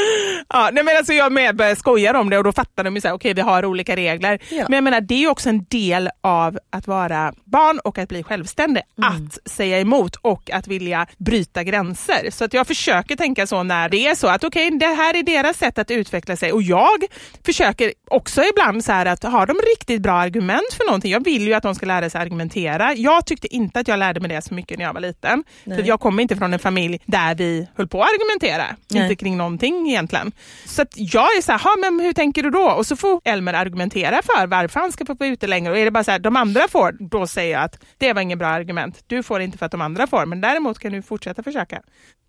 Ja, 0.48 0.70
nej 0.72 0.84
men 0.84 0.96
alltså 0.96 1.12
jag 1.12 1.32
med 1.32 1.56
började 1.56 1.76
skoja 1.76 2.20
om 2.20 2.30
det 2.30 2.38
och 2.38 2.44
då 2.44 2.52
fattar 2.52 2.84
de 2.84 2.96
ju 2.96 3.12
okej 3.12 3.34
vi 3.34 3.40
har 3.40 3.64
olika 3.64 3.96
regler. 3.96 4.38
Ja. 4.50 4.64
Men 4.68 4.76
jag 4.76 4.84
menar 4.84 5.00
det 5.00 5.14
är 5.14 5.18
ju 5.18 5.28
också 5.28 5.48
en 5.48 5.64
del 5.68 6.10
av 6.20 6.58
att 6.70 6.86
vara 6.86 7.34
barn 7.44 7.78
och 7.78 7.98
att 7.98 8.08
bli 8.08 8.22
självständig. 8.22 8.82
Att 8.96 9.50
säga 9.50 9.80
emot 9.80 10.16
och 10.16 10.50
att 10.50 10.68
vilja 10.68 11.06
bryta 11.18 11.64
gränser. 11.64 12.30
Så 12.30 12.44
att 12.44 12.54
jag 12.54 12.66
försöker 12.66 13.16
tänka 13.16 13.46
så 13.46 13.62
när 13.62 13.88
det 13.88 14.06
är 14.06 14.14
så 14.14 14.26
att 14.26 14.44
okej 14.44 14.70
det 14.70 14.86
här 14.86 15.16
är 15.16 15.22
deras 15.22 15.56
sätt 15.58 15.78
att 15.78 15.90
utveckla 15.90 16.36
sig 16.36 16.52
och 16.52 16.62
jag 16.62 17.04
försöker 17.46 17.92
också 18.10 18.42
ibland 18.42 18.84
så 18.84 18.92
här 18.92 19.06
att 19.06 19.22
har 19.24 19.46
de 19.46 19.56
riktigt 19.76 20.02
bra 20.02 20.12
argument 20.12 20.72
för 20.76 20.84
någonting. 20.86 21.12
Jag 21.12 21.24
vill 21.24 21.46
ju 21.46 21.54
att 21.54 21.62
de 21.62 21.74
ska 21.74 21.86
lära 21.86 22.10
sig 22.10 22.20
argumentera. 22.20 22.94
Jag 22.94 23.26
tyckte 23.26 23.54
inte 23.54 23.80
att 23.80 23.88
jag 23.88 23.98
lärde 23.98 24.20
mig 24.20 24.28
det 24.28 24.42
så 24.42 24.54
mycket 24.54 24.78
när 24.78 24.84
jag 24.84 24.92
var 24.92 25.00
liten. 25.00 25.44
För 25.64 25.82
jag 25.88 26.00
kommer 26.00 26.22
inte 26.22 26.36
från 26.36 26.52
en 26.52 26.58
familj 26.58 27.00
där 27.06 27.34
vi 27.34 27.51
höll 27.76 27.88
på 27.88 28.02
att 28.02 28.08
argumentera. 28.10 28.64
Nej. 28.90 29.02
Inte 29.02 29.16
kring 29.16 29.36
någonting 29.36 29.88
egentligen. 29.88 30.32
Så 30.64 30.82
att 30.82 30.92
jag 30.94 31.36
är 31.36 31.42
så 31.42 31.52
här, 31.52 31.58
"Ha, 31.58 31.76
men 31.80 32.00
hur 32.00 32.12
tänker 32.12 32.42
du 32.42 32.50
då? 32.50 32.70
Och 32.70 32.86
så 32.86 32.96
får 32.96 33.20
Elmer 33.24 33.54
argumentera 33.54 34.20
för 34.22 34.46
varför 34.46 34.80
han 34.80 34.92
ska 34.92 35.04
få 35.06 35.14
vara 35.14 35.28
ute 35.28 35.46
längre. 35.46 35.72
Och 35.72 35.78
är 35.78 35.84
det 35.84 35.90
bara 35.90 36.04
så 36.04 36.10
här, 36.10 36.18
de 36.18 36.36
andra 36.36 36.68
får, 36.68 36.96
då 37.10 37.26
säger 37.26 37.52
jag 37.52 37.62
att 37.62 37.84
det 37.98 38.12
var 38.12 38.22
ingen 38.22 38.38
bra 38.38 38.48
argument. 38.48 39.04
Du 39.06 39.22
får 39.22 39.40
inte 39.40 39.58
för 39.58 39.66
att 39.66 39.72
de 39.72 39.80
andra 39.80 40.06
får, 40.06 40.26
men 40.26 40.40
däremot 40.40 40.78
kan 40.78 40.92
du 40.92 41.02
fortsätta 41.02 41.42
försöka. 41.42 41.80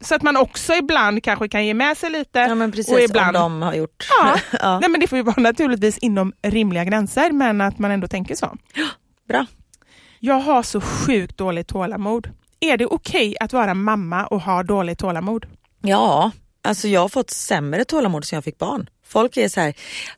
Så 0.02 0.16
att 0.16 0.22
man 0.22 0.38
också 0.38 0.74
ibland 0.74 1.24
kanske 1.24 1.48
kan 1.50 1.66
ge 1.66 1.74
med 1.74 1.98
sig 1.98 2.10
lite. 2.10 2.40
Ja 2.40 2.56
men 2.56 2.72
precis, 2.72 2.94
och 2.94 3.00
ibland, 3.02 3.38
om 3.38 3.44
de 3.44 3.62
har 3.62 3.74
gjort. 3.74 4.08
Ja, 4.22 4.36
ja. 4.62 4.80
Nej, 4.80 4.90
men 4.90 5.02
det 5.02 5.08
får 5.08 5.18
ju 5.18 5.24
vara 5.24 5.42
naturligtvis 5.42 5.98
inom 5.98 6.34
rimliga 6.44 6.84
gränser, 6.86 7.32
men 7.32 7.62
att 7.62 7.80
man 7.80 7.92
ändå 7.92 8.08
tänker 8.08 8.36
så. 8.36 8.58
Bra. 9.28 9.46
Jag 10.20 10.36
har 10.40 10.64
så 10.64 10.82
sjukt 10.82 11.38
dåligt 11.38 11.68
tålamod. 11.68 12.30
Är 12.64 12.78
det 12.78 12.86
okej 12.86 13.36
att 13.40 13.54
vara 13.54 13.74
mamma 13.74 14.26
och 14.26 14.42
ha 14.42 14.64
dåligt 14.64 15.00
tålamod? 15.00 15.46
Ja, 15.82 16.32
alltså 16.64 16.88
jag 16.88 17.02
har 17.02 17.10
fått 17.10 17.30
sämre 17.30 17.86
tålamod 17.86 18.26
sen 18.26 18.38
jag 18.38 18.44
fick 18.44 18.58
barn. 18.58 18.90
Folk 19.06 19.38
är 19.38 19.50
så 19.50 19.60
här, 19.62 19.74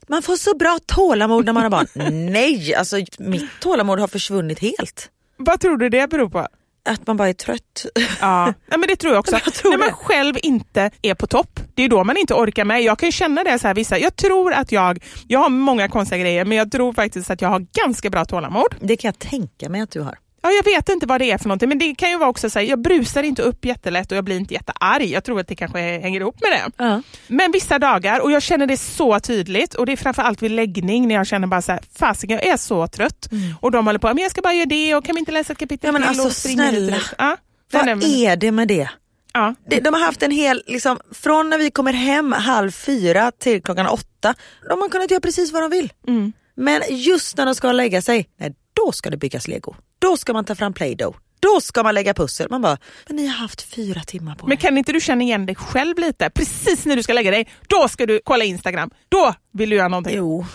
man 0.07 0.21
får 0.21 0.35
så 0.35 0.55
bra 0.57 0.79
tålamod 0.85 1.45
när 1.45 1.53
man 1.53 1.63
har 1.63 1.69
barn. 1.69 1.87
Nej, 2.31 2.75
alltså 2.75 2.97
mitt 3.19 3.49
tålamod 3.61 3.99
har 3.99 4.07
försvunnit 4.07 4.59
helt. 4.59 5.09
Vad 5.37 5.59
tror 5.59 5.77
du 5.77 5.89
det 5.89 6.09
beror 6.09 6.29
på? 6.29 6.47
Att 6.89 7.07
man 7.07 7.17
bara 7.17 7.29
är 7.29 7.33
trött. 7.33 7.85
Ja, 8.21 8.45
Nej, 8.45 8.79
men 8.79 8.81
det 8.89 8.95
tror 8.95 9.13
jag 9.13 9.19
också. 9.19 9.31
Jag 9.45 9.53
tror 9.53 9.71
När 9.71 9.77
man 9.77 9.87
det. 9.87 9.93
själv 9.93 10.35
inte 10.43 10.91
är 11.01 11.13
på 11.15 11.27
topp, 11.27 11.59
det 11.75 11.83
är 11.83 11.89
då 11.89 12.03
man 12.03 12.17
inte 12.17 12.33
orkar 12.33 12.65
med. 12.65 12.81
Jag 12.83 12.99
kan 12.99 13.07
ju 13.07 13.11
känna 13.11 13.43
det 13.43 13.59
så 13.59 13.67
här 13.67 13.75
vissa. 13.75 13.97
Jag 13.97 14.15
tror 14.15 14.53
att 14.53 14.71
jag, 14.71 15.03
jag 15.27 15.39
har 15.39 15.49
många 15.49 15.89
konstiga 15.89 16.19
grejer, 16.21 16.45
men 16.45 16.57
jag 16.57 16.71
tror 16.71 16.93
faktiskt 16.93 17.29
att 17.29 17.41
jag 17.41 17.49
har 17.49 17.65
ganska 17.83 18.09
bra 18.09 18.25
tålamod. 18.25 18.75
Det 18.79 18.97
kan 18.97 19.07
jag 19.09 19.19
tänka 19.31 19.69
mig 19.69 19.81
att 19.81 19.91
du 19.91 20.01
har. 20.01 20.17
Ja, 20.45 20.51
jag 20.51 20.63
vet 20.63 20.89
inte 20.89 21.05
vad 21.05 21.21
det 21.21 21.31
är 21.31 21.37
för 21.37 21.47
någonting, 21.47 21.69
men 21.69 21.77
det 21.77 21.95
kan 21.95 22.09
ju 22.09 22.17
vara 22.17 22.29
också 22.29 22.49
så 22.49 22.59
här, 22.59 22.65
jag 22.65 22.81
brusar 22.81 23.23
inte 23.23 23.41
upp 23.41 23.65
jättelätt 23.65 24.11
och 24.11 24.17
jag 24.17 24.23
blir 24.23 24.37
inte 24.37 24.53
jättearg. 24.53 25.05
Jag 25.05 25.23
tror 25.23 25.39
att 25.39 25.47
det 25.47 25.55
kanske 25.55 25.79
hänger 25.79 26.19
ihop 26.19 26.35
med 26.41 26.51
det. 26.51 26.83
Ja. 26.85 27.01
Men 27.27 27.51
vissa 27.51 27.79
dagar, 27.79 28.19
och 28.19 28.31
jag 28.31 28.41
känner 28.41 28.67
det 28.67 28.77
så 28.77 29.19
tydligt, 29.19 29.73
och 29.73 29.85
det 29.85 29.91
är 29.91 29.97
framförallt 29.97 30.41
vid 30.41 30.51
läggning 30.51 31.07
när 31.07 31.15
jag 31.15 31.27
känner 31.27 31.47
bara 31.47 31.61
så 31.61 31.71
här, 31.71 31.81
fasiken 31.99 32.37
jag 32.37 32.45
är 32.47 32.57
så 32.57 32.87
trött. 32.87 33.27
Och 33.61 33.71
de 33.71 33.85
håller 33.85 33.99
på, 33.99 34.07
men 34.07 34.17
jag 34.17 34.31
ska 34.31 34.41
bara 34.41 34.53
göra 34.53 34.65
det 34.65 34.95
och 34.95 35.05
kan 35.05 35.15
vi 35.15 35.19
inte 35.19 35.31
läsa 35.31 35.53
ett 35.53 35.59
kapitel 35.59 35.89
Mm. 35.89 36.01
Ja, 36.01 36.07
men 36.07 36.15
till 36.15 36.25
alltså, 36.25 36.49
och 36.49 36.51
snälla. 36.53 36.97
Ja. 37.17 37.37
Vad 37.71 37.85
men- 37.85 38.03
är 38.03 38.35
det 38.35 38.51
med 38.51 38.67
det? 38.67 38.89
Ja. 39.33 39.55
De 39.81 39.93
har 39.93 40.01
haft 40.01 40.23
en 40.23 40.31
hel, 40.31 40.63
liksom, 40.67 40.99
från 41.11 41.49
när 41.49 41.57
vi 41.57 41.71
kommer 41.71 41.93
hem 41.93 42.31
halv 42.31 42.71
fyra 42.71 43.31
till 43.31 43.61
klockan 43.61 43.87
åtta, 43.87 44.35
de 44.69 44.81
har 44.81 44.89
kunnat 44.89 45.11
göra 45.11 45.21
precis 45.21 45.51
vad 45.51 45.63
de 45.63 45.69
vill. 45.69 45.93
Mm. 46.07 46.33
Men 46.55 46.81
just 46.89 47.37
när 47.37 47.45
de 47.45 47.55
ska 47.55 47.71
lägga 47.71 48.01
sig, 48.01 48.29
nej, 48.39 48.53
då 48.73 48.91
ska 48.91 49.09
det 49.09 49.17
byggas 49.17 49.47
lego. 49.47 49.75
Då 49.99 50.17
ska 50.17 50.33
man 50.33 50.45
ta 50.45 50.55
fram 50.55 50.73
play-doh. 50.73 51.15
Då 51.39 51.61
ska 51.61 51.83
man 51.83 51.95
lägga 51.95 52.13
pussel. 52.13 52.47
Man 52.49 52.61
bara, 52.61 52.77
men 53.07 53.15
ni 53.15 53.27
har 53.27 53.35
haft 53.37 53.61
fyra 53.61 54.01
timmar 54.01 54.35
på 54.35 54.47
Men 54.47 54.57
er. 54.57 54.61
kan 54.61 54.77
inte 54.77 54.91
du 54.91 55.01
känna 55.01 55.23
igen 55.23 55.45
dig 55.45 55.55
själv 55.55 55.99
lite? 55.99 56.29
Precis 56.29 56.85
när 56.85 56.95
du 56.95 57.03
ska 57.03 57.13
lägga 57.13 57.31
dig, 57.31 57.47
då 57.67 57.87
ska 57.87 58.05
du 58.05 58.21
kolla 58.23 58.43
Instagram. 58.43 58.89
Då 59.09 59.33
vill 59.53 59.69
du 59.69 59.75
göra 59.75 59.87
någonting. 59.87 60.17
Jo, 60.17 60.45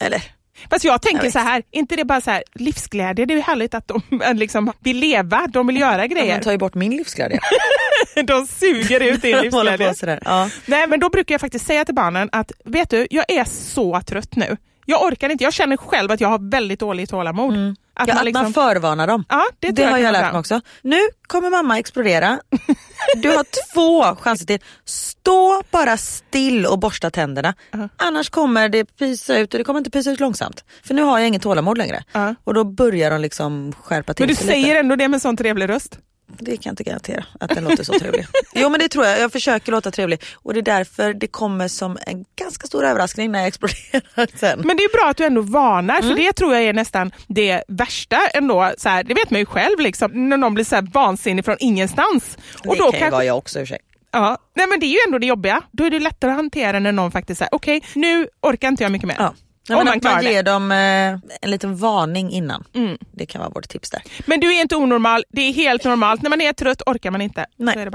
eller 0.00 0.22
Fast 0.70 0.84
jag 0.84 1.02
tänker 1.02 1.24
Jag 1.24 1.32
så 1.32 1.38
här, 1.38 1.62
inte 1.70 1.96
det 1.96 2.04
bara 2.04 2.20
så 2.20 2.30
här, 2.30 2.44
livsglädje, 2.54 3.26
det 3.26 3.34
är 3.34 3.36
ju 3.36 3.42
härligt 3.42 3.74
att 3.74 3.88
de 3.88 4.02
liksom 4.34 4.72
vill 4.80 4.96
leva, 4.96 5.46
de 5.46 5.66
vill 5.66 5.76
göra 5.76 6.00
ja, 6.00 6.06
grejer. 6.06 6.34
man 6.34 6.42
tar 6.42 6.52
ju 6.52 6.58
bort 6.58 6.74
min 6.74 6.96
livsglädje. 6.96 7.40
de 8.24 8.46
suger 8.46 9.00
ut 9.00 9.22
din 9.22 9.36
De 9.36 9.42
livsglädje. 9.42 10.20
Ja. 10.24 10.50
Nej 10.66 10.86
men 10.86 11.00
då 11.00 11.08
brukar 11.08 11.34
jag 11.34 11.40
faktiskt 11.40 11.66
säga 11.66 11.84
till 11.84 11.94
barnen 11.94 12.28
att, 12.32 12.52
vet 12.64 12.90
du, 12.90 13.06
jag 13.10 13.24
är 13.30 13.44
så 13.44 14.00
trött 14.00 14.36
nu. 14.36 14.56
Jag 14.86 15.02
orkar 15.02 15.30
inte, 15.30 15.44
jag 15.44 15.52
känner 15.52 15.76
själv 15.76 16.10
att 16.10 16.20
jag 16.20 16.28
har 16.28 16.50
väldigt 16.50 16.80
dåligt 16.80 17.10
tålamod. 17.10 17.76
Att. 18.00 18.08
Ja, 18.08 18.14
man 18.14 18.18
att 18.20 18.24
liksom, 18.24 18.42
man 18.42 18.52
förvarnar 18.52 19.06
dem. 19.06 19.24
ja, 19.28 19.44
det, 19.58 19.68
Det, 19.68 19.82
tror 19.82 19.86
har 19.90 19.98
jag 19.98 20.12
lärt 20.12 20.32
mig 20.32 20.40
också. 20.40 20.60
Nu 20.82 20.98
kommer 21.26 21.50
mamma 21.50 21.78
explodera. 21.78 22.40
Du 23.16 23.28
har 23.28 23.44
två 23.74 24.16
chanser 24.22 24.46
till. 24.46 24.58
Stå 24.84 25.62
bara 25.70 25.96
still 25.96 26.66
och 26.66 26.78
borsta 26.78 27.10
tänderna. 27.10 27.54
Annars 27.96 28.30
kommer 28.30 28.68
det 28.68 28.84
pysa 28.84 29.38
ut 29.38 29.54
och 29.54 29.58
det 29.58 29.64
kommer 29.64 29.78
inte 29.78 29.90
pysa 29.90 30.10
ut 30.10 30.20
långsamt. 30.20 30.64
För 30.84 30.94
nu 30.94 31.02
har 31.02 31.18
jag 31.18 31.28
inget 31.28 31.42
tålamod 31.42 31.78
längre. 31.78 32.04
Ja. 32.12 32.34
Och 32.44 32.54
då 32.54 32.64
börjar 32.64 33.10
de 33.10 33.20
liksom 33.20 33.72
skärpa 33.82 34.14
till 34.14 34.22
Men 34.22 34.28
du 34.28 34.34
sig 34.34 34.46
säger 34.46 34.66
lite. 34.66 34.78
ändå 34.78 34.96
det 34.96 35.08
med 35.08 35.22
sån 35.22 35.36
trevlig 35.36 35.68
röst. 35.68 35.98
Det 36.38 36.50
kan 36.56 36.60
jag 36.64 36.72
inte 36.72 36.82
garantera 36.84 37.24
att 37.40 37.50
den 37.50 37.64
låter 37.64 37.84
så 37.84 37.98
trevlig. 37.98 38.26
Jo 38.54 38.68
men 38.68 38.80
det 38.80 38.88
tror 38.88 39.04
jag, 39.06 39.20
jag 39.20 39.32
försöker 39.32 39.72
låta 39.72 39.90
trevlig. 39.90 40.22
Och 40.34 40.54
det 40.54 40.60
är 40.60 40.62
därför 40.62 41.14
det 41.14 41.26
kommer 41.26 41.68
som 41.68 41.98
en 42.06 42.24
ganska 42.36 42.66
stor 42.66 42.84
överraskning 42.84 43.32
när 43.32 43.38
jag 43.38 43.48
exploderar 43.48 44.36
sen. 44.38 44.60
Men 44.64 44.76
det 44.76 44.82
är 44.82 44.92
bra 45.00 45.10
att 45.10 45.16
du 45.16 45.24
ändå 45.24 45.40
varnar, 45.40 46.00
Mm. 46.00 46.08
för 46.16 46.22
det 46.22 46.32
tror 46.32 46.54
jag 46.54 46.62
är 46.64 46.72
nästan 46.72 47.10
det 47.26 47.62
värsta 47.68 48.16
ändå. 48.34 48.72
Så 48.78 48.88
här, 48.88 49.04
det 49.04 49.14
vet 49.14 49.30
man 49.30 49.40
ju 49.40 49.46
själv, 49.46 49.80
liksom, 49.80 50.28
när 50.28 50.36
någon 50.36 50.54
blir 50.54 50.64
så 50.64 50.74
här 50.74 50.82
vansinnig 50.92 51.44
från 51.44 51.56
ingenstans. 51.60 52.38
Och 52.66 52.74
det 52.76 52.82
då 52.82 52.92
kan 52.92 53.00
ju 53.00 53.10
vara 53.10 53.24
jag 53.24 53.38
också 53.38 53.58
i 53.60 53.62
och 53.62 53.68
för 53.68 53.74
sig. 53.74 53.78
Ja, 54.12 54.38
nej 54.56 54.66
men 54.66 54.80
det 54.80 54.86
är 54.86 54.90
ju 54.90 54.98
ändå 55.06 55.18
det 55.18 55.26
jobbiga. 55.26 55.62
Då 55.72 55.84
är 55.84 55.90
det 55.90 55.98
lättare 55.98 56.30
att 56.30 56.36
hantera 56.36 56.78
när 56.78 56.92
någon 56.92 57.10
faktiskt 57.12 57.38
säger 57.38 57.54
okej, 57.54 57.82
nu 57.94 58.28
orkar 58.42 58.68
inte 58.68 58.82
jag 58.82 58.92
mycket 58.92 59.08
mer. 59.08 59.16
Ja. 59.18 59.34
Nej, 59.68 59.78
Om 59.78 59.84
man 59.84 59.96
att 59.96 60.02
man 60.02 60.24
ger 60.24 60.42
dem 60.42 60.72
eh, 60.72 61.36
en 61.40 61.50
liten 61.50 61.76
varning 61.76 62.30
innan. 62.30 62.64
Mm. 62.74 62.98
Det 63.12 63.26
kan 63.26 63.40
vara 63.40 63.50
vårt 63.50 63.68
tips 63.68 63.90
där. 63.90 64.02
Men 64.26 64.40
du 64.40 64.54
är 64.54 64.60
inte 64.60 64.76
onormal, 64.76 65.24
det 65.28 65.40
är 65.40 65.52
helt 65.52 65.84
normalt. 65.84 66.22
När 66.22 66.30
man 66.30 66.40
är 66.40 66.52
trött 66.52 66.82
orkar 66.86 67.10
man 67.10 67.20
inte. 67.20 67.46
Nej. 67.56 67.88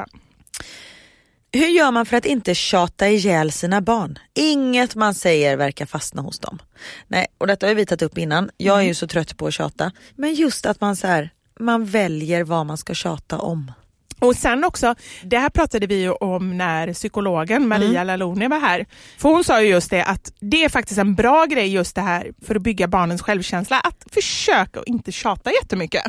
Hur 1.51 1.67
gör 1.67 1.91
man 1.91 2.05
för 2.05 2.17
att 2.17 2.25
inte 2.25 2.55
tjata 2.55 3.07
ihjäl 3.07 3.51
sina 3.51 3.81
barn? 3.81 4.19
Inget 4.33 4.95
man 4.95 5.13
säger 5.13 5.57
verkar 5.57 5.85
fastna 5.85 6.21
hos 6.21 6.39
dem. 6.39 6.59
Nej, 7.07 7.27
och 7.37 7.47
detta 7.47 7.67
har 7.67 7.75
vi 7.75 7.85
tagit 7.85 8.01
upp 8.01 8.17
innan. 8.17 8.49
Jag 8.57 8.79
är 8.79 8.83
ju 8.83 8.93
så 8.93 9.07
trött 9.07 9.37
på 9.37 9.47
att 9.47 9.53
tjata. 9.53 9.91
Men 10.15 10.33
just 10.33 10.65
att 10.65 10.81
man 10.81 10.95
så 10.95 11.07
här, 11.07 11.29
man 11.59 11.85
väljer 11.85 12.43
vad 12.43 12.65
man 12.65 12.77
ska 12.77 12.93
tjata 12.93 13.39
om. 13.39 13.71
Och 14.19 14.35
sen 14.35 14.63
också, 14.63 14.95
det 15.23 15.37
här 15.37 15.49
pratade 15.49 15.87
vi 15.87 15.95
ju 16.01 16.11
om 16.11 16.57
när 16.57 16.93
psykologen 16.93 17.67
Maria 17.67 18.03
Laloni 18.03 18.47
var 18.47 18.59
här. 18.59 18.85
För 19.17 19.29
hon 19.29 19.43
sa 19.43 19.61
ju 19.61 19.67
just 19.69 19.89
det 19.89 20.03
att 20.03 20.31
det 20.39 20.63
är 20.63 20.69
faktiskt 20.69 20.99
en 20.99 21.15
bra 21.15 21.45
grej 21.45 21.67
just 21.73 21.95
det 21.95 22.01
här 22.01 22.31
för 22.45 22.55
att 22.55 22.61
bygga 22.61 22.87
barnens 22.87 23.21
självkänsla. 23.21 23.79
Att 23.79 24.05
försöka 24.11 24.79
och 24.79 24.87
inte 24.87 25.11
tjata 25.11 25.51
jättemycket. 25.51 26.03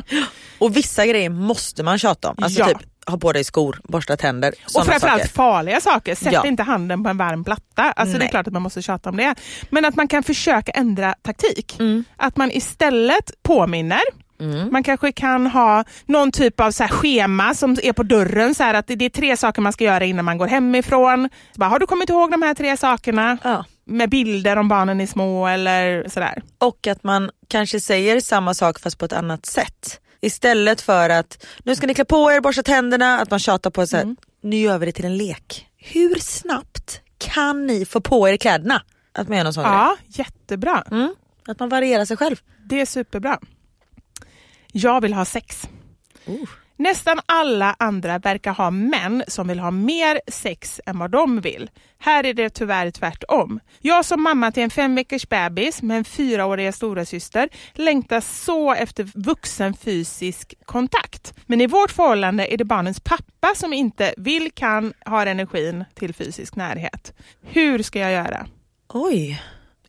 Och 0.59 0.77
vissa 0.77 1.05
grejer 1.05 1.29
måste 1.29 1.83
man 1.83 1.99
tjata 1.99 2.29
om. 2.29 2.35
Alltså 2.43 2.59
Ja. 2.59 2.65
typ 2.67 2.77
ha 3.07 3.17
på 3.17 3.33
dig 3.33 3.43
skor, 3.43 3.79
borsta 3.83 4.17
tänder, 4.17 4.53
Och 4.75 4.85
framförallt 4.85 5.21
saker. 5.21 5.33
farliga 5.33 5.81
saker. 5.81 6.15
Sätt 6.15 6.33
Ja. 6.33 6.47
inte 6.47 6.63
handen 6.63 7.03
på 7.03 7.09
en 7.09 7.17
varm 7.17 7.43
platta. 7.43 7.83
Alltså 7.83 8.13
det 8.13 8.17
är 8.17 8.19
Nej. 8.19 8.29
klart 8.29 8.47
att 8.47 8.53
man 8.53 8.61
måste 8.61 8.81
tjata 8.81 9.09
om 9.09 9.17
det. 9.17 9.35
Men 9.69 9.85
att 9.85 9.95
man 9.95 10.07
kan 10.07 10.23
försöka 10.23 10.71
ändra 10.71 11.15
taktik. 11.21 11.79
Mm. 11.79 12.03
Att 12.17 12.37
man 12.37 12.51
istället 12.51 13.31
påminner. 13.43 14.01
Man 14.71 14.83
kanske 14.83 15.11
kan 15.11 15.47
ha 15.47 15.83
någon 16.05 16.31
typ 16.31 16.59
av 16.59 16.71
så 16.71 16.83
schema 16.83 17.53
som 17.53 17.77
är 17.83 17.93
på 17.93 18.03
dörren. 18.03 18.55
Så 18.55 18.63
att 18.63 18.87
det 18.87 19.05
är 19.05 19.09
tre 19.09 19.37
saker 19.37 19.61
man 19.61 19.73
ska 19.73 19.83
göra 19.83 20.05
innan 20.05 20.25
man 20.25 20.37
går 20.37 20.47
hemifrån. 20.47 21.29
Så 21.53 21.59
bara, 21.59 21.69
har 21.69 21.79
du 21.79 21.85
kommit 21.85 22.09
ihåg 22.09 22.31
de 22.31 22.41
här 22.41 22.53
tre 22.53 22.77
sakerna? 22.77 23.37
Ja. 23.43 23.65
Med 23.85 24.09
bilder 24.09 24.57
om 24.57 24.67
barnen 24.67 25.01
är 25.01 25.07
små 25.07 25.47
eller 25.47 26.09
sådär. 26.09 26.43
Och 26.57 26.87
att 26.87 27.03
man 27.03 27.31
kanske 27.47 27.79
säger 27.79 28.19
samma 28.19 28.53
sak 28.53 28.79
fast 28.79 28.97
på 28.97 29.05
ett 29.05 29.13
annat 29.13 29.45
sätt. 29.45 29.99
Istället 30.21 30.81
för 30.81 31.09
att 31.09 31.45
nu 31.63 31.75
ska 31.75 31.87
ni 31.87 31.93
klä 31.93 32.05
på 32.05 32.31
er, 32.31 32.41
borsta 32.41 32.63
tänderna, 32.63 33.19
att 33.19 33.31
man 33.31 33.39
tjatar 33.39 33.69
på 33.69 33.87
så 33.87 33.97
här, 33.97 34.15
nu 34.43 34.57
gör 34.57 34.77
vi 34.77 34.85
det 34.85 34.91
till 34.91 35.05
en 35.05 35.17
lek. 35.17 35.67
Hur 35.77 36.15
snabbt 36.19 37.01
kan 37.17 37.67
ni 37.67 37.85
få 37.85 38.01
på 38.01 38.29
er 38.29 38.37
kläderna? 38.37 38.81
Att 39.13 39.27
man 39.27 39.37
gör 39.37 39.43
någon 39.43 39.53
sån 39.53 39.63
grej. 39.63 39.73
Ja, 39.73 39.97
jättebra. 40.07 40.83
Mm. 40.91 41.15
Att 41.47 41.59
man 41.59 41.69
varierar 41.69 42.05
sig 42.05 42.17
själv. 42.17 42.35
Det 42.69 42.81
är 42.81 42.85
superbra. 42.85 43.39
Jag 44.71 45.01
vill 45.01 45.13
ha 45.13 45.25
sex. 45.25 45.67
Nästan 46.79 47.19
alla 47.25 47.75
andra 47.79 48.19
verkar 48.19 48.53
ha 48.53 48.71
män 48.71 49.23
som 49.27 49.47
vill 49.47 49.59
ha 49.59 49.71
mer 49.71 50.21
sex 50.27 50.81
än 50.85 50.99
vad 50.99 51.11
de 51.11 51.41
vill. 51.41 51.69
Här 51.99 52.23
är 52.23 52.33
det 52.33 52.49
tyvärr 52.49 52.91
tvärtom. 52.91 53.59
Jag 53.79 54.05
som 54.05 54.23
mamma 54.23 54.51
till 54.51 54.63
en 54.63 54.69
fem 54.69 54.95
veckors 54.95 55.29
bebis 55.29 55.81
med 55.81 55.97
en 55.97 56.03
fyraåriga 56.03 56.71
stora 56.71 57.05
syster 57.05 57.49
längtar 57.73 58.21
så 58.21 58.73
efter 58.73 59.11
vuxen 59.13 59.73
fysisk 59.73 60.53
kontakt. 60.65 61.33
Men 61.45 61.61
i 61.61 61.67
vårt 61.67 61.91
förhållande 61.91 62.53
är 62.53 62.57
det 62.57 62.65
barnens 62.65 62.99
pappa 62.99 63.55
som 63.55 63.73
inte 63.73 64.13
vill, 64.17 64.51
kan, 64.51 64.93
har 65.05 65.25
energin 65.25 65.85
till 65.93 66.13
fysisk 66.13 66.55
närhet. 66.55 67.13
Hur 67.41 67.83
ska 67.83 67.99
jag 67.99 68.11
göra? 68.11 68.47
Oj. 68.93 69.41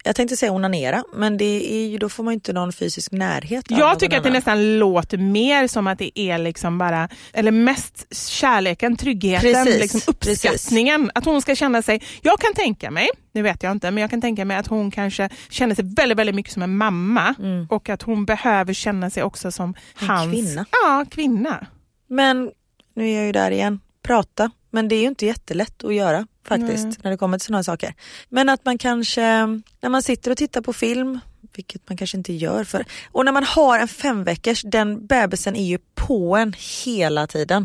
Jag 0.09 0.17
tänkte 0.17 0.37
säga 0.37 0.53
onanera 0.53 1.05
men 1.13 1.37
det 1.37 1.73
är 1.73 1.87
ju, 1.87 1.99
då 1.99 2.09
får 2.09 2.25
man 2.25 2.33
ju 2.33 2.35
inte 2.35 2.53
någon 2.53 2.73
fysisk 2.73 3.13
närhet. 3.13 3.65
Jag 3.69 3.99
tycker 3.99 4.17
att 4.17 4.23
det 4.23 4.29
annan. 4.29 4.33
nästan 4.33 4.79
låter 4.79 5.19
mer 5.19 5.67
som 5.67 5.87
att 5.87 5.99
det 5.99 6.19
är 6.19 6.39
liksom 6.39 6.79
bara, 6.79 7.09
eller 7.33 7.51
mest 7.51 8.15
kärleken, 8.15 8.97
tryggheten, 8.97 9.53
Precis, 9.65 9.81
liksom 9.81 10.01
uppskattningen. 10.07 11.11
Att 11.15 11.25
hon 11.25 11.43
ska 11.43 11.55
känna 11.55 11.83
sig, 11.83 12.03
jag 12.23 12.41
kan 12.41 12.55
tänka 12.55 12.91
mig, 12.91 13.09
nu 13.33 13.43
vet 13.43 13.63
jag 13.63 13.73
inte, 13.73 13.91
men 13.91 14.01
jag 14.01 14.11
kan 14.11 14.21
tänka 14.21 14.45
mig 14.45 14.57
att 14.57 14.67
hon 14.67 14.91
kanske 14.91 15.29
känner 15.49 15.75
sig 15.75 15.85
väldigt, 15.97 16.19
väldigt 16.19 16.37
mycket 16.37 16.53
som 16.53 16.63
en 16.63 16.77
mamma 16.77 17.35
och 17.69 17.89
att 17.89 18.03
hon 18.03 18.25
behöver 18.25 18.73
känna 18.73 19.11
sig 19.11 19.23
också 19.23 19.53
som 19.53 19.75
En 20.01 20.09
hans... 20.09 20.33
kvinna. 20.33 20.67
Ja, 20.71 21.05
kvinna. 21.11 21.67
Men 22.07 22.51
nu 22.95 23.11
är 23.11 23.17
jag 23.17 23.27
ju 23.27 23.33
där 23.33 23.51
igen, 23.51 23.81
prata. 24.03 24.51
Men 24.71 24.89
det 24.89 24.95
är 24.95 25.01
ju 25.01 25.09
inte 25.09 25.27
jättelätt 25.27 25.85
att 25.85 25.95
göra 25.95 26.27
faktiskt 26.49 27.05
när 27.05 27.11
det 27.11 27.17
kommer 27.17 27.39
till 27.39 27.47
sådana 27.47 27.63
saker. 27.63 27.95
Men 28.29 28.49
att 28.49 28.65
man 28.65 28.79
kanske, 28.79 29.47
när 29.81 29.89
man 29.89 30.03
sitter 30.03 30.31
och 30.31 30.37
tittar 30.37 30.61
på 30.61 30.73
film, 30.73 31.21
vilket 31.55 31.89
man 31.89 31.97
kanske 31.97 32.17
inte 32.17 32.33
gör 32.33 32.65
för, 32.65 32.85
och 33.13 33.25
när 33.25 33.33
man 33.33 33.45
har 33.45 33.79
en 33.79 33.89
fem 33.89 34.25
veckors, 34.25 34.63
den 34.63 35.07
bebisen 35.07 35.57
är 35.57 35.65
ju 35.65 35.79
på 35.95 36.37
en 36.37 36.55
hela 36.85 37.27
tiden. 37.27 37.65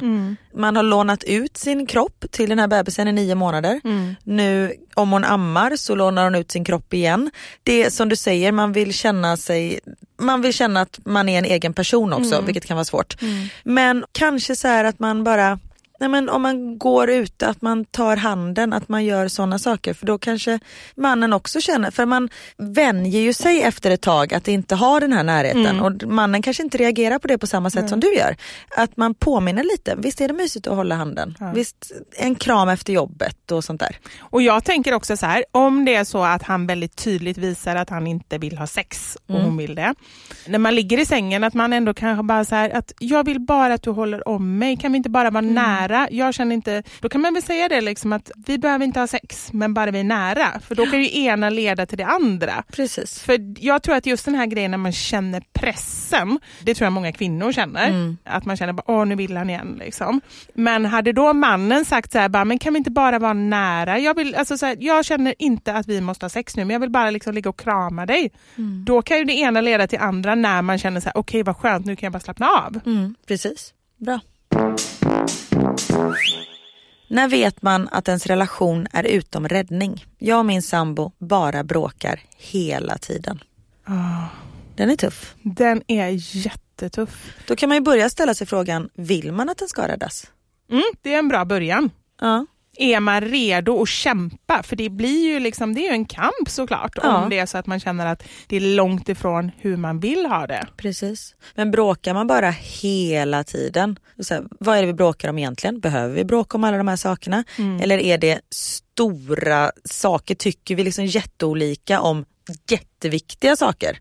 Man 0.53 0.75
har 0.75 0.83
lånat 0.83 1.23
ut 1.23 1.57
sin 1.57 1.85
kropp 1.85 2.25
till 2.31 2.49
den 2.49 2.59
här 2.59 2.67
bebisen 2.67 3.07
i 3.07 3.11
nio 3.11 3.35
månader. 3.35 3.81
Nu 4.23 4.73
om 4.93 5.11
hon 5.11 5.23
ammar 5.23 5.75
så 5.75 5.95
lånar 5.95 6.23
hon 6.23 6.35
ut 6.35 6.51
sin 6.51 6.63
kropp 6.65 6.93
igen. 6.93 7.31
Det 7.63 7.83
är 7.83 7.89
som 7.89 8.09
du 8.09 8.15
säger, 8.15 8.51
man 8.51 8.71
vill 8.73 8.93
känna 8.93 9.37
sig 9.37 9.79
man 10.17 10.41
vill 10.41 10.53
känna 10.53 10.81
att 10.81 10.99
man 11.05 11.29
är 11.29 11.37
en 11.37 11.45
egen 11.45 11.73
person 11.73 12.13
också, 12.13 12.41
vilket 12.41 12.65
kan 12.65 12.77
vara 12.77 12.85
svårt. 12.85 13.21
Men 13.63 14.05
kanske 14.11 14.55
så 14.55 14.67
här 14.67 14.83
att 14.83 14.99
man 14.99 15.23
bara 15.23 15.59
Nej, 16.03 16.09
men 16.09 16.29
om 16.29 16.41
man 16.41 16.77
går 16.77 17.09
ute, 17.09 17.47
att 17.47 17.61
man 17.61 17.85
tar 17.85 18.17
handen, 18.17 18.73
att 18.73 18.89
man 18.89 19.05
gör 19.05 19.27
sådana 19.27 19.59
saker. 19.59 19.93
För 19.93 20.05
då 20.05 20.17
kanske 20.17 20.59
mannen 20.95 21.33
också 21.33 21.61
känner, 21.61 21.91
för 21.91 22.05
man 22.05 22.29
vänjer 22.57 23.21
ju 23.21 23.33
sig 23.33 23.61
efter 23.61 23.91
ett 23.91 24.01
tag 24.01 24.33
att 24.33 24.47
inte 24.47 24.75
ha 24.75 24.99
den 24.99 25.13
här 25.13 25.23
närheten. 25.23 25.79
Och 25.79 26.03
mannen 26.03 26.41
kanske 26.41 26.63
inte 26.63 26.77
reagerar 26.77 27.19
på 27.19 27.27
det 27.27 27.37
på 27.37 27.47
samma 27.47 27.69
sätt 27.69 27.89
som 27.89 27.99
du 27.99 28.13
gör. 28.15 28.35
Att 28.77 28.97
man 28.97 29.13
påminner 29.13 29.63
lite, 29.63 29.95
visst 29.97 30.21
är 30.21 30.27
det 30.27 30.33
mysigt 30.33 30.67
att 30.67 30.75
hålla 30.75 30.95
handen? 30.95 31.35
Visst, 31.55 31.91
en 32.17 32.35
kram 32.35 32.69
efter 32.69 32.93
jobbet 32.93 33.51
och 33.51 33.63
sånt 33.63 33.79
där. 33.79 33.97
Och 34.19 34.41
jag 34.41 34.63
tänker 34.63 34.93
också 34.93 35.17
så 35.17 35.25
här, 35.25 35.45
om 35.51 35.85
det 35.85 35.95
är 35.95 36.03
så 36.03 36.23
att 36.23 36.43
han 36.43 36.67
väldigt 36.67 36.95
tydligt 36.95 37.37
visar 37.37 37.75
att 37.75 37.89
han 37.89 38.07
inte 38.07 38.37
vill 38.37 38.57
ha 38.57 38.67
sex 38.67 39.17
och 39.27 39.39
hon 39.39 39.57
vill 39.57 39.75
det. 39.75 39.93
När 40.47 40.59
man 40.59 40.75
ligger 40.75 40.99
i 40.99 41.05
sängen 41.05 41.43
att 41.43 41.53
man 41.53 41.73
ändå 41.73 41.93
kanske 41.93 42.23
bara 42.23 42.45
så 42.45 42.55
här 42.55 42.69
att 42.69 42.93
jag 42.99 43.25
vill 43.25 43.39
bara 43.39 43.73
att 43.73 43.83
du 43.83 43.89
håller 43.89 44.27
om 44.27 44.57
mig, 44.57 44.77
kan 44.77 44.91
vi 44.91 44.97
inte 44.97 45.09
bara 45.09 45.29
vara 45.29 45.41
nära? 45.41 45.92
Jag 46.11 46.33
känner 46.33 46.55
inte, 46.55 46.83
då 46.99 47.09
kan 47.09 47.21
man 47.21 47.33
väl 47.33 47.43
säga 47.43 47.69
det 47.69 47.81
liksom 47.81 48.13
att 48.13 48.31
vi 48.47 48.57
behöver 48.57 48.85
inte 48.85 48.99
ha 48.99 49.07
sex 49.07 49.53
men 49.53 49.73
bara 49.73 49.91
vi 49.91 49.99
är 49.99 50.03
nära. 50.03 50.59
För 50.67 50.75
då 50.75 50.85
kan 50.85 51.03
ju 51.03 51.19
ena 51.23 51.49
leda 51.49 51.85
till 51.85 51.97
det 51.97 52.05
andra. 52.05 52.63
Precis. 52.71 53.19
För 53.19 53.37
jag 53.59 53.83
tror 53.83 53.95
att 53.95 54.05
just 54.05 54.25
den 54.25 54.35
här 54.35 54.45
grejen 54.45 54.71
när 54.71 54.77
man 54.77 54.91
känner 54.91 55.43
pressen, 55.53 56.39
det 56.61 56.73
tror 56.75 56.85
jag 56.85 56.93
många 56.93 57.11
kvinnor 57.11 57.51
känner. 57.51 58.15
Att 58.23 58.45
man 58.45 58.57
känner 58.57 58.73
bara, 58.73 58.83
åh 58.87 59.05
nu 59.05 59.15
vill 59.15 59.37
han 59.37 59.49
igen. 59.49 59.75
Liksom. 59.79 60.21
Men 60.53 60.85
hade 60.85 61.11
då 61.11 61.33
mannen 61.33 61.85
sagt 61.85 62.11
så 62.11 62.19
här, 62.19 62.29
bara, 62.29 62.45
men 62.45 62.59
kan 62.59 62.73
vi 62.73 62.77
inte 62.77 62.91
bara 62.91 63.19
vara 63.19 63.33
nära? 63.33 63.99
Jag, 63.99 64.15
vill, 64.15 64.35
alltså, 64.35 64.57
så 64.57 64.65
här, 64.65 64.77
jag 64.79 65.05
känner 65.05 65.35
inte 65.39 65.73
att 65.73 65.87
vi 65.87 66.01
måste 66.01 66.25
ha 66.25 66.29
sex 66.29 66.55
nu, 66.55 66.65
men 66.65 66.73
jag 66.73 66.79
vill 66.79 66.89
bara 66.89 67.09
liksom 67.09 67.33
ligga 67.33 67.49
och 67.49 67.59
krama 67.59 68.05
dig. 68.05 68.31
Då 68.85 69.01
kan 69.01 69.17
ju 69.17 69.23
det 69.23 69.33
ena 69.33 69.61
leda 69.61 69.87
till 69.87 69.99
andra 69.99 70.35
när 70.35 70.61
man 70.61 70.77
känner 70.77 70.99
så 70.99 71.05
här, 71.05 71.17
okej 71.17 71.43
vad 71.43 71.57
skönt, 71.57 71.85
nu 71.85 71.95
kan 71.95 72.07
jag 72.07 72.13
bara 72.13 72.19
slappna 72.19 72.47
av. 72.47 72.79
Mm, 72.85 73.15
precis. 73.27 73.73
Bra. 73.97 74.19
När 77.07 77.27
vet 77.27 77.61
man 77.61 77.89
att 77.91 78.07
ens 78.07 78.25
relation 78.25 78.87
är 78.91 79.03
utom 79.03 79.47
räddning? 79.47 80.05
Jag 80.17 80.39
och 80.39 80.45
min 80.45 80.61
sambo 80.61 81.11
bara 81.17 81.63
bråkar 81.63 82.19
hela 82.37 82.97
tiden. 82.97 83.39
Den 84.75 84.89
är 84.89 84.95
tuff. 84.95 85.35
Den 85.41 85.83
är 85.87 86.35
jättetuff. 86.45 87.33
Då 87.47 87.55
kan 87.55 87.69
man 87.69 87.77
ju 87.77 87.81
börja 87.81 88.09
ställa 88.09 88.33
sig 88.33 88.47
frågan, 88.47 88.89
vill 88.93 89.31
man 89.31 89.49
att 89.49 89.57
den 89.57 89.67
ska 89.67 89.87
räddas? 89.87 90.31
Mm, 90.71 90.83
det 91.01 91.13
är 91.13 91.19
en 91.19 91.27
bra 91.27 91.45
början. 91.45 91.89
Ja. 92.21 92.45
Är 92.77 92.99
man 92.99 93.21
redo 93.21 93.81
att 93.81 93.89
kämpa? 93.89 94.63
För 94.63 94.75
det 94.75 94.89
blir 94.89 95.27
ju 95.33 95.39
liksom, 95.39 95.73
det 95.73 95.81
är 95.81 95.89
ju 95.89 95.93
en 95.93 96.05
kamp 96.05 96.49
såklart 96.49 96.91
Ja. 96.95 97.17
om 97.23 97.29
det 97.29 97.39
är 97.39 97.45
så 97.45 97.57
att 97.57 97.67
man 97.67 97.79
känner 97.79 98.05
att 98.05 98.23
det 98.47 98.55
är 98.55 98.59
långt 98.59 99.09
ifrån 99.09 99.51
hur 99.57 99.77
man 99.77 99.99
vill 99.99 100.25
ha 100.25 100.47
det. 100.47 100.67
Precis. 100.77 101.35
Men 101.55 101.71
bråkar 101.71 102.13
man 102.13 102.27
bara 102.27 102.49
hela 102.51 103.43
tiden? 103.43 103.99
Så 104.19 104.33
här, 104.33 104.43
vad 104.59 104.77
är 104.77 104.81
det 104.81 104.87
vi 104.87 104.93
bråkar 104.93 105.29
om 105.29 105.37
egentligen? 105.37 105.79
Behöver 105.79 106.15
vi 106.15 106.23
bråka 106.23 106.57
om 106.57 106.63
alla 106.63 106.77
de 106.77 106.87
här 106.87 106.95
sakerna? 106.95 107.43
Eller 107.81 107.97
är 107.97 108.17
det 108.17 108.39
stora 108.51 109.71
saker, 109.83 110.35
tycker 110.35 110.75
vi 110.75 110.83
liksom 110.83 111.05
jätteolika 111.05 112.01
om 112.01 112.25
jätteviktiga 112.69 113.55
saker? 113.55 113.99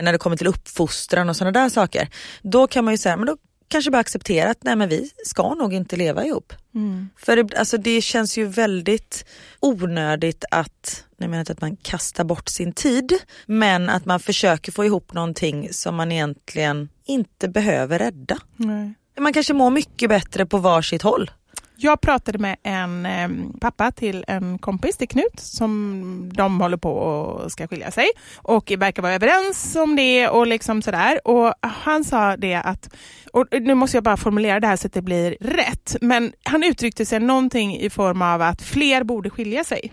När 0.00 0.12
det 0.12 0.18
kommer 0.18 0.36
till 0.36 0.46
uppfostran 0.46 1.28
och 1.28 1.36
sådana 1.36 1.60
där 1.60 1.68
saker. 1.68 2.08
Då 2.42 2.66
kan 2.66 2.84
man 2.84 2.94
ju 2.94 2.98
säga, 2.98 3.16
men 3.16 3.26
då 3.26 3.36
kanske 3.68 3.90
bara 3.90 3.98
acceptera 3.98 4.50
att 4.50 4.64
nej 4.64 4.76
men 4.76 4.88
vi 4.88 5.10
ska 5.24 5.54
nog 5.54 5.74
inte 5.74 5.96
leva 5.96 6.24
ihop. 6.24 6.52
För 7.16 7.36
det, 7.36 7.58
alltså 7.58 7.76
det 7.78 8.00
känns 8.00 8.38
ju 8.38 8.44
väldigt 8.46 9.24
onödigt 9.60 10.44
att, 10.50 11.04
jag 11.16 11.30
menar 11.30 11.40
inte 11.40 11.52
att 11.52 11.60
man 11.60 11.76
kastar 11.76 12.24
bort 12.24 12.48
sin 12.48 12.72
tid, 12.72 13.12
men 13.46 13.88
att 13.88 14.04
man 14.04 14.20
försöker 14.20 14.72
få 14.72 14.84
ihop 14.84 15.12
någonting 15.12 15.68
som 15.72 15.94
man 15.94 16.12
egentligen 16.12 16.88
inte 17.06 17.48
behöver 17.48 17.98
rädda. 17.98 18.38
Nej. 18.56 18.94
Man 19.20 19.32
kanske 19.32 19.54
mår 19.54 19.70
mycket 19.70 20.08
bättre 20.08 20.46
på 20.46 20.58
varsitt 20.58 21.02
håll. 21.02 21.30
Jag 21.80 22.00
pratade 22.00 22.38
med 22.38 22.56
en 22.62 23.06
eh, 23.06 23.28
pappa 23.60 23.90
till 23.90 24.24
en 24.28 24.58
kompis 24.58 24.96
till 24.96 25.08
Knut 25.08 25.40
som 25.40 26.30
de 26.34 26.60
håller 26.60 26.76
på 26.76 26.92
och 26.92 27.52
ska 27.52 27.66
skilja 27.66 27.90
sig 27.90 28.06
och 28.36 28.72
verkar 28.78 29.02
vara 29.02 29.14
överens 29.14 29.76
om 29.76 29.96
det 29.96 30.28
och 30.28 30.46
liksom 30.46 30.82
sådär. 30.82 31.20
Och 31.24 31.54
han 31.60 32.04
sa 32.04 32.36
det 32.36 32.54
att, 32.54 32.88
och 33.32 33.46
nu 33.60 33.74
måste 33.74 33.96
jag 33.96 34.04
bara 34.04 34.16
formulera 34.16 34.60
det 34.60 34.66
här 34.66 34.76
så 34.76 34.86
att 34.86 34.92
det 34.92 35.02
blir 35.02 35.36
rätt, 35.40 35.96
men 36.00 36.32
han 36.44 36.62
uttryckte 36.62 37.06
sig 37.06 37.20
någonting 37.20 37.76
i 37.76 37.90
form 37.90 38.22
av 38.22 38.42
att 38.42 38.62
fler 38.62 39.04
borde 39.04 39.30
skilja 39.30 39.64
sig. 39.64 39.92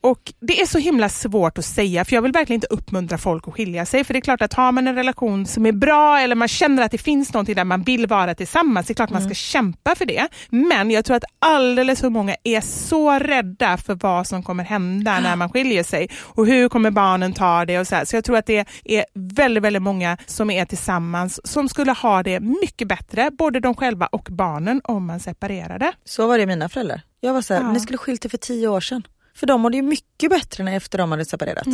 Och 0.00 0.32
det 0.40 0.60
är 0.60 0.66
så 0.66 0.78
himla 0.78 1.08
svårt 1.08 1.58
att 1.58 1.64
säga 1.64 2.04
för 2.04 2.14
jag 2.14 2.22
vill 2.22 2.32
verkligen 2.32 2.56
inte 2.56 2.66
uppmuntra 2.70 3.18
folk 3.18 3.48
att 3.48 3.54
skilja 3.54 3.86
sig 3.86 4.04
för 4.04 4.12
det 4.14 4.18
är 4.18 4.20
klart 4.20 4.42
att 4.42 4.54
har 4.54 4.72
man 4.72 4.88
en 4.88 4.94
relation 4.94 5.46
som 5.46 5.66
är 5.66 5.72
bra 5.72 6.18
eller 6.20 6.34
man 6.34 6.48
känner 6.48 6.82
att 6.82 6.90
det 6.90 6.98
finns 6.98 7.32
någonting 7.32 7.54
där 7.54 7.64
man 7.64 7.82
vill 7.82 8.06
vara 8.06 8.34
tillsammans, 8.34 8.86
det 8.86 8.92
är 8.92 8.94
klart 8.94 9.10
man 9.10 9.22
ska 9.22 9.34
kämpa 9.34 9.94
för 9.94 10.04
det. 10.04 10.28
Men 10.50 10.90
jag 10.90 11.04
tror 11.10 11.16
att 11.16 11.24
alldeles 11.38 12.00
för 12.00 12.08
många 12.10 12.36
är 12.44 12.60
så 12.60 13.18
rädda 13.18 13.76
för 13.76 13.94
vad 13.94 14.26
som 14.26 14.42
kommer 14.42 14.64
hända 14.64 15.20
när 15.20 15.36
man 15.36 15.50
skiljer 15.50 15.82
sig 15.82 16.08
och 16.22 16.46
hur 16.46 16.68
kommer 16.68 16.90
barnen 16.90 17.32
ta 17.32 17.64
det 17.64 17.78
och 17.78 17.86
så 17.86 17.94
här. 17.94 18.04
Så 18.04 18.16
jag 18.16 18.24
tror 18.24 18.36
att 18.36 18.46
det 18.46 18.66
är 18.84 19.04
väldigt, 19.14 19.62
väldigt 19.62 19.82
många 19.82 20.16
som 20.26 20.50
är 20.50 20.64
tillsammans 20.64 21.40
som 21.44 21.68
skulle 21.68 21.92
ha 21.92 22.22
det 22.22 22.40
mycket 22.40 22.88
bättre, 22.88 23.30
både 23.38 23.60
de 23.60 23.74
själva 23.74 24.06
och 24.06 24.28
barnen, 24.30 24.80
om 24.84 25.06
man 25.06 25.20
separerade. 25.20 25.92
Så 26.04 26.26
var 26.26 26.38
det 26.38 26.46
mina 26.46 26.68
föräldrar. 26.68 27.00
Jag 27.20 27.32
var 27.32 27.42
så 27.42 27.54
här, 27.54 27.60
Ja. 27.60 27.72
ni 27.72 27.80
skulle 27.80 27.98
skilt 27.98 28.24
er 28.24 28.28
för 28.28 28.38
tio 28.38 28.68
år 28.68 28.80
sedan. 28.80 29.02
För 29.40 29.46
de 29.46 29.60
mådde 29.60 29.76
ju 29.76 29.82
mycket 29.82 30.30
bättre 30.30 30.64
när 30.64 30.76
efter 30.76 30.98
de 30.98 31.10
hade 31.10 31.24
separerat. 31.24 31.66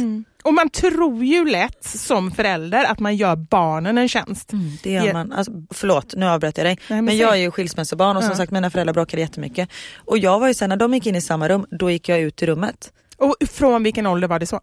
Och 0.45 0.55
man 0.55 0.71
tror 0.71 1.25
ju 1.25 1.45
lätt 1.45 1.85
som 1.85 2.31
förälder 2.31 2.85
att 2.85 2.99
man 2.99 3.17
gör 3.17 3.37
barnen 3.37 3.99
en 3.99 4.09
tjänst. 4.09 4.51
Det 4.83 4.91
gör 4.91 5.13
man. 5.13 5.33
Alltså, 5.33 5.53
förlåt, 5.75 6.15
nu 6.17 6.27
avbröt 6.27 6.57
jag 6.59 6.67
dig. 6.67 6.79
men 6.89 7.05
men 7.05 7.13
säg. 7.13 7.21
jag 7.21 7.33
är 7.33 7.37
ju 7.41 7.51
skilsmässobarn 7.51 8.17
och 8.17 8.23
som 8.23 8.31
Ja. 8.31 8.37
sagt 8.37 8.53
mina 8.53 8.71
föräldrar 8.71 8.95
bråkade 8.95 9.23
jättemycket. 9.23 9.69
Och 9.97 10.19
jag 10.19 10.41
var 10.41 10.49
ju 10.49 10.55
sen 10.55 10.69
när 10.69 10.77
de 10.77 10.95
gick 10.95 11.07
in 11.07 11.17
i 11.17 11.21
samma 11.21 11.49
rum, 11.49 11.67
då 11.71 11.91
gick 11.91 12.09
jag 12.09 12.21
ut 12.21 12.43
ur 12.43 12.47
rummet. 12.47 12.93
Och 13.17 13.37
från 13.51 13.83
vilken 13.83 14.07
ålder 14.07 14.29
var 14.29 14.39
det 14.39 14.47
så? 14.47 14.61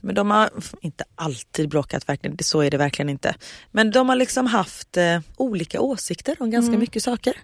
Men 0.00 0.14
de 0.14 0.30
har 0.30 0.50
inte 0.80 1.04
alltid 1.14 1.68
bråkat, 1.68 2.08
verkligen. 2.08 2.36
Så 2.40 2.60
är 2.60 2.70
det 2.70 2.76
verkligen 2.76 3.08
inte. 3.08 3.34
Men 3.70 3.90
de 3.90 4.08
har 4.08 4.16
liksom 4.16 4.46
haft 4.46 4.96
eh, 4.96 5.20
olika 5.36 5.80
åsikter 5.80 6.36
om 6.40 6.50
ganska 6.50 6.78
mycket 6.78 7.02
saker. 7.02 7.34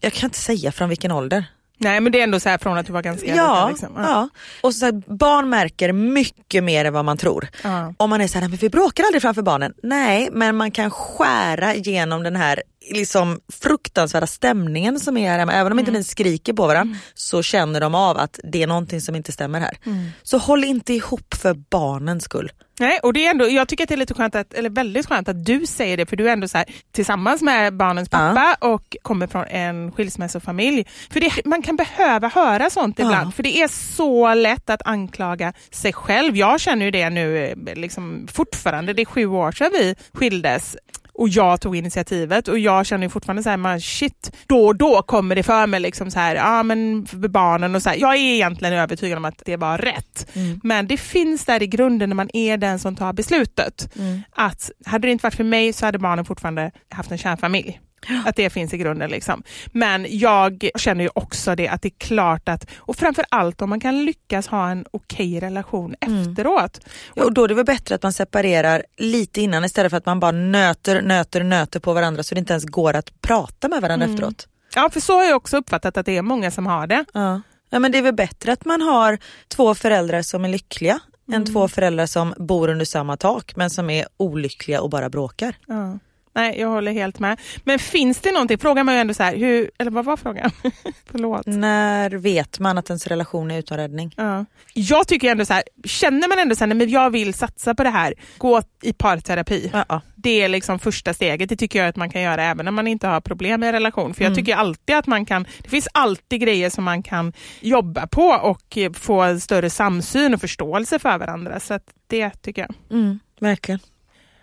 Jag 0.00 0.12
kan 0.12 0.26
inte 0.26 0.38
säga 0.38 0.72
från 0.72 0.88
vilken 0.88 1.10
ålder. 1.12 1.44
Nej 1.78 2.00
men 2.00 2.12
det 2.12 2.20
är 2.20 2.24
ändå 2.24 2.40
så 2.40 2.48
här 2.48 2.58
från 2.58 2.76
att 2.78 2.86
du 2.86 2.92
var 2.92 3.02
ganska 3.02 3.34
Ja, 3.34 3.68
liten, 3.68 3.88
liksom. 3.88 4.04
ja. 4.04 4.28
och 4.60 4.74
så 4.74 4.84
här, 4.84 4.92
barn 5.16 5.48
märker 5.50 5.92
mycket 5.92 6.64
mer 6.64 6.84
än 6.84 6.92
vad 6.92 7.04
man 7.04 7.16
tror. 7.16 7.48
Ja. 7.62 7.94
Om 7.96 8.10
man 8.10 8.20
är 8.20 8.28
så 8.28 8.38
här, 8.38 8.48
men 8.48 8.56
vi 8.58 8.68
bråkar 8.70 9.04
aldrig 9.04 9.22
framför 9.22 9.42
barnen. 9.42 9.72
Nej, 9.82 10.28
men 10.32 10.56
man 10.56 10.70
kan 10.70 10.90
skära 10.90 11.74
genom 11.74 12.22
den 12.22 12.36
här 12.36 12.62
liksom 12.90 13.40
fruktansvärda 13.52 14.26
stämningen 14.26 15.00
som 15.00 15.16
är 15.16 15.30
här 15.30 15.38
hemma. 15.38 15.52
Även 15.52 15.72
om 15.72 15.78
inte 15.78 15.90
ni 15.90 16.04
skriker 16.04 16.52
på 16.52 16.66
varandra 16.66 16.96
så 17.14 17.42
känner 17.42 17.80
de 17.80 17.94
av 17.94 18.18
att 18.18 18.40
det 18.52 18.62
är 18.62 18.66
någonting 18.66 19.00
som 19.00 19.16
inte 19.16 19.32
stämmer 19.32 19.60
här. 19.60 19.76
Så 20.22 20.38
håll 20.38 20.64
inte 20.64 20.92
ihop 20.94 21.34
för 21.34 21.54
barnens 21.54 22.24
skull. 22.24 22.52
Nej, 22.80 22.98
och 23.02 23.12
det 23.12 23.26
är 23.26 23.30
ändå, 23.30 23.48
jag 23.48 23.68
tycker 23.68 23.84
att 23.84 23.88
det 23.88 23.94
är 23.94 23.96
lite 23.96 24.14
skönt 24.14 24.34
att, 24.34 24.54
eller 24.54 24.70
väldigt 24.70 25.06
skönt 25.06 25.28
att 25.28 25.44
du 25.44 25.66
säger 25.66 25.96
det 25.96 26.06
för 26.06 26.16
du 26.16 26.28
är 26.28 26.32
ändå 26.32 26.48
så 26.48 26.58
här, 26.58 26.66
tillsammans 26.92 27.42
med 27.42 27.76
barnens 27.76 28.08
pappa 28.08 28.56
och 28.60 28.96
kommer 29.02 29.26
från 29.26 29.44
en 29.44 29.92
skilsmässofamilj. 29.92 30.86
För 31.10 31.20
det, 31.20 31.30
man 31.44 31.62
kan 31.62 31.76
behöva 31.76 32.28
höra 32.28 32.70
sånt 32.70 32.98
Ja. 32.98 33.04
ibland 33.04 33.34
för 33.34 33.42
det 33.42 33.56
är 33.62 33.68
så 33.68 34.34
lätt 34.34 34.70
att 34.70 34.82
anklaga 34.86 35.52
sig 35.70 35.92
själv. 35.92 36.36
Jag 36.36 36.60
känner 36.60 36.84
ju 36.84 36.90
det 36.90 37.10
nu 37.10 37.44
eh, 37.66 37.74
liksom, 37.74 38.28
fortfarande, 38.32 38.92
det 38.92 39.02
är 39.02 39.06
sju 39.06 39.26
år 39.26 39.52
sedan 39.52 39.70
vi 39.72 39.94
skildes. 40.12 40.76
Och 41.14 41.28
jag 41.28 41.60
tog 41.60 41.76
initiativet 41.76 42.48
och 42.48 42.58
jag 42.58 42.86
känner 42.86 43.06
ju 43.06 43.10
fortfarande 43.10 43.42
så 43.42 43.50
här, 43.50 43.56
man, 43.56 43.80
shit, 43.80 44.36
då 44.46 44.66
och 44.66 44.76
då 44.76 45.02
kommer 45.02 45.36
det 45.36 45.42
för 45.42 45.66
mig 45.66 45.80
liksom 45.80 46.10
så 46.10 46.18
här, 46.18 46.34
ja 46.36 46.62
men 46.62 47.06
för 47.06 47.28
barnen 47.28 47.74
och 47.74 47.82
så 47.82 47.88
här. 47.88 47.96
Jag 47.96 48.14
är 48.14 48.18
egentligen 48.18 48.74
övertygad 48.74 49.18
om 49.18 49.24
att 49.24 49.42
det 49.44 49.56
var 49.56 49.78
rätt. 49.78 50.30
Men 50.62 50.86
det 50.86 50.96
finns 50.96 51.44
där 51.44 51.62
i 51.62 51.66
grunden 51.66 52.08
när 52.08 52.16
man 52.16 52.30
är 52.32 52.56
den 52.56 52.78
som 52.78 52.96
tar 52.96 53.12
beslutet. 53.12 53.88
Att 54.32 54.70
hade 54.86 55.08
det 55.08 55.12
inte 55.12 55.22
varit 55.22 55.34
för 55.34 55.44
mig 55.44 55.72
så 55.72 55.86
hade 55.86 55.98
barnen 55.98 56.24
fortfarande 56.24 56.70
haft 56.90 57.10
en 57.10 57.18
kärnfamilj. 57.18 57.80
Att 58.26 58.36
det 58.36 58.50
finns 58.50 58.74
i 58.74 58.78
grunden. 58.78 59.10
Liksom. 59.10 59.42
Men 59.72 60.06
jag 60.08 60.70
känner 60.76 61.04
ju 61.04 61.10
också 61.14 61.54
det 61.54 61.68
att 61.68 61.82
det 61.82 61.88
är 61.88 61.98
klart 61.98 62.48
att, 62.48 62.70
och 62.76 62.96
framför 62.96 63.24
allt 63.28 63.62
om 63.62 63.70
man 63.70 63.80
kan 63.80 64.04
lyckas 64.04 64.46
ha 64.46 64.70
en 64.70 64.84
okej 64.90 65.40
relation 65.40 65.94
efteråt. 66.00 66.80
Ja, 67.14 67.24
och 67.24 67.32
då 67.32 67.44
är 67.44 67.48
det 67.48 67.54
väl 67.54 67.64
bättre 67.64 67.94
att 67.94 68.02
man 68.02 68.12
separerar 68.12 68.82
lite 68.96 69.40
innan 69.40 69.64
istället 69.64 69.90
för 69.90 69.96
att 69.96 70.06
man 70.06 70.20
bara 70.20 70.32
nöter, 70.32 71.02
nöter, 71.02 71.42
nöter 71.42 71.80
på 71.80 71.92
varandra 71.92 72.22
så 72.22 72.34
det 72.34 72.38
inte 72.38 72.52
ens 72.52 72.64
går 72.64 72.96
att 72.96 73.20
prata 73.20 73.68
med 73.68 73.82
varandra 73.82 74.06
efteråt. 74.06 74.48
Ja, 74.74 74.90
för 74.92 75.00
så 75.00 75.16
har 75.16 75.24
jag 75.24 75.36
också 75.36 75.56
uppfattat 75.56 75.96
att 75.96 76.06
det 76.06 76.16
är 76.16 76.22
många 76.22 76.50
som 76.50 76.66
har 76.66 76.86
det. 76.86 77.04
Ja. 77.12 77.40
ja 77.70 77.78
men 77.78 77.92
det 77.92 77.98
är 77.98 78.02
väl 78.02 78.14
bättre 78.14 78.52
att 78.52 78.64
man 78.64 78.80
har 78.80 79.18
två 79.48 79.74
föräldrar 79.74 80.22
som 80.22 80.44
är 80.44 80.48
lyckliga 80.48 81.00
än 81.32 81.52
två 81.52 81.68
föräldrar 81.68 82.06
som 82.06 82.34
bor 82.36 82.68
under 82.68 82.84
samma 82.84 83.16
tak 83.16 83.56
men 83.56 83.70
som 83.70 83.90
är 83.90 84.06
olyckliga 84.16 84.80
och 84.80 84.90
bara 84.90 85.08
bråkar. 85.08 85.56
Ja. 85.66 85.98
Nej, 86.34 86.60
jag 86.60 86.68
håller 86.68 86.92
helt 86.92 87.18
med. 87.18 87.40
Men 87.64 87.78
finns 87.78 88.20
det 88.20 88.32
någonting, 88.32 88.58
frågan 88.58 88.86
var 88.86 88.92
ju 88.92 88.98
ändå 88.98 89.14
så 89.14 89.22
här, 89.22 89.36
hur, 89.36 89.70
eller 89.78 89.90
vad 89.90 90.04
var 90.04 90.16
frågan? 90.16 90.50
Förlåt. 91.10 91.46
När 91.46 92.10
vet 92.10 92.58
man 92.58 92.78
att 92.78 92.90
ens 92.90 93.06
relation 93.06 93.50
är 93.50 93.58
utan 93.58 93.78
räddning? 93.78 94.14
Ja. 94.16 94.44
Jag 94.74 95.08
tycker 95.08 95.30
ändå 95.30 95.44
så 95.44 95.52
här, 95.52 95.62
känner 95.84 96.28
man 96.28 96.38
ändå 96.38 96.54
så 96.54 96.64
här, 96.64 96.74
men 96.74 96.90
jag 96.90 97.10
vill 97.10 97.34
satsa 97.34 97.74
på 97.74 97.82
det 97.82 97.90
här, 97.90 98.14
gå 98.38 98.62
i 98.82 98.92
parterapi. 98.92 99.70
Ja, 99.72 99.84
ja. 99.88 100.00
Det 100.14 100.42
är 100.42 100.48
liksom 100.48 100.78
första 100.78 101.14
steget, 101.14 101.48
det 101.48 101.56
tycker 101.56 101.78
jag 101.78 101.88
att 101.88 101.96
man 101.96 102.10
kan 102.10 102.22
göra 102.22 102.44
även 102.44 102.64
när 102.64 102.72
man 102.72 102.86
inte 102.86 103.06
har 103.06 103.20
problem 103.20 103.60
med 103.60 103.66
en 103.66 103.72
relation. 103.72 104.14
För 104.14 104.24
jag 104.24 104.34
tycker 104.34 104.56
alltid 104.56 104.96
att 104.96 105.06
man 105.06 105.26
kan, 105.26 105.46
det 105.58 105.68
finns 105.68 105.88
alltid 105.92 106.40
grejer 106.40 106.70
som 106.70 106.84
man 106.84 107.02
kan 107.02 107.32
jobba 107.60 108.06
på 108.06 108.26
och 108.26 108.78
eh, 108.78 108.92
få 108.92 109.40
större 109.40 109.70
samsyn 109.70 110.34
och 110.34 110.40
förståelse 110.40 110.98
för 110.98 111.18
varandra. 111.18 111.60
Så 111.60 111.74
att 111.74 111.84
det 112.06 112.30
tycker 112.30 112.62
jag. 112.62 112.98
Mm, 112.98 113.18
verkligen. 113.40 113.80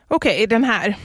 Okej, 0.08 0.48
den 0.48 0.64
här. 0.64 0.96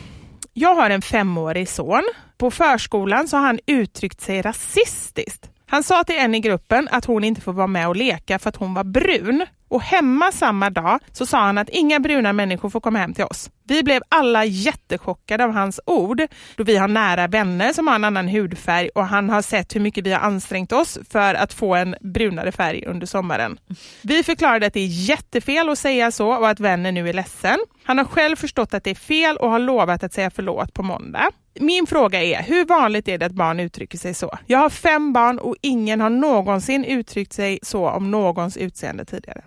Jag 0.58 0.74
har 0.74 0.90
en 0.90 1.02
femårig 1.02 1.68
son. 1.68 2.02
På 2.38 2.50
förskolan 2.50 3.28
så 3.28 3.36
har 3.36 3.46
han 3.46 3.58
uttryckt 3.66 4.20
sig 4.20 4.42
rasistiskt. 4.42 5.50
Han 5.66 5.82
sa 5.82 6.04
till 6.04 6.16
en 6.18 6.34
i 6.34 6.40
gruppen 6.40 6.88
att 6.90 7.04
hon 7.04 7.24
inte 7.24 7.40
får 7.40 7.52
vara 7.52 7.66
med 7.66 7.88
och 7.88 7.96
leka 7.96 8.38
för 8.38 8.48
att 8.48 8.56
hon 8.56 8.74
var 8.74 8.84
brun. 8.84 9.46
Och 9.68 9.82
hemma 9.82 10.32
samma 10.32 10.70
dag 10.70 10.98
så 11.12 11.26
sa 11.26 11.38
han 11.38 11.58
att 11.58 11.68
inga 11.68 12.00
bruna 12.00 12.32
människor 12.32 12.70
får 12.70 12.80
komma 12.80 12.98
hem 12.98 13.14
till 13.14 13.24
oss. 13.24 13.50
Vi 13.68 13.82
blev 13.82 14.02
alla 14.08 14.44
jättechockade 14.44 15.44
av 15.44 15.50
hans 15.50 15.80
ord 15.86 16.22
då 16.56 16.64
vi 16.64 16.76
har 16.76 16.88
nära 16.88 17.26
vänner 17.26 17.72
som 17.72 17.86
har 17.86 17.94
en 17.94 18.04
annan 18.04 18.28
hudfärg 18.28 18.88
och 18.88 19.06
han 19.06 19.30
har 19.30 19.42
sett 19.42 19.76
hur 19.76 19.80
mycket 19.80 20.06
vi 20.06 20.12
har 20.12 20.20
ansträngt 20.20 20.72
oss 20.72 20.98
för 21.10 21.34
att 21.34 21.54
få 21.54 21.74
en 21.74 21.96
brunare 22.00 22.52
färg 22.52 22.84
under 22.86 23.06
sommaren. 23.06 23.58
Vi 24.02 24.22
förklarade 24.22 24.66
att 24.66 24.74
det 24.74 24.80
är 24.80 25.08
jättefel 25.08 25.68
att 25.68 25.78
säga 25.78 26.10
så 26.10 26.28
och 26.28 26.48
att 26.48 26.60
vännen 26.60 26.94
nu 26.94 27.08
är 27.08 27.12
ledsen. 27.12 27.58
Han 27.84 27.98
har 27.98 28.04
själv 28.04 28.36
förstått 28.36 28.74
att 28.74 28.84
det 28.84 28.90
är 28.90 28.94
fel 28.94 29.36
och 29.36 29.50
har 29.50 29.58
lovat 29.58 30.04
att 30.04 30.12
säga 30.12 30.30
förlåt 30.30 30.74
på 30.74 30.82
måndag. 30.82 31.30
Min 31.60 31.86
fråga 31.86 32.22
är, 32.22 32.42
hur 32.42 32.64
vanligt 32.64 33.08
är 33.08 33.18
det 33.18 33.26
att 33.26 33.32
barn 33.32 33.60
uttrycker 33.60 33.98
sig 33.98 34.14
så? 34.14 34.38
Jag 34.46 34.58
har 34.58 34.70
fem 34.70 35.12
barn 35.12 35.38
och 35.38 35.56
ingen 35.60 36.00
har 36.00 36.10
någonsin 36.10 36.84
uttryckt 36.84 37.32
sig 37.32 37.58
så 37.62 37.88
om 37.88 38.10
någons 38.10 38.56
utseende 38.56 39.04
tidigare. 39.04 39.42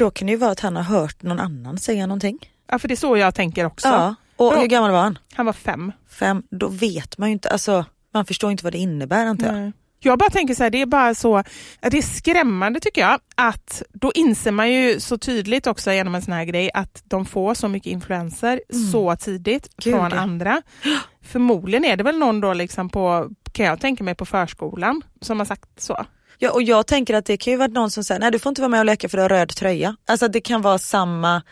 Då 0.00 0.10
kan 0.10 0.26
det 0.26 0.30
ju 0.30 0.36
vara 0.36 0.50
att 0.50 0.60
han 0.60 0.76
har 0.76 0.82
hört 0.82 1.22
någon 1.22 1.40
annan 1.40 1.78
säga 1.78 2.06
någonting. 2.06 2.38
Ja, 2.70 2.78
för 2.78 2.88
det 2.88 2.94
är 2.94 2.96
så 2.96 3.16
jag 3.16 3.34
tänker 3.34 3.64
också. 3.64 3.88
Ja. 3.88 4.14
Och 4.36 4.54
hur 4.58 4.66
gammal 4.66 4.90
var 4.90 5.02
han? 5.02 5.18
Han 5.34 5.46
var 5.46 5.52
fem. 5.52 5.92
Fem. 6.08 6.42
Då 6.50 6.68
vet 6.68 7.18
man 7.18 7.28
ju 7.28 7.32
inte, 7.32 7.50
alltså 7.50 7.84
man 8.14 8.26
förstår 8.26 8.50
inte 8.50 8.64
vad 8.64 8.72
det 8.72 8.78
innebär 8.78 9.26
antar 9.26 9.46
jag. 9.46 9.54
Nej. 9.54 9.72
Jag 10.02 10.18
bara 10.18 10.30
tänker 10.30 10.54
så 10.54 10.62
här, 10.62 10.70
det 10.70 10.82
är 10.82 10.86
bara 10.86 11.14
så, 11.14 11.42
det 11.80 11.98
är 11.98 12.02
skrämmande 12.02 12.80
tycker 12.80 13.00
jag, 13.00 13.20
att 13.34 13.82
då 13.92 14.12
inser 14.14 14.50
man 14.50 14.72
ju 14.72 15.00
så 15.00 15.18
tydligt 15.18 15.66
också 15.66 15.92
genom 15.92 16.14
en 16.14 16.22
sån 16.22 16.34
här 16.34 16.44
grej 16.44 16.70
att 16.74 17.02
de 17.04 17.26
får 17.26 17.54
så 17.54 17.68
mycket 17.68 17.92
influenser 17.92 18.60
så 18.92 19.16
tidigt 19.16 19.68
Gud, 19.76 19.94
från 19.94 20.12
andra. 20.12 20.62
Förmodligen 21.22 21.84
är 21.84 21.96
det 21.96 22.04
väl 22.04 22.18
någon 22.18 22.40
då 22.40 22.52
liksom 22.52 22.88
på, 22.88 23.30
kan 23.52 23.66
jag 23.66 23.80
tänka 23.80 24.04
mig, 24.04 24.14
på 24.14 24.26
förskolan 24.26 25.02
som 25.20 25.38
har 25.38 25.46
sagt 25.46 25.80
så. 25.80 26.06
Ja, 26.42 26.50
och 26.50 26.62
jag 26.62 26.86
tänker 26.86 27.14
att 27.14 27.24
det 27.26 27.36
kan 27.36 27.50
ju 27.50 27.56
vara 27.56 27.68
någon 27.68 27.90
som 27.90 28.04
säger 28.04 28.20
nej 28.20 28.30
du 28.30 28.38
får 28.38 28.50
inte 28.50 28.60
vara 28.60 28.68
med 28.68 28.80
och 28.80 28.86
leka 28.86 29.08
för 29.08 29.16
du 29.16 29.22
har 29.22 29.28
röd 29.28 29.48
tröja. 29.56 29.96
Alltså 30.08 30.26
att 30.26 30.32
det 30.32 30.40
kan 30.40 30.62
vara 30.62 30.78
samma, 30.78 31.42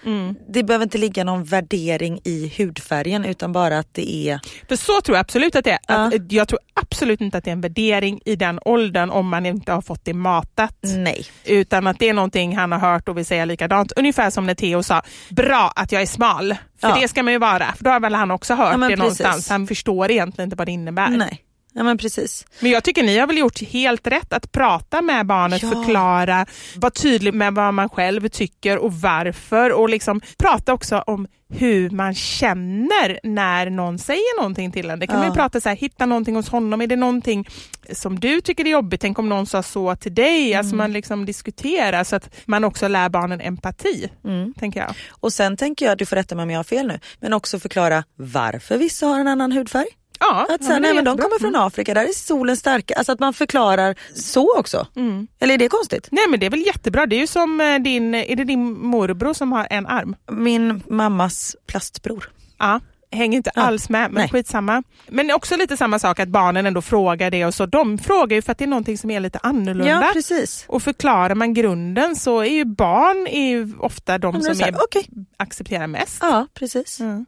det 0.49 0.63
behöver 0.63 0.83
inte 0.83 0.99
ligga 0.99 1.25
någon 1.25 1.45
värdering 1.45 2.21
i 2.25 2.53
hudfärgen 2.59 3.25
utan 3.25 3.53
bara 3.53 3.79
att 3.79 3.95
det 3.95 4.15
är 4.29 4.41
För 4.69 4.77
så 4.77 5.01
tror 5.01 5.17
jag 5.17 5.21
absolut 5.21 5.57
att 5.57 5.65
det 5.65 5.71
är. 5.71 5.79
Att, 6.07 6.13
Ja. 6.15 6.21
Jag 6.29 6.49
tror 6.49 6.61
absolut 6.75 7.21
inte 7.21 7.39
att 7.39 7.45
det 7.45 7.51
är 7.51 7.53
en 7.53 7.61
värdering 7.61 8.21
i 8.25 8.37
den 8.37 8.61
åldern 8.65 9.11
om 9.11 9.29
man 9.29 9.47
inte 9.47 9.73
har 9.73 9.83
fått 9.83 10.05
det 10.05 10.15
matat. 10.15 10.75
nej. 10.83 11.25
Utan 11.45 11.87
att 11.87 11.99
det 11.99 12.09
är 12.09 12.15
någonting 12.15 12.57
han 12.57 12.73
har 12.73 12.79
hört 12.79 13.09
och 13.09 13.19
vill 13.19 13.27
säga 13.27 13.45
likadant. 13.45 13.93
Ungefär 13.93 14.31
som 14.31 14.47
när 14.47 14.55
Theo 14.55 14.83
sa, 14.83 15.03
bra 15.31 15.73
att 15.77 15.93
jag 15.93 16.03
är 16.03 16.07
smal. 16.07 16.55
För 16.81 16.89
Ja. 16.89 16.97
det 17.01 17.09
ska 17.09 17.23
man 17.23 17.33
ju 17.33 17.39
vara. 17.39 17.73
För 17.77 17.85
då 17.85 17.91
har 17.91 18.01
väl 18.01 18.15
han 18.15 18.31
också 18.31 18.55
hört 18.55 18.73
Ja, 18.73 18.79
det 18.79 18.87
precis. 18.87 18.99
någonstans. 18.99 19.49
Han 19.49 19.67
förstår 19.67 20.11
egentligen 20.11 20.47
inte 20.47 20.57
vad 20.57 20.67
det 20.69 20.73
innebär. 20.73 21.09
nej. 21.09 21.45
Ja 21.79 21.85
men 21.85 21.99
precis. 21.99 22.47
Men 22.61 22.71
jag 22.71 22.85
tycker 22.85 23.03
ni 23.03 23.19
har 23.19 23.27
väl 23.27 23.39
gjort 23.39 23.61
helt 23.63 24.07
rätt 24.07 24.33
att 24.33 24.53
prata 24.53 25.03
med 25.03 25.27
barnet, 25.27 25.63
Ja. 25.63 25.69
förklara, 25.71 26.47
vara 26.77 26.91
tydlig 26.91 27.35
med 27.35 27.55
vad 27.55 27.75
man 27.75 27.89
själv 27.89 28.29
tycker 28.29 28.79
och 28.79 28.93
varför 28.93 29.73
och 29.73 29.89
liksom 29.89 30.21
prata 30.39 30.73
också 30.73 30.99
om 31.07 31.27
hur 31.53 31.91
man 31.91 32.15
känner 32.15 33.21
när 33.23 33.71
någon 33.71 33.99
säger 33.99 34.41
någonting 34.41 34.73
till 34.73 34.91
en. 34.91 34.99
Det 34.99 35.07
kan 35.07 35.17
Ja. 35.17 35.21
man 35.21 35.29
ju 35.31 35.35
prata 35.35 35.61
så 35.61 35.69
här, 35.69 35.77
hitta 35.77 36.07
någonting 36.07 36.37
hos 36.37 36.49
honom, 36.49 36.81
är 36.81 36.87
det 36.87 36.97
någonting 36.97 37.49
som 37.93 38.21
du 38.21 38.41
tycker 38.41 38.65
är 38.67 38.71
jobbigt, 38.71 39.01
tänk 39.01 39.19
om 39.19 39.29
någon 39.29 39.47
sa 39.47 39.63
så 39.63 39.97
till 39.97 40.15
dig, 40.15 40.55
alltså 40.55 40.69
Mm. 40.75 40.79
man 40.79 40.93
liksom 40.93 41.27
diskuterar 41.27 42.05
så 42.05 42.17
att 42.17 42.31
man 42.47 42.65
också 42.65 42.89
lär 42.89 43.09
barnen 43.09 43.41
empati, 43.41 44.11
Mm. 44.25 44.55
tänker 44.55 44.81
jag. 44.81 44.95
Och 45.11 45.33
sen 45.33 45.57
tänker 45.57 45.87
jag, 45.87 45.99
du 45.99 46.07
får 46.07 46.17
rätta 46.17 46.35
mig 46.35 46.43
om 46.43 46.51
jag 46.51 46.59
har 46.59 46.65
fel 46.65 46.87
nu, 46.87 47.01
men 47.21 47.33
också 47.33 47.59
förklara 47.59 48.05
varför 48.17 48.79
vissa 48.79 49.07
har 49.07 49.21
en 49.21 49.29
annan 49.29 49.53
hudfärg. 49.53 49.87
Ja, 50.21 50.41
Att 50.43 50.49
ja, 50.61 50.67
sen, 50.67 50.77
är 50.77 50.81
nej, 50.81 50.95
men 50.95 51.05
de 51.05 51.19
kommer 51.19 51.39
från 51.39 51.57
Afrika, 51.57 51.95
där 51.95 52.05
är 52.05 52.13
solen 52.13 52.57
starka. 52.57 52.95
Alltså 52.95 53.13
att 53.13 53.21
man 53.21 53.35
förklarar 53.35 53.95
så 54.15 54.59
också. 54.59 54.87
Mm. 54.97 55.29
Eller 55.41 55.55
är 55.55 55.59
det 55.59 55.69
konstigt? 55.69 56.09
Nej 56.11 56.25
men 56.31 56.41
det 56.41 56.47
är 56.47 56.51
väl 56.51 56.67
jättebra, 56.67 57.07
det 57.07 57.17
är 57.17 57.21
ju 57.21 57.27
som 57.27 57.61
eh, 57.61 57.79
din, 57.79 58.15
är 58.15 58.37
det 58.37 58.45
din 58.45 58.81
morbror 58.87 59.33
som 59.35 59.53
har 59.53 59.67
en 59.71 59.87
arm? 59.87 60.17
Min 60.31 60.83
mammas 60.87 61.57
plastbror. 61.67 62.31
Ja, 62.59 62.81
hänger 63.11 63.37
inte 63.37 63.51
Ja. 63.55 63.63
alls 63.63 63.89
med, 63.89 64.11
men 64.13 64.21
Nej. 64.21 64.29
skitsamma. 64.31 64.83
Men 65.09 65.31
också 65.31 65.57
lite 65.57 65.77
samma 65.77 65.99
sak 65.99 66.21
att 66.21 66.29
barnen 66.29 66.67
ändå 66.67 66.83
frågar 66.83 67.31
det 67.31 67.45
och 67.45 67.55
så. 67.55 67.67
De 67.67 67.99
frågar 67.99 68.35
ju 68.35 68.43
för 68.43 68.53
att 68.53 68.59
det 68.59 68.65
är 68.65 68.69
någonting 68.69 68.99
som 68.99 69.11
är 69.11 69.21
lite 69.21 69.39
annorlunda. 69.43 69.89
Ja 69.91 70.11
precis. 70.13 70.65
och 70.69 70.83
förklarar 70.83 71.35
man 71.35 71.55
grunden 71.55 72.17
så 72.17 72.41
är 72.41 72.45
ju 72.53 72.65
barn 72.65 73.27
är 73.27 73.49
ju 73.49 73.73
ofta 73.81 74.19
de 74.19 74.27
Ja, 74.27 74.33
men 74.33 74.43
som 74.43 74.55
så 74.55 74.65
här, 74.65 74.73
är, 74.73 74.77
okej. 74.85 75.07
accepterar 75.37 75.87
mest. 75.87 76.19
Ja 76.21 76.47
precis. 76.55 77.01
Mm. 77.01 77.27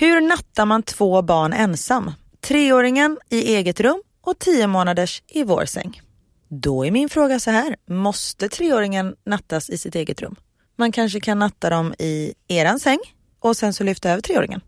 Hur 0.00 0.20
nattar 0.20 0.66
man 0.66 0.82
två 0.82 1.22
barn 1.22 1.52
ensam? 1.52 2.12
Treåringen 2.40 3.18
i 3.30 3.54
eget 3.54 3.80
rum 3.80 4.02
och 4.20 4.38
tio 4.38 4.66
månaders 4.66 5.22
i 5.28 5.42
vår 5.44 5.64
säng. 5.64 6.00
Då 6.48 6.86
är 6.86 6.90
min 6.90 7.08
fråga 7.08 7.40
så 7.40 7.50
här, 7.50 7.76
måste 7.90 8.48
treåringen 8.48 9.14
nattas 9.26 9.70
i 9.70 9.78
sitt 9.78 9.94
eget 9.94 10.22
rum? 10.22 10.36
Man 10.76 10.92
kanske 10.92 11.20
kan 11.20 11.38
natta 11.38 11.70
dem 11.70 11.94
i 11.98 12.34
eran 12.48 12.80
säng 12.80 12.98
och 13.40 13.56
sen 13.56 13.74
så 13.74 13.84
lyfta 13.84 14.10
över 14.10 14.22
treåringen. 14.22 14.60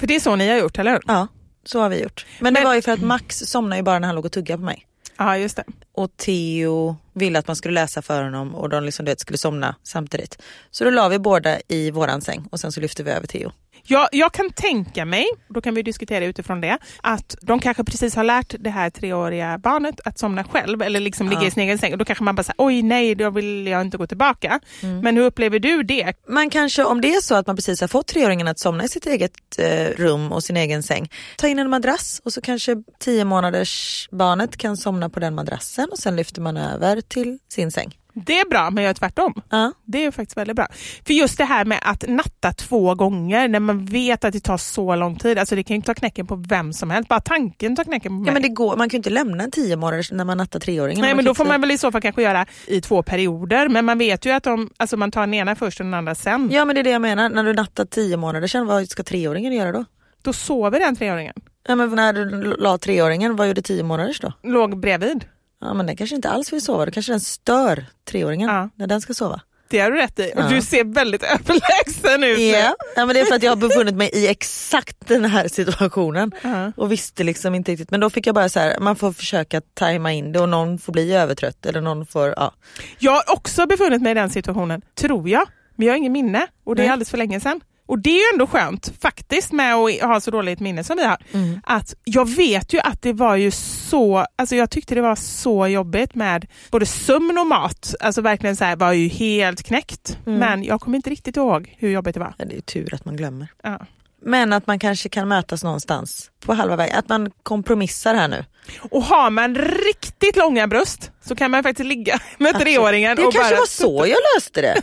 För 0.00 0.06
det 0.06 0.16
är 0.16 0.20
så 0.20 0.36
ni 0.36 0.48
har 0.48 0.56
gjort, 0.56 0.78
eller 0.78 0.90
hur? 0.90 1.00
Ja, 1.06 1.26
så 1.64 1.80
har 1.80 1.88
vi 1.88 2.02
gjort. 2.02 2.26
Men, 2.40 2.54
det 2.54 2.60
Men- 2.60 2.66
var 2.68 2.74
ju 2.74 2.82
för 2.82 2.92
att 2.92 3.02
Max 3.02 3.38
somnade 3.38 3.76
ju 3.76 3.82
bara 3.82 3.98
när 3.98 4.06
han 4.08 4.14
låg 4.14 4.24
och 4.24 4.32
tuggade 4.32 4.58
på 4.58 4.64
mig. 4.64 4.86
Ja, 5.18 5.38
just 5.38 5.56
det. 5.56 5.64
Och 5.92 6.16
Theo 6.16 6.96
ville 7.12 7.38
att 7.38 7.46
man 7.46 7.56
skulle 7.56 7.74
läsa 7.74 8.02
för 8.02 8.22
honom 8.22 8.54
och 8.54 8.68
de 8.68 8.84
liksom, 8.84 9.04
vet, 9.04 9.20
skulle 9.20 9.38
somna 9.38 9.76
samtidigt. 9.82 10.42
Så 10.70 10.84
då 10.84 10.90
la 10.90 11.08
vi 11.08 11.18
båda 11.18 11.58
i 11.68 11.90
våran 11.90 12.20
säng 12.20 12.48
och 12.50 12.60
sen 12.60 12.72
så 12.72 12.80
lyfte 12.80 13.02
vi 13.02 13.10
över 13.10 13.26
Theo. 13.26 13.52
Jag, 13.86 14.08
jag 14.12 14.32
kan 14.32 14.50
tänka 14.50 15.04
mig, 15.04 15.26
då 15.48 15.60
kan 15.60 15.74
vi 15.74 15.82
diskutera 15.82 16.24
utifrån 16.24 16.60
det, 16.60 16.78
att 17.02 17.36
de 17.40 17.60
kanske 17.60 17.84
precis 17.84 18.14
har 18.16 18.24
lärt 18.24 18.54
det 18.58 18.70
här 18.70 18.90
treåriga 18.90 19.58
barnet 19.58 20.00
att 20.04 20.18
somna 20.18 20.44
själv 20.44 20.82
eller 20.82 21.00
liksom 21.00 21.28
ligga 21.28 21.42
Ja. 21.42 21.48
i 21.48 21.50
sin 21.50 21.62
egen 21.62 21.78
säng. 21.78 21.92
Och 21.92 21.98
då 21.98 22.04
kanske 22.04 22.24
man 22.24 22.34
bara 22.34 22.42
säger 22.42 22.54
oj 22.58 22.82
nej, 22.82 23.14
då 23.14 23.30
vill 23.30 23.66
jag 23.66 23.80
inte 23.82 23.96
gå 23.96 24.06
tillbaka. 24.06 24.60
Mm. 24.82 25.00
Men 25.00 25.16
hur 25.16 25.24
upplever 25.24 25.58
du 25.58 25.82
det? 25.82 26.12
Man 26.28 26.50
kanske, 26.50 26.84
om 26.84 27.00
det 27.00 27.14
är 27.14 27.20
så 27.20 27.34
att 27.34 27.46
man 27.46 27.56
precis 27.56 27.80
har 27.80 27.88
fått 27.88 28.06
treåringen 28.06 28.48
att 28.48 28.58
somna 28.58 28.84
i 28.84 28.88
sitt 28.88 29.06
eget 29.06 29.32
eh, 29.58 29.86
rum 29.96 30.32
och 30.32 30.44
sin 30.44 30.56
egen 30.56 30.82
säng, 30.82 31.10
ta 31.36 31.48
in 31.48 31.58
en 31.58 31.70
madrass 31.70 32.20
och 32.24 32.32
så 32.32 32.40
kanske 32.40 32.76
tio 32.98 33.24
månaders 33.24 34.08
barnet 34.12 34.56
kan 34.56 34.76
somna 34.76 35.10
på 35.10 35.20
den 35.20 35.34
madrassen 35.34 35.88
och 35.90 35.98
sen 35.98 36.16
lyfter 36.16 36.40
man 36.40 36.56
över 36.56 37.00
till 37.00 37.38
sin 37.48 37.70
säng. 37.70 37.98
Det 38.14 38.40
är 38.40 38.48
bra, 38.48 38.70
men 38.70 38.84
jag 38.84 38.88
gör 38.90 38.94
tvärtom. 38.94 39.42
Ja. 39.50 39.72
Det 39.84 40.04
är 40.04 40.10
faktiskt 40.10 40.36
väldigt 40.36 40.56
bra. 40.56 40.66
För 41.06 41.14
just 41.14 41.38
det 41.38 41.44
här 41.44 41.64
med 41.64 41.78
att 41.82 42.04
natta 42.08 42.52
två 42.52 42.94
gånger 42.94 43.48
när 43.48 43.60
man 43.60 43.84
vet 43.84 44.24
att 44.24 44.32
det 44.32 44.40
tar 44.40 44.56
så 44.56 44.96
lång 44.96 45.16
tid, 45.16 45.38
alltså 45.38 45.56
det 45.56 45.62
kan 45.62 45.76
ju 45.76 45.82
ta 45.82 45.94
knäcken 45.94 46.26
på 46.26 46.36
vem 46.48 46.72
som 46.72 46.90
helst. 46.90 47.08
Bara 47.08 47.20
tanken 47.20 47.76
tar 47.76 47.84
knäcken 47.84 48.10
på 48.10 48.14
mig. 48.14 48.26
Ja 48.26 48.32
men 48.32 48.42
det 48.42 48.48
går, 48.48 48.76
man 48.76 48.88
kan 48.88 48.96
ju 48.96 48.98
inte 48.98 49.10
lämna 49.10 49.44
en 49.44 49.50
tio 49.50 49.76
månaders 49.76 50.12
när 50.12 50.24
man 50.24 50.38
nattar 50.38 50.60
treåringen. 50.60 51.00
Nej 51.00 51.14
men 51.14 51.24
då 51.24 51.34
får 51.34 51.44
man 51.44 51.60
väl 51.60 51.70
i 51.70 51.78
så 51.78 51.92
fall 51.92 52.00
kanske 52.00 52.22
göra 52.22 52.46
i 52.66 52.80
två 52.80 53.02
perioder. 53.02 53.68
Men 53.68 53.84
man 53.84 53.98
vet 53.98 54.26
ju 54.26 54.30
att 54.30 54.42
de, 54.42 54.70
alltså 54.76 54.96
man 54.96 55.10
tar 55.10 55.20
den 55.20 55.34
ena 55.34 55.56
först 55.56 55.80
och 55.80 55.86
den 55.86 55.94
andra 55.94 56.14
sen. 56.14 56.48
Ja 56.52 56.64
men 56.64 56.74
det 56.74 56.80
är 56.80 56.84
det 56.84 56.90
jag 56.90 57.02
menar, 57.02 57.28
när 57.28 57.44
du 57.44 57.52
nattar 57.52 57.84
tio 57.84 58.16
månader 58.16 58.46
sedan, 58.46 58.66
vad 58.66 58.88
ska 58.88 59.02
treåringen 59.02 59.52
göra 59.52 59.72
då? 59.72 59.84
Då 60.22 60.32
sover 60.32 60.80
den 60.80 60.96
treåringen. 60.96 61.34
Ja 61.68 61.74
men 61.74 61.90
när 61.90 62.12
du 62.12 62.56
la 62.56 62.78
treåringen, 62.78 63.36
vad 63.36 63.48
gjorde 63.48 63.62
tio 63.62 63.82
månaders 63.82 64.20
då? 64.20 64.32
Låg 64.42 64.80
bredvid. 64.80 65.24
Ja 65.62 65.74
men 65.74 65.86
den 65.86 65.96
kanske 65.96 66.16
inte 66.16 66.30
alls 66.30 66.52
vill 66.52 66.62
sova, 66.62 66.84
då 66.86 66.90
kanske 66.92 67.12
den 67.12 67.20
stör 67.20 67.86
treåringen 68.10 68.48
Ja. 68.50 68.68
när 68.76 68.86
den 68.86 69.00
ska 69.00 69.14
sova. 69.14 69.40
Det 69.68 69.78
har 69.80 69.90
du 69.90 69.96
rätt 69.96 70.18
i. 70.18 70.32
Ja. 70.36 70.48
du 70.48 70.62
ser 70.62 70.84
väldigt 70.84 71.22
överlägsen 71.22 72.24
ut 72.24 72.38
nu. 72.38 72.44
Ja. 72.46 72.74
men 72.96 73.08
det 73.08 73.20
är 73.20 73.24
för 73.24 73.34
att 73.34 73.42
jag 73.42 73.50
har 73.50 73.56
befunnit 73.56 73.94
mig 73.94 74.10
i 74.12 74.28
exakt 74.28 74.96
den 75.08 75.24
här 75.24 75.48
situationen 75.48 76.32
Ja. 76.42 76.72
och 76.76 76.92
visste 76.92 77.24
liksom 77.24 77.54
inte 77.54 77.72
riktigt. 77.72 77.90
Men 77.90 78.00
då 78.00 78.10
fick 78.10 78.26
jag 78.26 78.34
bara 78.34 78.48
så 78.48 78.60
här, 78.60 78.78
man 78.80 78.96
får 78.96 79.12
försöka 79.12 79.60
tajma 79.74 80.12
in 80.12 80.32
det 80.32 80.40
och 80.40 80.48
någon 80.48 80.78
får 80.78 80.92
bli 80.92 81.12
övertrött 81.14 81.66
eller 81.66 81.80
någon 81.80 82.06
får, 82.06 82.34
ja. 82.36 82.54
Jag 82.98 83.12
har 83.12 83.32
också 83.32 83.66
befunnit 83.66 84.02
mig 84.02 84.10
i 84.10 84.14
den 84.14 84.30
situationen, 84.30 84.82
tror 84.94 85.28
jag. 85.28 85.48
Men 85.76 85.86
jag 85.86 85.92
har 85.94 85.98
ingen 85.98 86.12
minne 86.12 86.46
och 86.64 86.76
det 86.76 86.82
är 86.82 86.84
Nej. 86.84 86.92
alldeles 86.92 87.10
för 87.10 87.18
länge 87.18 87.40
sedan. 87.40 87.60
Och 87.86 87.98
det 87.98 88.10
är 88.10 88.18
ju 88.18 88.32
ändå 88.32 88.46
skönt 88.46 88.92
faktiskt 89.00 89.52
med 89.52 89.74
att 89.74 90.00
ha 90.00 90.20
så 90.20 90.30
dåligt 90.30 90.60
minne 90.60 90.84
som 90.84 90.96
vi 90.96 91.04
har. 91.04 91.18
Mm. 91.32 91.60
Att 91.64 91.94
jag 92.04 92.28
vet 92.28 92.72
ju 92.72 92.80
att 92.80 93.02
det 93.02 93.12
var 93.12 93.36
ju 93.36 93.50
så, 93.50 94.26
alltså 94.36 94.56
jag 94.56 94.70
tyckte 94.70 94.94
det 94.94 95.00
var 95.00 95.16
så 95.16 95.66
jobbigt 95.66 96.14
med 96.14 96.46
både 96.70 96.86
sömn 96.86 97.38
och 97.38 97.46
mat. 97.46 97.94
Alltså 98.00 98.20
verkligen 98.20 98.56
så 98.56 98.64
här 98.64 98.76
var 98.76 98.92
ju 98.92 99.08
helt 99.08 99.62
knäckt. 99.62 100.18
Mm. 100.26 100.38
Men 100.38 100.64
jag 100.64 100.80
kommer 100.80 100.96
inte 100.96 101.10
riktigt 101.10 101.36
ihåg 101.36 101.74
hur 101.78 101.90
jobbigt 101.90 102.14
det 102.14 102.20
var. 102.20 102.34
ja 102.38 102.44
det 102.44 102.56
är 102.56 102.60
tur 102.60 102.94
att 102.94 103.04
man 103.04 103.16
glömmer. 103.16 103.48
Ja. 103.62 103.78
Men 104.24 104.52
att 104.52 104.66
man 104.66 104.78
kanske 104.78 105.08
kan 105.08 105.28
mötas 105.28 105.64
någonstans 105.64 106.30
på 106.46 106.54
halva 106.54 106.76
vägen, 106.76 106.98
att 106.98 107.08
man 107.08 107.30
kompromissar 107.42 108.14
här 108.14 108.28
nu. 108.28 108.44
Och 108.90 109.02
har 109.02 109.30
man 109.30 109.54
riktigt 109.54 110.36
långa 110.36 110.66
bröst 110.66 111.10
så 111.24 111.36
kan 111.36 111.50
man 111.50 111.62
faktiskt 111.62 111.88
ligga 111.88 112.20
med 112.38 112.58
treåringen 112.58 113.16
Det 113.16 113.24
och 113.26 113.32
kanske 113.32 113.54
bara 113.54 113.60
var 113.60 113.66
så 113.66 114.06
jag 114.06 114.18
löste 114.36 114.60
det. 114.62 114.82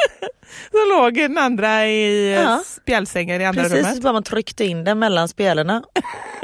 så 0.70 0.88
låg 0.98 1.14
den 1.14 1.38
andra 1.38 1.86
i 1.86 2.32
Ja. 2.34 2.40
ja. 2.42 2.62
spjälsängen 2.66 3.40
i 3.40 3.44
andra 3.44 3.62
Precis, 3.62 3.86
rummet. 3.86 4.02
bara 4.02 4.12
man 4.12 4.22
tryckte 4.22 4.64
in 4.64 4.84
den 4.84 4.98
mellan 4.98 5.28
spelarna 5.28 5.82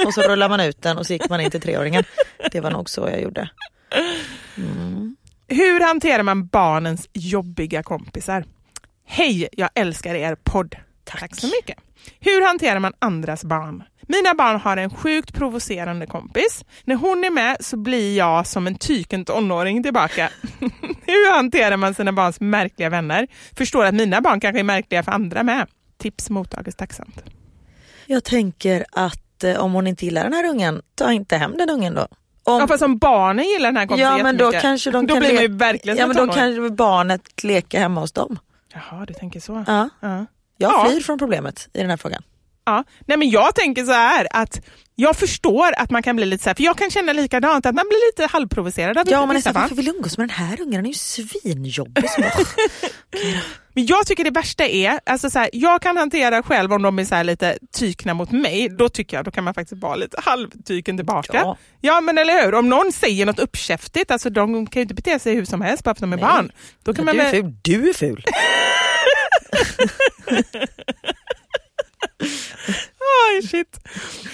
och 0.07 0.15
så 0.15 0.23
rullade 0.23 0.49
man 0.49 0.61
ut 0.61 0.83
den 0.83 0.99
och 0.99 1.07
så 1.07 1.13
gick 1.13 1.29
man 1.29 1.41
in 1.41 1.51
till 1.51 1.61
treåringen. 1.61 2.05
Det 2.53 2.61
var 2.61 2.71
nog 2.71 2.91
så 2.91 3.01
jag 3.01 3.21
gjorde. 3.23 3.51
Hur 5.49 5.81
hanterar 5.81 6.23
man 6.23 6.47
barnens 6.47 7.09
jobbiga 7.13 7.83
kompisar? 7.83 8.45
Hej, 9.07 9.49
jag 9.53 9.71
älskar 9.75 10.15
er 10.15 10.37
podd. 10.45 10.77
Tack. 11.05 11.35
så 11.41 11.47
mycket. 11.47 11.79
Hur 12.21 12.47
hanterar 12.47 12.79
man 12.79 12.93
andras 12.99 13.45
barn? 13.45 13.83
Mina 14.09 14.35
barn 14.35 14.61
har 14.61 14.77
en 14.77 14.91
sjukt 14.91 15.35
provocerande 15.35 16.07
kompis. 16.07 16.65
När 16.85 16.95
hon 16.95 17.25
är 17.25 17.31
med 17.31 17.57
så 17.61 17.77
blir 17.77 18.17
jag 18.17 18.47
som 18.47 18.67
en 18.67 18.75
tyken 18.75 19.25
tonåring 19.25 19.83
tillbaka. 19.83 20.31
Hur 21.07 21.35
hanterar 21.37 21.77
man 21.77 21.95
sina 21.95 22.13
barns 22.13 22.41
märkliga 22.41 22.89
vänner? 22.91 23.27
Förstår 23.57 23.85
att 23.85 23.95
mina 23.95 24.21
barn 24.21 24.41
kanske 24.41 24.59
är 24.61 24.65
märkliga 24.65 25.03
för 25.03 25.13
andra 25.13 25.43
med. 25.43 25.67
Tips 25.99 26.31
mottages 26.31 26.77
tacksamt. 26.77 27.23
Jag 28.07 28.25
tänker 28.25 28.85
att 28.93 29.45
eh, 29.45 29.57
om 29.57 29.73
hon 29.73 29.87
inte 29.87 30.05
gillar 30.05 30.25
den 30.25 30.33
här 30.33 30.45
ungen, 30.51 30.83
ta 30.95 31.13
inte 31.13 31.37
hem 31.37 31.57
den 31.59 31.71
ungen 31.71 31.95
då. 31.95 32.07
Om, 32.47 32.61
Ja, 32.61 32.67
fast 32.67 32.83
om 32.83 32.99
barnen 32.99 33.45
gillar 33.45 33.69
den 33.69 33.77
här 33.77 33.87
kompisen 33.87 34.17
ja 34.17 34.23
men 34.23 34.37
då 34.37 34.53
kanske 34.53 34.91
de 34.91 35.07
då 35.07 35.15
kan 35.15 35.21
blir 35.21 35.35
man 35.35 35.43
ju 35.43 35.49
verkligen 35.49 35.99
ja, 35.99 36.07
men 36.07 36.17
då 36.17 36.27
tonåring. 36.27 36.69
kan 36.69 36.77
barnet 36.77 37.45
leka 37.45 37.79
hemma 37.79 38.01
hos 38.01 38.13
dem. 38.13 38.39
Jaha, 38.75 39.07
du 39.07 39.15
tänker 39.15 39.41
så. 39.41 39.65
Ja. 39.67 39.89
Ja. 40.01 40.27
Jag 40.59 40.73
Ja. 40.73 40.87
flyr 40.91 41.01
från 41.01 41.19
problemet 41.19 41.69
i 41.73 41.79
den 41.81 41.91
här 41.91 41.97
frågan. 41.97 42.23
Ja. 42.67 42.85
Nej, 43.07 43.19
men 43.19 43.31
jag 43.31 43.55
tänker 43.55 43.85
så 43.85 43.93
här 43.93 44.27
att 44.31 44.61
jag 44.97 45.17
förstår 45.17 45.73
att 45.79 45.91
man 45.91 46.03
kan 46.03 46.17
bli 46.17 46.25
lite 46.27 46.45
så 46.45 46.51
här, 46.51 46.55
för 46.55 46.63
jag 46.63 46.79
kan 46.79 46.91
känna 46.91 47.13
likadant, 47.13 47.67
att 47.67 47.75
man 47.75 47.85
blir 47.89 48.13
lite 48.13 48.33
halvprovocerad 48.33 48.99
av 48.99 49.05
Ja 49.11 49.27
men 49.27 49.37
vissa 49.37 49.49
nästan, 49.49 49.53
barn. 49.55 49.63
varför 49.63 49.75
vill 49.77 49.85
du 49.85 49.91
umgås 49.91 50.19
med 50.19 50.29
den 50.29 50.37
här 50.37 50.61
ungen? 50.61 50.73
Den 50.73 50.85
är 50.85 50.89
ju 50.89 50.95
svinjobbig. 50.95 52.11
Så 52.11 52.21
bara, 52.23 52.33
Men 53.75 53.87
jag 53.87 54.07
tycker 54.07 54.25
det 54.25 54.31
värsta 54.31 54.65
är, 54.65 55.01
alltså 55.07 55.31
så 55.31 55.39
här, 55.39 55.51
jag 55.53 55.83
kan 55.83 55.97
hantera 55.97 56.43
själv 56.43 56.73
om 56.73 56.83
de 56.83 56.99
är 56.99 57.05
så 57.05 57.15
här 57.15 57.25
lite 57.25 57.59
tykna 57.77 58.15
mot 58.15 58.31
mig, 58.33 58.69
då 58.69 58.89
tycker 58.89 59.17
jag 59.17 59.25
då 59.25 59.31
kan 59.31 59.45
man 59.45 59.55
faktiskt 59.55 59.83
vara 59.83 59.97
lite 59.97 60.21
halvtyken 60.21 60.97
tillbaka. 60.97 61.37
Ja. 61.39 61.57
Ja. 61.81 62.01
men 62.01 62.19
eller 62.19 62.45
hur, 62.45 62.55
om 62.55 62.69
någon 62.69 62.93
säger 62.93 63.27
något 63.27 63.39
uppkäftigt, 63.39 64.11
alltså 64.11 64.31
de 64.31 64.67
kan 64.67 64.81
ju 64.81 64.83
inte 64.83 64.95
bete 64.95 65.19
sig 65.19 65.35
hur 65.35 65.45
som 65.45 65.61
helst 65.61 65.85
bara 65.85 65.95
för 65.95 66.07
att 66.07 66.11
de 66.11 66.13
är 66.13 66.17
Nej. 66.17 66.25
barn. 66.27 66.53
Då 66.85 66.95
kan 66.95 67.05
man 67.05 67.15
du 67.17 67.21
är 67.21 67.33
väl, 67.33 67.43
ful. 67.43 67.53
Du 67.63 67.89
är 67.89 67.93
ful. 67.93 68.25
Oj, 73.33 73.43
shit. 73.49 73.81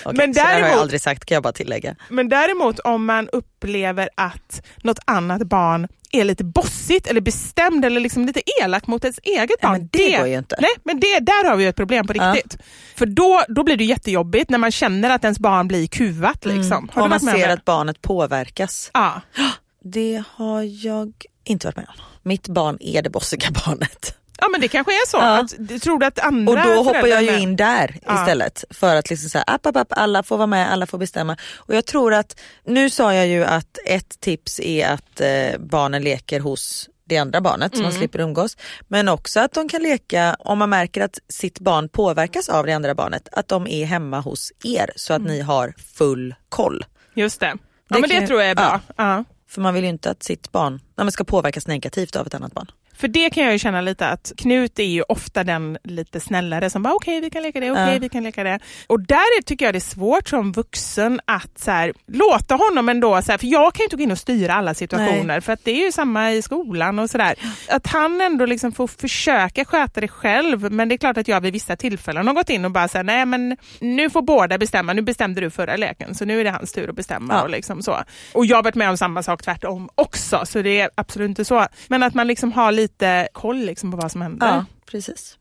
Okej, 0.04 0.16
Men 0.16 0.34
så 0.34 0.40
där 0.40 0.46
har 0.46 0.52
jag 0.52 0.62
däremot- 0.62 0.80
aldrig 0.80 1.00
sagt 1.00 1.24
kan 1.24 1.34
jag 1.34 1.42
bara 1.42 1.52
tillägga. 1.52 1.96
Men 2.08 2.28
däremot 2.28 2.78
om 2.78 3.04
man 3.04 3.28
upplever 3.28 4.08
att 4.14 4.62
något 4.82 4.98
annat 5.04 5.42
barn 5.42 5.88
är 6.12 6.24
lite 6.24 6.44
bossigt 6.44 7.06
eller 7.06 7.20
bestämd 7.20 7.84
eller 7.84 8.00
liksom 8.00 8.26
lite 8.26 8.42
elak 8.62 8.86
mot 8.86 9.04
ens 9.04 9.18
eget 9.22 9.50
Ja, 9.60 9.68
barn. 9.68 9.72
men 9.78 9.88
det 9.92 10.16
går 10.18 10.26
ju 10.26 10.38
inte. 10.38 10.56
Nej, 10.60 10.70
men 10.84 11.00
det, 11.00 11.18
där 11.20 11.48
har 11.48 11.56
vi 11.56 11.66
ett 11.66 11.76
problem 11.76 12.06
på 12.06 12.12
Ja. 12.16 12.32
riktigt. 12.34 12.56
För 12.96 13.06
då, 13.06 13.42
då 13.48 13.62
blir 13.64 13.76
det 13.76 13.84
jättejobbigt 13.84 14.50
när 14.50 14.58
man 14.58 14.70
känner 14.72 15.10
att 15.10 15.24
ens 15.24 15.38
barn 15.38 15.68
blir 15.68 15.86
kuvat. 15.86 16.44
Liksom. 16.44 16.88
Har 16.92 17.02
Om 17.02 17.10
du 17.10 17.10
Mm. 17.10 17.10
man 17.10 17.10
varit 17.10 17.22
med 17.22 17.34
om 17.34 17.40
ser 17.40 17.46
det? 17.46 17.52
att 17.52 17.64
barnet 17.64 18.02
påverkas. 18.02 18.90
Ja. 18.94 19.20
Det 19.84 20.22
har 20.34 20.62
jag 20.86 21.12
inte 21.44 21.66
varit 21.66 21.76
med 21.76 21.86
om. 21.88 21.94
Mitt 22.22 22.48
barn 22.48 22.76
är 22.80 23.02
det 23.02 23.10
bossiga 23.10 23.48
barnet. 23.66 24.16
Ja 24.40 24.48
men 24.48 24.60
det 24.60 24.68
kanske 24.68 24.92
är 24.92 25.06
så. 25.08 25.16
Ja. 25.16 25.38
Att, 25.38 25.82
tror 25.82 25.98
du 25.98 26.06
att 26.06 26.18
andra 26.18 26.52
Och 26.52 26.58
då 26.68 26.82
hoppar 26.82 27.06
jag 27.06 27.22
ju 27.22 27.38
in 27.38 27.56
där 27.56 27.98
Ja. 28.06 28.20
istället 28.20 28.64
för 28.70 28.96
att 28.96 29.10
liksom 29.10 29.28
säga 29.30 29.44
app, 29.46 29.66
app, 29.66 29.76
app, 29.76 29.88
alla 29.90 30.22
får 30.22 30.36
vara 30.36 30.46
med, 30.46 30.72
alla 30.72 30.86
får 30.86 30.98
bestämma. 30.98 31.36
Och 31.56 31.74
jag 31.74 31.86
tror 31.86 32.14
att, 32.14 32.40
nu 32.64 32.90
sa 32.90 33.14
jag 33.14 33.26
ju 33.26 33.44
att 33.44 33.78
ett 33.86 34.20
tips 34.20 34.60
är 34.60 34.88
att 34.88 35.20
eh, 35.20 35.58
barnen 35.60 36.02
leker 36.02 36.40
hos 36.40 36.88
det 37.04 37.16
andra 37.18 37.40
barnet 37.40 37.76
så 37.76 37.82
man 37.82 37.92
slipper 37.92 38.18
umgås. 38.20 38.56
Men 38.88 39.08
också 39.08 39.40
att 39.40 39.52
de 39.52 39.68
kan 39.68 39.82
leka, 39.82 40.36
om 40.38 40.58
man 40.58 40.70
märker 40.70 41.00
att 41.04 41.18
sitt 41.28 41.60
barn 41.60 41.88
påverkas 41.88 42.48
av 42.48 42.66
det 42.66 42.72
andra 42.72 42.94
barnet, 42.94 43.28
att 43.32 43.48
de 43.48 43.66
är 43.66 43.84
hemma 43.84 44.20
hos 44.20 44.52
er 44.64 44.90
så 44.96 45.12
att 45.14 45.22
ni 45.22 45.40
har 45.40 45.74
full 45.94 46.34
koll. 46.48 46.84
Just 47.14 47.40
det. 47.40 47.46
Ja 47.46 47.56
Det 47.96 48.00
men 48.00 48.10
kan- 48.10 48.20
det 48.20 48.26
tror 48.26 48.40
jag 48.40 48.50
är 48.50 48.54
bra. 48.54 48.80
ja. 48.86 48.94
Ja. 49.16 49.24
För 49.50 49.60
man 49.60 49.74
vill 49.74 49.84
ju 49.84 49.90
inte 49.90 50.10
att 50.10 50.22
sitt 50.22 50.52
barn 50.52 50.72
nej, 50.72 51.04
men 51.04 51.12
ska 51.12 51.24
påverkas 51.24 51.66
negativt 51.66 52.16
av 52.16 52.26
ett 52.26 52.34
annat 52.34 52.52
barn. 52.52 52.70
För 53.00 53.08
det 53.08 53.30
kan 53.30 53.44
jag 53.44 53.52
ju 53.52 53.58
känna 53.58 53.80
lite 53.80 54.08
att 54.08 54.32
Knut 54.36 54.78
är 54.78 54.84
ju 54.84 55.02
ofta 55.02 55.44
den 55.44 55.78
lite 55.84 56.20
snällare 56.20 56.70
som 56.70 56.82
bara 56.82 56.94
okej 56.94 57.20
vi 57.20 57.30
kan 57.30 57.42
leka 57.42 57.60
det, 57.60 57.70
okej 57.70 57.92
Ja. 57.92 57.98
vi 58.00 58.08
kan 58.08 58.22
leka 58.22 58.44
det. 58.44 58.58
Och 58.86 59.00
där 59.00 59.16
är- 59.38 59.42
tycker 59.42 59.64
jag 59.64 59.74
det 59.74 59.78
är 59.78 59.80
svårt 59.80 60.28
som 60.28 60.52
vuxen 60.52 61.20
att 61.24 61.58
så 61.58 61.70
här, 61.70 61.92
låta 62.06 62.54
honom 62.54 62.88
ändå, 62.88 63.22
så 63.22 63.30
här, 63.32 63.38
för 63.38 63.46
jag 63.46 63.74
kan 63.74 63.82
ju 63.82 63.84
inte 63.84 63.96
gå 63.96 64.02
in 64.02 64.10
och 64.10 64.18
styra 64.18 64.54
alla 64.54 64.74
situationer 64.74 65.40
för 65.40 65.52
att 65.52 65.64
det 65.64 65.70
är 65.70 65.84
ju 65.86 65.92
samma 65.92 66.32
i 66.32 66.42
skolan 66.42 66.98
och 66.98 67.10
sådär. 67.10 67.34
Att 67.68 67.86
han 67.86 68.20
ändå 68.20 68.46
liksom 68.46 68.72
får 68.72 68.86
försöka 68.86 69.64
sköta 69.64 70.00
det 70.00 70.08
själv 70.08 70.72
men 70.72 70.88
det 70.88 70.94
är 70.94 70.96
klart 70.96 71.16
att 71.16 71.28
jag 71.28 71.40
vid 71.40 71.52
vissa 71.52 71.76
tillfällen 71.76 72.26
har 72.26 72.34
gått 72.34 72.50
in 72.50 72.64
och 72.64 72.70
bara 72.70 72.88
säga 72.88 73.02
nej 73.02 73.26
men 73.26 73.56
nu 73.80 74.10
får 74.10 74.22
båda 74.22 74.58
bestämma, 74.58 74.92
nu 74.92 75.02
bestämde 75.02 75.40
du 75.40 75.50
förra 75.50 75.76
leken 75.76 76.14
så 76.14 76.24
nu 76.24 76.40
är 76.40 76.44
det 76.44 76.50
hans 76.50 76.72
tur 76.72 76.88
att 76.88 76.96
bestämma. 76.96 77.34
Ja. 77.34 77.42
Och, 77.42 77.50
liksom 77.50 77.82
så. 77.82 77.98
och 78.32 78.46
jag 78.46 78.56
har 78.56 78.62
varit 78.62 78.74
med 78.74 78.90
om 78.90 78.96
samma 78.96 79.22
sak 79.22 79.42
tvärtom 79.42 79.88
också 79.94 80.40
så 80.46 80.62
det 80.62 80.80
är 80.80 80.90
absolut 80.94 81.28
inte 81.28 81.44
så. 81.44 81.66
Men 81.88 82.02
att 82.02 82.14
man 82.14 82.26
liksom 82.26 82.52
har 82.52 82.72
lite 82.72 82.89
lite 82.90 83.28
koll 83.32 83.58
liksom 83.58 83.90
på 83.90 83.96
vad 83.96 84.12
som 84.12 84.22
händer. 84.22 84.46
Ja, 84.46 84.64
precis. 84.86 85.38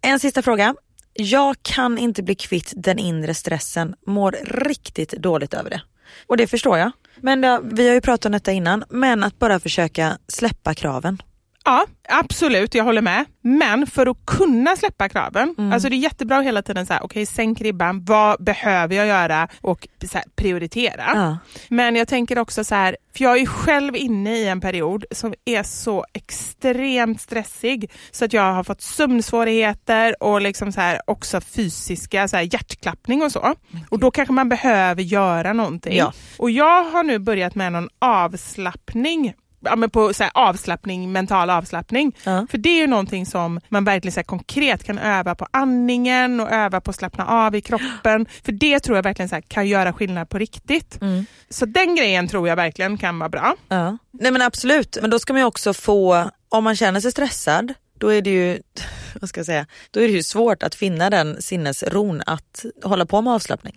En 0.00 0.20
sista 0.20 0.42
fråga. 0.42 0.74
Jag 1.12 1.56
kan 1.62 1.98
inte 1.98 2.22
bli 2.22 2.34
kvitt 2.34 2.72
den 2.76 2.98
inre 2.98 3.34
stressen, 3.34 3.94
mår 4.06 4.36
riktigt 4.44 5.12
dåligt 5.12 5.54
över 5.54 5.70
det. 5.70 5.82
Och 6.26 6.36
det 6.36 6.46
förstår 6.46 6.78
jag. 6.78 6.92
Men 7.16 7.40
det, 7.40 7.60
vi 7.62 7.88
har 7.88 7.94
ju 7.94 8.00
pratat 8.00 8.26
om 8.26 8.32
detta 8.32 8.52
innan, 8.52 8.84
men 8.88 9.24
att 9.24 9.38
bara 9.38 9.60
försöka 9.60 10.18
släppa 10.28 10.74
kraven. 10.74 11.22
Ja, 11.64 11.86
absolut, 12.08 12.74
jag 12.74 12.84
håller 12.84 13.02
med. 13.02 13.24
Men 13.40 13.86
för 13.86 14.06
att 14.06 14.16
kunna 14.26 14.76
släppa 14.76 15.08
kraven, 15.08 15.54
Mm. 15.58 15.72
alltså 15.72 15.88
det 15.88 15.94
är 15.96 15.98
jättebra 15.98 16.38
att 16.38 16.44
hela 16.44 16.62
tiden 16.62 16.86
säga, 16.86 17.00
okej 17.02 17.26
sänk 17.26 17.60
ribban, 17.60 18.04
vad 18.04 18.44
behöver 18.44 18.96
jag 18.96 19.06
göra 19.06 19.48
och 19.60 19.88
här, 20.12 20.24
prioritera. 20.36 21.04
Ja. 21.14 21.38
Men 21.68 21.96
jag 21.96 22.08
tänker 22.08 22.38
också 22.38 22.64
så 22.64 22.74
här, 22.74 22.96
för 23.16 23.24
jag 23.24 23.38
är 23.38 23.46
själv 23.46 23.96
inne 23.96 24.36
i 24.36 24.48
en 24.48 24.60
period 24.60 25.04
som 25.10 25.34
är 25.44 25.62
så 25.62 26.04
extremt 26.12 27.20
stressig 27.20 27.90
så 28.10 28.24
att 28.24 28.32
jag 28.32 28.52
har 28.52 28.64
fått 28.64 28.80
sömnsvårigheter 28.80 30.22
och 30.22 30.40
liksom 30.40 30.72
så 30.72 30.80
här, 30.80 31.00
också 31.06 31.40
fysiska 31.40 32.28
så 32.28 32.36
här, 32.36 32.42
hjärtklappning 32.54 33.22
och 33.22 33.32
så. 33.32 33.54
Och 33.88 33.98
då 33.98 34.10
kanske 34.10 34.32
man 34.34 34.48
behöver 34.48 35.02
göra 35.02 35.52
någonting. 35.52 35.96
Ja. 35.96 36.12
Och 36.38 36.50
jag 36.50 36.84
har 36.84 37.02
nu 37.02 37.18
börjat 37.18 37.54
med 37.54 37.72
någon 37.72 37.88
avslappning 37.98 39.34
Ja, 39.64 39.76
men 39.76 39.90
på 39.90 40.14
så 40.14 40.22
här, 40.22 40.32
avslappning, 40.34 41.12
mental 41.12 41.50
avslappning. 41.50 42.16
Ja. 42.24 42.46
För 42.50 42.58
det 42.58 42.68
är 42.68 42.80
ju 42.80 42.86
någonting 42.86 43.26
som 43.26 43.60
man 43.68 43.84
verkligen 43.84 44.12
så 44.12 44.18
här, 44.20 44.24
konkret 44.24 44.84
kan 44.84 44.98
öva 44.98 45.34
på 45.34 45.46
andningen 45.50 46.40
och 46.40 46.50
öva 46.50 46.80
på 46.80 46.90
att 46.90 46.96
slappna 46.96 47.26
av 47.26 47.54
i 47.54 47.60
kroppen. 47.60 48.26
För 48.44 48.52
det 48.52 48.80
tror 48.80 48.96
jag 48.96 49.02
verkligen 49.02 49.28
så 49.28 49.34
här, 49.34 49.42
kan 49.42 49.68
göra 49.68 49.92
skillnad 49.92 50.28
på 50.28 50.38
riktigt. 50.38 51.00
Mm. 51.00 51.26
Så 51.48 51.66
den 51.66 51.94
grejen 51.96 52.28
tror 52.28 52.48
jag 52.48 52.56
verkligen 52.56 52.98
kan 52.98 53.18
vara 53.18 53.28
bra. 53.28 53.54
Ja. 53.68 53.98
Nej 54.12 54.32
men 54.32 54.42
absolut, 54.42 54.98
men 55.00 55.10
då 55.10 55.18
ska 55.18 55.32
man 55.32 55.40
ju 55.40 55.46
också 55.46 55.74
få, 55.74 56.30
om 56.48 56.64
man 56.64 56.76
känner 56.76 57.00
sig 57.00 57.12
stressad, 57.12 57.74
då 57.98 58.08
är 58.12 58.22
det 58.22 58.30
ju, 58.30 58.58
vad 59.20 59.28
ska 59.28 59.38
jag 59.38 59.46
säga, 59.46 59.66
då 59.90 60.00
är 60.00 60.06
det 60.08 60.14
ju 60.14 60.22
svårt 60.22 60.62
att 60.62 60.74
finna 60.74 61.10
den 61.10 61.42
sinnesron 61.42 62.22
att 62.26 62.64
hålla 62.84 63.06
på 63.06 63.20
med 63.20 63.32
avslappning. 63.32 63.74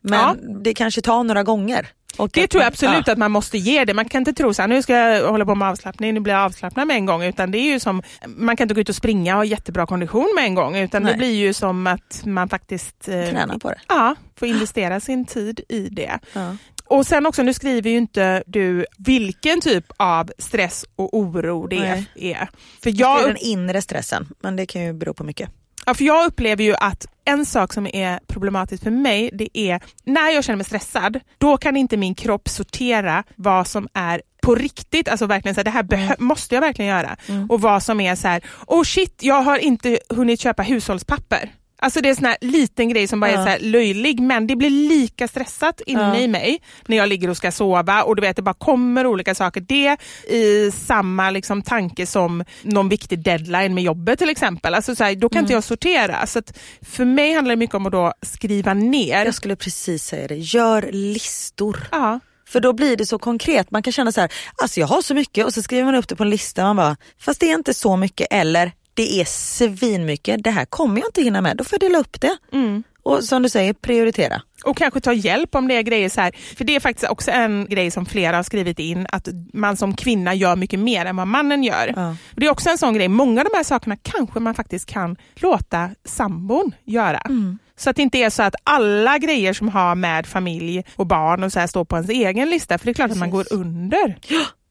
Men 0.00 0.20
Ja. 0.20 0.36
det 0.64 0.74
kanske 0.74 1.00
tar 1.00 1.24
några 1.24 1.42
gånger. 1.42 1.88
Och 2.18 2.30
Det 2.32 2.44
att 2.44 2.50
tror 2.50 2.62
jag 2.62 2.68
absolut 2.68 3.06
ja. 3.06 3.12
att 3.12 3.18
man 3.18 3.30
måste 3.30 3.58
ge 3.58 3.84
det. 3.84 3.94
Man 3.94 4.08
kan 4.08 4.20
inte 4.20 4.32
tro 4.32 4.54
så 4.54 4.62
här, 4.62 4.68
nu 4.68 4.82
ska 4.82 4.96
jag 4.96 5.30
hålla 5.30 5.44
på 5.44 5.54
med 5.54 5.68
avslappning, 5.68 6.14
nu 6.14 6.20
blir 6.20 6.34
jag 6.34 6.42
avslappnad 6.42 6.86
med 6.86 6.96
en 6.96 7.06
gång. 7.06 7.24
Utan 7.24 7.50
det 7.50 7.58
är 7.58 7.72
ju 7.72 7.80
som, 7.80 8.02
man 8.26 8.56
kan 8.56 8.64
inte 8.64 8.74
gå 8.74 8.80
ut 8.80 8.88
och 8.88 8.94
springa 8.94 9.34
och 9.34 9.38
ha 9.38 9.44
jättebra 9.44 9.86
kondition 9.86 10.32
med 10.36 10.44
en 10.44 10.54
gång. 10.54 10.76
Utan 10.76 11.02
det 11.02 11.08
Nej. 11.08 11.18
blir 11.18 11.34
ju 11.34 11.52
som 11.52 11.86
att 11.86 12.22
man 12.24 12.48
faktiskt 12.48 13.08
eh, 13.08 13.30
Träna 13.30 13.58
på 13.58 13.68
det. 13.68 13.80
Ja, 13.88 14.14
får 14.36 14.48
investera 14.48 15.00
sin 15.00 15.24
tid 15.24 15.60
i 15.68 15.88
det. 15.88 16.18
Ja. 16.32 16.56
Och 16.84 17.06
sen 17.06 17.26
också, 17.26 17.42
nu 17.42 17.54
skriver 17.54 17.90
ju 17.90 17.96
inte 17.96 18.42
du 18.46 18.86
vilken 18.98 19.60
typ 19.60 19.84
av 19.96 20.32
stress 20.38 20.84
och 20.96 21.18
oro 21.18 21.66
det 21.66 21.76
är. 21.76 21.80
Nej. 21.80 22.32
är. 22.32 22.48
För 22.82 22.90
Det 22.90 22.96
är 22.96 23.00
jag, 23.00 23.24
den 23.24 23.36
inre 23.36 23.82
stressen, 23.82 24.28
men 24.42 24.56
det 24.56 24.66
kan 24.66 24.82
ju 24.82 24.92
bero 24.92 25.14
på 25.14 25.24
mycket. 25.24 25.50
Ja, 25.86 25.94
för 25.94 26.04
jag 26.04 26.26
upplever 26.26 26.64
ju 26.64 26.74
att 26.74 27.06
en 27.24 27.46
sak 27.46 27.72
som 27.72 27.86
är 27.86 28.18
problematiskt 28.28 28.82
för 28.82 28.90
mig, 28.90 29.30
det 29.32 29.58
är 29.58 29.80
när 30.04 30.30
jag 30.30 30.44
känner 30.44 30.56
mig 30.56 30.66
stressad, 30.66 31.20
då 31.38 31.56
kan 31.56 31.76
inte 31.76 31.96
min 31.96 32.14
kropp 32.14 32.48
sortera 32.48 33.24
vad 33.36 33.66
som 33.66 33.88
är 33.94 34.22
på 34.42 34.54
riktigt, 34.54 35.08
alltså 35.08 35.26
verkligen 35.26 35.54
så 35.54 35.58
här, 35.58 35.64
det 35.64 35.70
här 35.70 35.82
behö- 35.82 36.16
måste 36.18 36.54
jag 36.54 36.60
verkligen 36.62 36.90
göra. 36.90 37.16
Och 37.48 37.60
vad 37.60 37.82
som 37.82 38.00
är 38.00 38.14
så 38.14 38.28
här, 38.28 38.42
oh 38.66 38.82
shit, 38.84 39.22
jag 39.22 39.42
har 39.42 39.58
inte 39.58 39.98
hunnit 40.08 40.40
köpa 40.40 40.62
hushållspapper. 40.62 41.50
Alltså 41.82 42.00
det 42.00 42.08
är 42.08 42.10
en 42.10 42.16
sån 42.16 42.24
här 42.24 42.36
liten 42.40 42.88
grej 42.88 43.06
som 43.08 43.20
bara 43.20 43.30
är 43.30 43.34
Ja. 43.34 43.42
så 43.44 43.48
här 43.48 43.58
löjlig 43.58 44.20
men 44.20 44.46
det 44.46 44.56
blir 44.56 44.70
lika 44.70 45.28
stressat 45.28 45.80
inne 45.86 46.00
Ja. 46.00 46.16
i 46.16 46.28
mig 46.28 46.62
när 46.86 46.96
jag 46.96 47.08
ligger 47.08 47.30
och 47.30 47.36
ska 47.36 47.52
sova 47.52 48.02
och 48.02 48.16
du 48.16 48.22
vet 48.22 48.36
det 48.36 48.42
bara 48.42 48.54
kommer 48.54 49.06
olika 49.06 49.34
saker. 49.34 49.60
Det 49.60 49.96
i 50.34 50.70
samma 50.70 51.30
liksom 51.30 51.62
tanke 51.62 52.06
som 52.06 52.44
någon 52.62 52.88
viktig 52.88 53.18
deadline 53.24 53.74
med 53.74 53.84
jobbet 53.84 54.18
till 54.18 54.28
exempel. 54.30 54.74
Alltså 54.74 54.94
så 54.96 55.04
här, 55.04 55.14
då 55.14 55.28
kan 55.28 55.38
Mm. 55.38 55.44
inte 55.44 55.54
jag 55.54 55.64
sortera. 55.64 56.26
Så 56.26 56.42
för 56.82 57.04
mig 57.04 57.32
handlar 57.32 57.52
det 57.52 57.58
mycket 57.58 57.74
om 57.74 57.86
att 57.86 57.92
då 57.92 58.12
skriva 58.22 58.74
ner. 58.74 59.24
Jag 59.24 59.34
skulle 59.34 59.56
precis 59.56 60.04
säga 60.04 60.28
det, 60.28 60.36
gör 60.36 60.88
listor. 60.92 61.88
Ja. 61.92 62.20
För 62.48 62.60
då 62.60 62.72
blir 62.72 62.96
det 62.96 63.06
så 63.06 63.18
konkret, 63.18 63.70
man 63.70 63.82
kan 63.82 63.92
känna 63.92 64.12
så 64.12 64.20
här, 64.20 64.32
alltså 64.62 64.80
jag 64.80 64.86
har 64.86 65.02
så 65.02 65.14
mycket 65.14 65.46
och 65.46 65.54
så 65.54 65.62
skriver 65.62 65.84
man 65.84 65.94
upp 65.94 66.08
det 66.08 66.16
på 66.16 66.22
en 66.22 66.30
lista 66.30 66.62
man 66.64 66.76
bara, 66.76 66.96
fast 67.20 67.40
det 67.40 67.50
är 67.50 67.54
inte 67.54 67.74
så 67.74 67.96
mycket 67.96 68.26
eller 68.30 68.72
det 68.94 69.20
är 69.20 69.24
svinmycket, 69.24 70.44
det 70.44 70.50
här 70.50 70.64
kommer 70.64 71.00
jag 71.00 71.08
inte 71.08 71.22
hinna 71.22 71.40
med, 71.40 71.56
då 71.56 71.64
får 71.64 71.78
jag 71.80 71.90
dela 71.90 71.98
upp 71.98 72.20
det. 72.20 72.36
Mm. 72.52 72.82
Och 73.04 73.24
som 73.24 73.42
du 73.42 73.48
säger, 73.48 73.72
prioritera. 73.72 74.42
Och 74.64 74.76
kanske 74.76 75.00
ta 75.00 75.12
hjälp 75.12 75.54
om 75.54 75.68
det 75.68 75.74
är 75.74 75.82
grejer 75.82 76.08
så 76.08 76.20
här. 76.20 76.32
För 76.56 76.64
det 76.64 76.76
är 76.76 76.80
faktiskt 76.80 77.10
också 77.10 77.30
en 77.30 77.66
grej 77.66 77.90
som 77.90 78.06
flera 78.06 78.36
har 78.36 78.42
skrivit 78.42 78.78
in, 78.78 79.06
att 79.12 79.28
man 79.52 79.76
som 79.76 79.96
kvinna 79.96 80.34
gör 80.34 80.56
mycket 80.56 80.80
mer 80.80 81.06
än 81.06 81.16
vad 81.16 81.26
mannen 81.26 81.64
gör. 81.64 81.92
Ja. 81.96 82.16
Det 82.36 82.46
är 82.46 82.50
också 82.50 82.70
en 82.70 82.78
sån 82.78 82.94
grej, 82.94 83.08
många 83.08 83.40
av 83.40 83.46
de 83.52 83.56
här 83.56 83.64
sakerna 83.64 83.96
kanske 84.02 84.40
man 84.40 84.54
faktiskt 84.54 84.86
kan 84.86 85.16
låta 85.34 85.90
sambon 86.04 86.74
göra. 86.84 87.18
Mm. 87.18 87.58
Så 87.76 87.90
att 87.90 87.96
det 87.96 88.02
inte 88.02 88.18
är 88.18 88.30
så 88.30 88.42
att 88.42 88.54
alla 88.64 89.18
grejer 89.18 89.52
som 89.52 89.68
har 89.68 89.94
med 89.94 90.26
familj 90.26 90.84
och 90.96 91.06
barn 91.06 91.42
och 91.42 91.52
så 91.52 91.60
här 91.60 91.66
står 91.66 91.84
på 91.84 91.96
ens 91.96 92.10
egen 92.10 92.50
lista, 92.50 92.78
för 92.78 92.84
det 92.84 92.92
är 92.92 92.94
klart 92.94 93.10
att 93.10 93.16
man 93.16 93.30
går 93.30 93.46
under. 93.50 94.18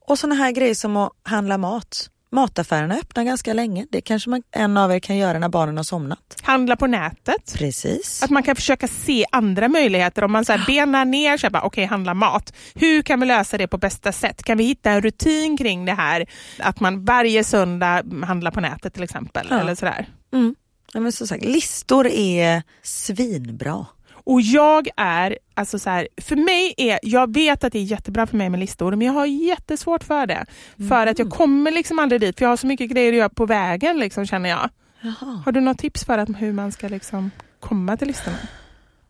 Och 0.06 0.18
såna 0.18 0.34
här 0.34 0.50
grejer 0.50 0.74
som 0.74 0.96
att 0.96 1.12
handla 1.22 1.58
mat. 1.58 2.08
Mataffärerna 2.32 2.94
öppnar 2.94 3.24
ganska 3.24 3.52
länge, 3.52 3.86
det 3.90 4.00
kanske 4.00 4.30
man, 4.30 4.42
en 4.50 4.76
av 4.76 4.92
er 4.92 4.98
kan 4.98 5.16
göra 5.16 5.38
när 5.38 5.48
barnen 5.48 5.76
har 5.76 5.84
somnat. 5.84 6.36
Handla 6.42 6.76
på 6.76 6.86
nätet. 6.86 7.54
Precis. 7.58 8.22
Att 8.22 8.30
man 8.30 8.42
kan 8.42 8.56
försöka 8.56 8.88
se 8.88 9.24
andra 9.32 9.68
möjligheter. 9.68 10.24
Om 10.24 10.32
man 10.32 10.44
så 10.44 10.52
här 10.52 10.66
benar 10.66 11.04
ner, 11.04 11.50
bara, 11.50 11.62
okej 11.62 11.84
handla 11.84 12.14
mat. 12.14 12.54
Hur 12.74 13.02
kan 13.02 13.20
vi 13.20 13.26
lösa 13.26 13.58
det 13.58 13.66
på 13.68 13.78
bästa 13.78 14.12
sätt? 14.12 14.42
Kan 14.42 14.58
vi 14.58 14.64
hitta 14.64 14.90
en 14.90 15.00
rutin 15.00 15.56
kring 15.56 15.84
det 15.84 15.92
här? 15.92 16.26
Att 16.58 16.80
man 16.80 17.04
varje 17.04 17.44
söndag 17.44 18.02
handlar 18.24 18.50
på 18.50 18.60
nätet 18.60 18.94
till 18.94 19.02
exempel. 19.02 19.46
Ja. 19.50 19.60
Eller 19.60 19.74
sådär. 19.74 20.06
Mm. 20.32 20.54
Ja, 20.92 21.00
men 21.00 21.12
som 21.12 21.26
sagt, 21.26 21.44
listor 21.44 22.06
är 22.06 22.62
svinbra. 22.82 23.86
Och 24.24 24.40
jag 24.40 24.88
är, 24.96 25.38
alltså 25.54 25.78
så 25.78 25.90
här, 25.90 26.08
för 26.20 26.36
mig 26.36 26.74
är, 26.76 26.98
jag 27.02 27.34
vet 27.34 27.64
att 27.64 27.72
det 27.72 27.78
är 27.78 27.82
jättebra 27.82 28.26
för 28.26 28.36
mig 28.36 28.50
med 28.50 28.60
listor, 28.60 28.96
men 28.96 29.06
jag 29.06 29.14
har 29.14 29.26
jättesvårt 29.26 30.04
för 30.04 30.26
det. 30.26 30.46
För 30.88 31.06
att 31.06 31.18
jag 31.18 31.30
kommer 31.30 31.70
liksom 31.70 31.98
aldrig 31.98 32.20
dit, 32.20 32.38
för 32.38 32.44
jag 32.44 32.50
har 32.50 32.56
så 32.56 32.66
mycket 32.66 32.90
grejer 32.90 33.12
att 33.12 33.18
göra 33.18 33.28
på 33.28 33.46
vägen 33.46 33.98
liksom, 33.98 34.26
känner 34.26 34.48
jag. 34.48 34.70
Jaha. 35.00 35.42
Har 35.44 35.52
du 35.52 35.60
något 35.60 35.78
tips 35.78 36.04
för 36.04 36.18
att, 36.18 36.28
hur 36.38 36.52
man 36.52 36.72
ska 36.72 36.88
liksom 36.88 37.30
komma 37.60 37.96
till 37.96 38.08
listorna? 38.08 38.36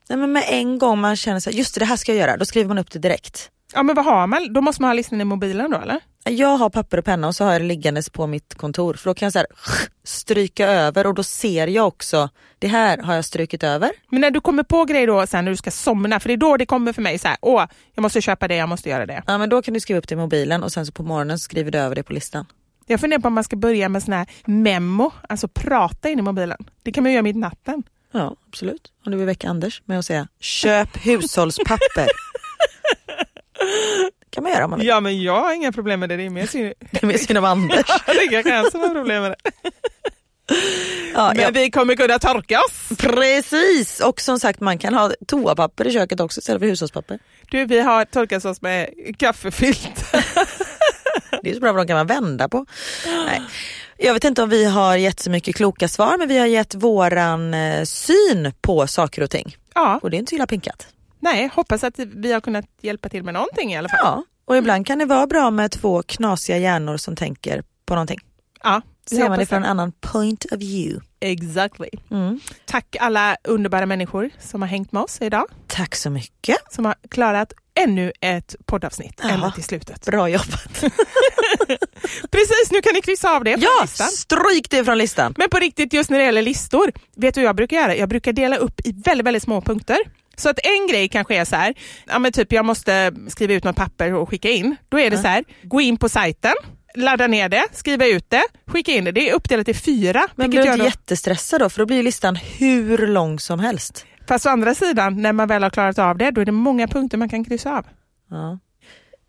Nej, 0.09 0.19
men 0.19 0.33
med 0.33 0.45
en 0.49 0.79
gång 0.79 1.01
man 1.01 1.17
känner 1.17 1.41
så 1.41 1.51
här, 1.51 1.57
just 1.57 1.75
det, 1.75 1.81
det 1.81 1.85
här 1.85 1.97
ska 1.97 2.13
jag 2.13 2.29
göra, 2.29 2.37
då 2.37 2.45
skriver 2.45 2.69
man 2.69 2.79
upp 2.79 2.91
det 2.91 2.99
direkt. 2.99 3.51
Ja 3.75 3.83
men 3.83 3.97
vad 3.97 4.05
har 4.05 4.27
man? 4.27 4.53
Då 4.53 4.61
måste 4.61 4.83
man 4.83 4.89
ha 4.89 4.95
listan 4.95 5.21
i 5.21 5.25
mobilen 5.25 5.71
då 5.71 5.79
eller? 5.79 6.01
Jag 6.25 6.57
har 6.57 6.71
papper 6.71 6.99
och 6.99 7.05
penna 7.05 7.29
och 7.29 7.35
så 7.35 7.45
har 7.45 7.53
jag 7.53 7.61
det 7.61 7.67
liggandes 7.67 8.11
på 8.11 8.27
mitt 8.27 8.55
kontor 8.55 8.95
för 8.95 9.11
då 9.11 9.15
kan 9.15 9.27
jag 9.27 9.33
så 9.33 9.39
här, 9.39 9.47
stryka 10.05 10.67
över 10.67 11.07
och 11.07 11.15
då 11.15 11.23
ser 11.23 11.67
jag 11.67 11.87
också, 11.87 12.29
det 12.59 12.69
här 12.69 12.99
har 12.99 13.15
jag 13.15 13.25
strukit 13.25 13.63
över. 13.63 13.91
Men 14.09 14.21
när 14.21 14.31
du 14.31 14.41
kommer 14.41 14.63
på 14.63 14.85
grejer 14.85 15.07
då 15.07 15.27
sen 15.27 15.45
när 15.45 15.53
du 15.53 15.57
ska 15.57 15.71
somna, 15.71 16.21
för 16.21 16.29
det 16.29 16.35
är 16.35 16.37
då 16.37 16.57
det 16.57 16.67
kommer 16.67 16.93
för 16.93 17.03
mig 17.03 17.19
så 17.19 17.29
här, 17.29 17.37
åh, 17.41 17.65
jag 17.95 18.03
måste 18.03 18.21
köpa 18.21 18.49
det, 18.49 18.57
jag 18.57 18.69
måste 18.69 18.89
göra 18.89 19.07
det. 19.07 19.23
Ja 19.27 19.39
men 19.39 19.49
då 19.49 19.63
kan 19.63 19.75
du 19.75 19.81
skriva 19.81 19.99
upp 19.99 20.09
det 20.09 20.15
i 20.15 20.17
mobilen 20.17 20.63
och 20.63 20.73
sen 20.73 20.87
så 20.87 20.93
på 20.93 21.03
morgonen 21.03 21.39
så 21.39 21.43
skriver 21.43 21.71
du 21.71 21.79
över 21.79 21.95
det 21.95 22.03
på 22.03 22.13
listan. 22.13 22.47
Jag 22.87 23.01
funderar 23.01 23.21
på 23.21 23.29
om 23.29 23.35
man 23.35 23.45
ska 23.45 23.57
börja 23.57 23.89
med 23.89 24.03
sån 24.03 24.15
här 24.15 24.27
memo, 24.45 25.11
alltså 25.29 25.49
prata 25.49 26.09
in 26.09 26.19
i 26.19 26.23
mobilen. 26.23 26.59
Det 26.83 26.93
kan 26.93 27.05
man 27.05 27.13
göra 27.13 27.23
mitt 27.23 27.37
i 27.37 27.39
natten. 27.39 27.83
Ja 28.13 28.37
absolut. 28.49 28.93
Om 29.07 29.13
du 29.13 29.19
vill 29.19 29.27
väcka 29.27 29.49
Anders 29.49 29.83
med 29.85 29.99
att 29.99 30.05
säga 30.05 30.29
köp 30.41 31.07
hushållspapper. 31.07 32.07
det 34.33 34.35
kan 34.35 34.43
man 34.45 34.53
göra 34.53 34.65
om 34.65 34.71
man 34.71 34.79
vill. 34.79 34.89
Ja 34.89 35.01
men 35.01 35.23
jag 35.23 35.41
har 35.43 35.53
inga 35.55 35.73
problem 35.73 36.01
med 36.01 36.09
det, 36.09 36.17
det 36.17 36.27
är 36.27 36.31
mer 36.31 36.47
synd, 36.47 36.73
Det 36.91 37.03
är 37.03 37.07
mer 37.07 37.19
synd 37.19 37.39
om 37.39 37.45
Anders. 37.45 37.87
det 38.07 38.13
är 38.37 38.43
kanske 38.43 38.71
som 38.71 38.81
har 38.81 38.89
problem 38.89 39.23
med 39.23 39.31
det. 39.31 39.37
Ja, 41.15 41.33
Men 41.35 41.43
ja, 41.43 41.51
vi 41.53 41.71
kommer 41.71 41.95
kunna 41.95 42.19
torka 42.19 42.59
oss. 42.61 42.99
precis, 42.99 44.01
och 44.01 44.21
som 44.21 44.41
sagt 44.41 44.61
man 44.61 44.79
kan 44.79 44.95
ha 44.95 45.13
toapapper 45.27 45.87
i 45.87 45.93
köket 45.93 46.21
också 46.21 46.39
istället 46.41 46.61
för 46.61 46.67
hushållspapper. 46.67 47.19
Du, 47.51 47.65
vi 47.67 47.81
har 47.81 48.05
torkat 48.05 48.45
oss 48.45 48.63
med 48.63 48.89
kaffefilt. 49.19 50.05
Det 51.43 51.51
är 51.51 51.55
så 51.55 51.61
bra 51.61 51.73
för 51.73 51.79
de 51.79 51.87
kan 51.87 51.97
man 51.97 52.07
vända 52.07 52.49
på. 52.49 52.67
Nej. 53.07 53.43
Jag 53.99 54.15
vet 54.15 54.25
inte 54.25 54.43
om 54.43 54.49
vi 54.49 54.65
har 54.65 54.97
gett 54.97 55.21
så 55.21 55.31
mycket 55.31 55.57
kloka 55.57 55.89
svar 55.89 56.19
men 56.19 56.29
vi 56.29 56.39
har 56.39 56.47
gett 56.47 56.75
våran 56.75 57.55
eh, 57.55 57.85
syn 57.85 58.53
på 58.61 58.87
saker 58.87 59.23
och 59.23 59.31
ting. 59.31 59.57
ja, 59.75 59.99
Och 60.03 60.11
det 60.11 60.17
är 60.17 60.19
inte 60.19 60.31
så 60.31 60.37
illa 60.37 60.47
pinkat. 60.47 60.87
Nej, 61.23 61.51
hoppas 61.55 61.85
att 61.85 61.99
vi 61.99 62.33
har 62.33 62.41
kunnat 62.41 62.65
hjälpa 62.81 63.09
till 63.09 63.23
med 63.25 63.35
någonting 63.35 63.73
i 63.73 63.77
alla 63.79 63.89
fall. 63.89 63.99
Ja, 64.03 64.25
och 64.45 64.57
ibland 64.57 64.87
kan 64.87 64.99
det 64.99 65.05
vara 65.05 65.27
bra 65.27 65.51
med 65.51 65.71
två 65.71 66.03
knasiga 66.03 66.59
hjärnor 66.59 66.97
som 66.97 67.17
tänker 67.17 67.63
på 67.87 67.95
någonting. 67.95 68.21
Ja, 68.63 68.83
Ser 69.07 69.29
man 69.29 69.39
det 69.39 69.47
från 69.47 69.59
en 69.59 69.71
annan 69.71 69.93
point 69.93 70.45
of 70.45 70.59
view. 70.61 71.07
Exactly. 71.21 71.89
Mm. 72.11 72.41
Tack 72.67 72.97
alla 73.01 73.37
underbara 73.45 73.87
människor 73.87 74.31
som 74.41 74.63
har 74.63 74.69
hängt 74.69 74.93
med 74.93 75.03
oss 75.03 75.19
idag. 75.21 75.47
Tack 75.67 75.95
så 75.97 76.11
mycket. 76.11 76.57
Som 76.71 76.85
har 76.85 76.95
klarat 77.11 77.53
ännu 77.75 78.13
ett 78.21 78.57
poddavsnitt 78.67 79.21
Ja. 79.23 79.29
ända 79.31 79.51
till 79.51 79.65
slutet. 79.65 80.07
Bra 80.07 80.29
jobbat. 80.29 80.85
Precis, 82.31 82.71
nu 82.71 82.83
kan 82.83 82.95
ni 82.95 83.01
kryssa 83.01 83.31
av 83.37 83.45
det 83.45 83.53
från 83.53 83.63
Ja, 83.63 83.83
listan. 83.83 84.09
stryk 84.09 84.71
det 84.71 84.85
från 84.85 84.99
listan. 84.99 85.35
Men 85.39 85.49
på 85.51 85.59
riktigt, 85.59 85.93
just 85.93 86.11
när 86.11 86.19
det 86.19 86.25
gäller 86.25 86.43
listor, 86.43 86.93
vet 87.17 87.35
du 87.35 87.41
vad 87.41 87.49
jag 87.49 87.57
brukar 87.57 87.77
göra? 87.77 87.97
Jag 87.97 88.09
brukar 88.09 88.33
dela 88.33 88.57
upp 88.57 88.81
i 88.85 88.93
väldigt, 89.05 89.27
väldigt 89.27 89.43
små 89.43 89.61
punkter. 89.61 89.97
Så 90.37 90.49
att 90.49 90.59
en 90.63 90.87
grej 90.87 91.09
kanske 91.09 91.37
är 91.37 91.45
så 91.45 91.57
här, 91.57 91.75
ja 92.07 92.19
men 92.19 92.33
typ 92.33 92.53
jag 92.53 92.65
måste 92.65 93.13
skriva 93.29 93.55
ut 93.55 93.65
något 93.65 93.77
papper 93.77 94.15
och 94.15 94.29
skicka 94.29 94.49
in. 94.49 94.77
Då 94.89 95.01
är 95.01 95.11
det 95.11 95.19
så 95.19 95.29
här, 95.29 95.45
gå 95.63 95.81
in 95.81 95.97
på 95.97 96.09
sajten, 96.09 96.55
ladda 96.95 97.27
ner 97.27 97.49
det, 97.49 97.65
skriva 97.73 98.07
ut 98.07 98.31
det, 98.31 98.43
skicka 98.67 98.93
in 98.93 99.05
det. 99.05 99.13
Det 99.13 99.31
är 99.31 99.35
uppdelat 99.35 99.69
i 99.69 99.75
fyra. 99.75 100.27
Men 100.35 100.51
blir 100.51 100.63
du 100.63 100.67
inte 100.67 100.79
då- 100.79 100.85
jättestressad 100.85 101.61
då? 101.61 101.69
För 101.71 101.79
då 101.79 101.87
blir 101.87 102.03
listan 102.03 102.37
hur 102.37 103.07
lång 103.07 103.39
som 103.39 103.61
helst. 103.61 104.07
Fast 104.29 104.47
å 104.47 104.49
andra 104.49 104.75
sidan, 104.75 105.23
när 105.23 105.33
man 105.33 105.49
väl 105.49 105.63
har 105.63 105.71
klarat 105.71 105.99
av 105.99 106.19
det, 106.19 106.31
då 106.31 106.41
är 106.41 106.45
det 106.45 106.53
många 106.53 106.89
punkter 106.89 107.19
man 107.19 107.29
kan 107.29 107.45
kryssa 107.45 107.77
av. 107.79 107.87
Ja. 108.31 108.59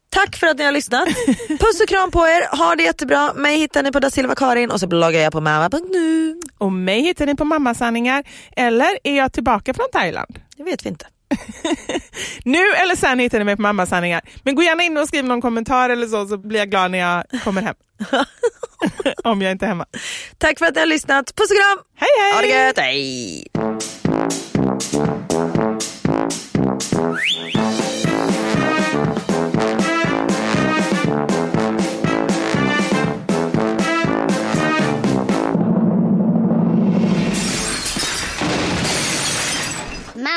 Tack 0.10 0.36
för 0.36 0.48
att 0.48 0.58
ni 0.58 0.64
har 0.64 0.72
lyssnat. 0.72 1.08
Puss 1.48 1.82
och 1.84 1.90
kram 1.90 2.12
på 2.12 2.20
er. 2.20 2.58
Ha 2.58 2.76
det 2.76 2.84
jättebra. 2.84 3.34
Mig 3.34 3.58
hittar 3.58 3.84
ni 3.84 3.92
på 3.92 4.00
Da 4.00 4.10
Silva 4.12 4.36
Karin 4.36 4.72
och 4.72 4.80
så 4.80 4.88
bloggar 4.88 5.20
jag 5.22 5.34
på 5.34 5.42
mamma.nu. 5.42 6.40
Och 6.58 6.72
mig 6.72 7.02
hittar 7.02 7.26
ni 7.26 7.36
på 7.36 7.46
Mammasanningar, 7.46 8.24
eller 8.56 8.90
är 9.04 9.18
jag 9.18 9.34
tillbaka 9.34 9.74
från 9.74 9.86
Thailand? 9.94 10.40
Det 10.64 10.72
vet 10.72 10.86
vi 10.86 10.90
inte. 10.90 11.06
Nu 12.46 12.72
eller 12.72 12.96
sen 12.96 13.20
hittar 13.20 13.40
ni 13.40 13.46
mig 13.46 13.56
på 13.56 13.62
Mammasanningar. 13.62 14.22
Men 14.44 14.56
gå 14.56 14.64
gärna 14.64 14.84
in 14.84 14.98
och 14.98 15.08
skriv 15.08 15.26
någon 15.26 15.42
kommentar 15.42 15.90
eller 15.90 16.08
så, 16.08 16.28
så 16.28 16.38
blir 16.38 16.60
jag 16.60 16.70
glad 16.70 16.92
när 16.92 17.00
jag 17.00 17.24
kommer 17.44 17.62
hem. 17.62 17.76
Om 19.24 19.42
jag 19.42 19.52
inte 19.52 19.66
är 19.66 19.68
hemma. 19.68 19.86
Tack 20.38 20.60
för 20.60 20.66
att 20.66 20.76
ni 20.76 20.80
har 20.80 20.88
lyssnat. 20.88 21.36
Puss 21.36 21.52
och 21.52 21.58
kram. 21.58 21.80
Hej 21.96 22.10
hej! 22.20 22.34
Ha 22.34 22.42
det 22.42 22.66
gött. 22.66 22.78
Hej. 22.78 23.48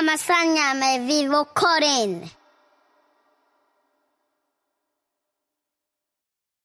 Mamma 0.06 0.18
Sanja 0.18 0.74
med 0.74 1.06
Vivo 1.06 1.44
Karin. 1.44 2.35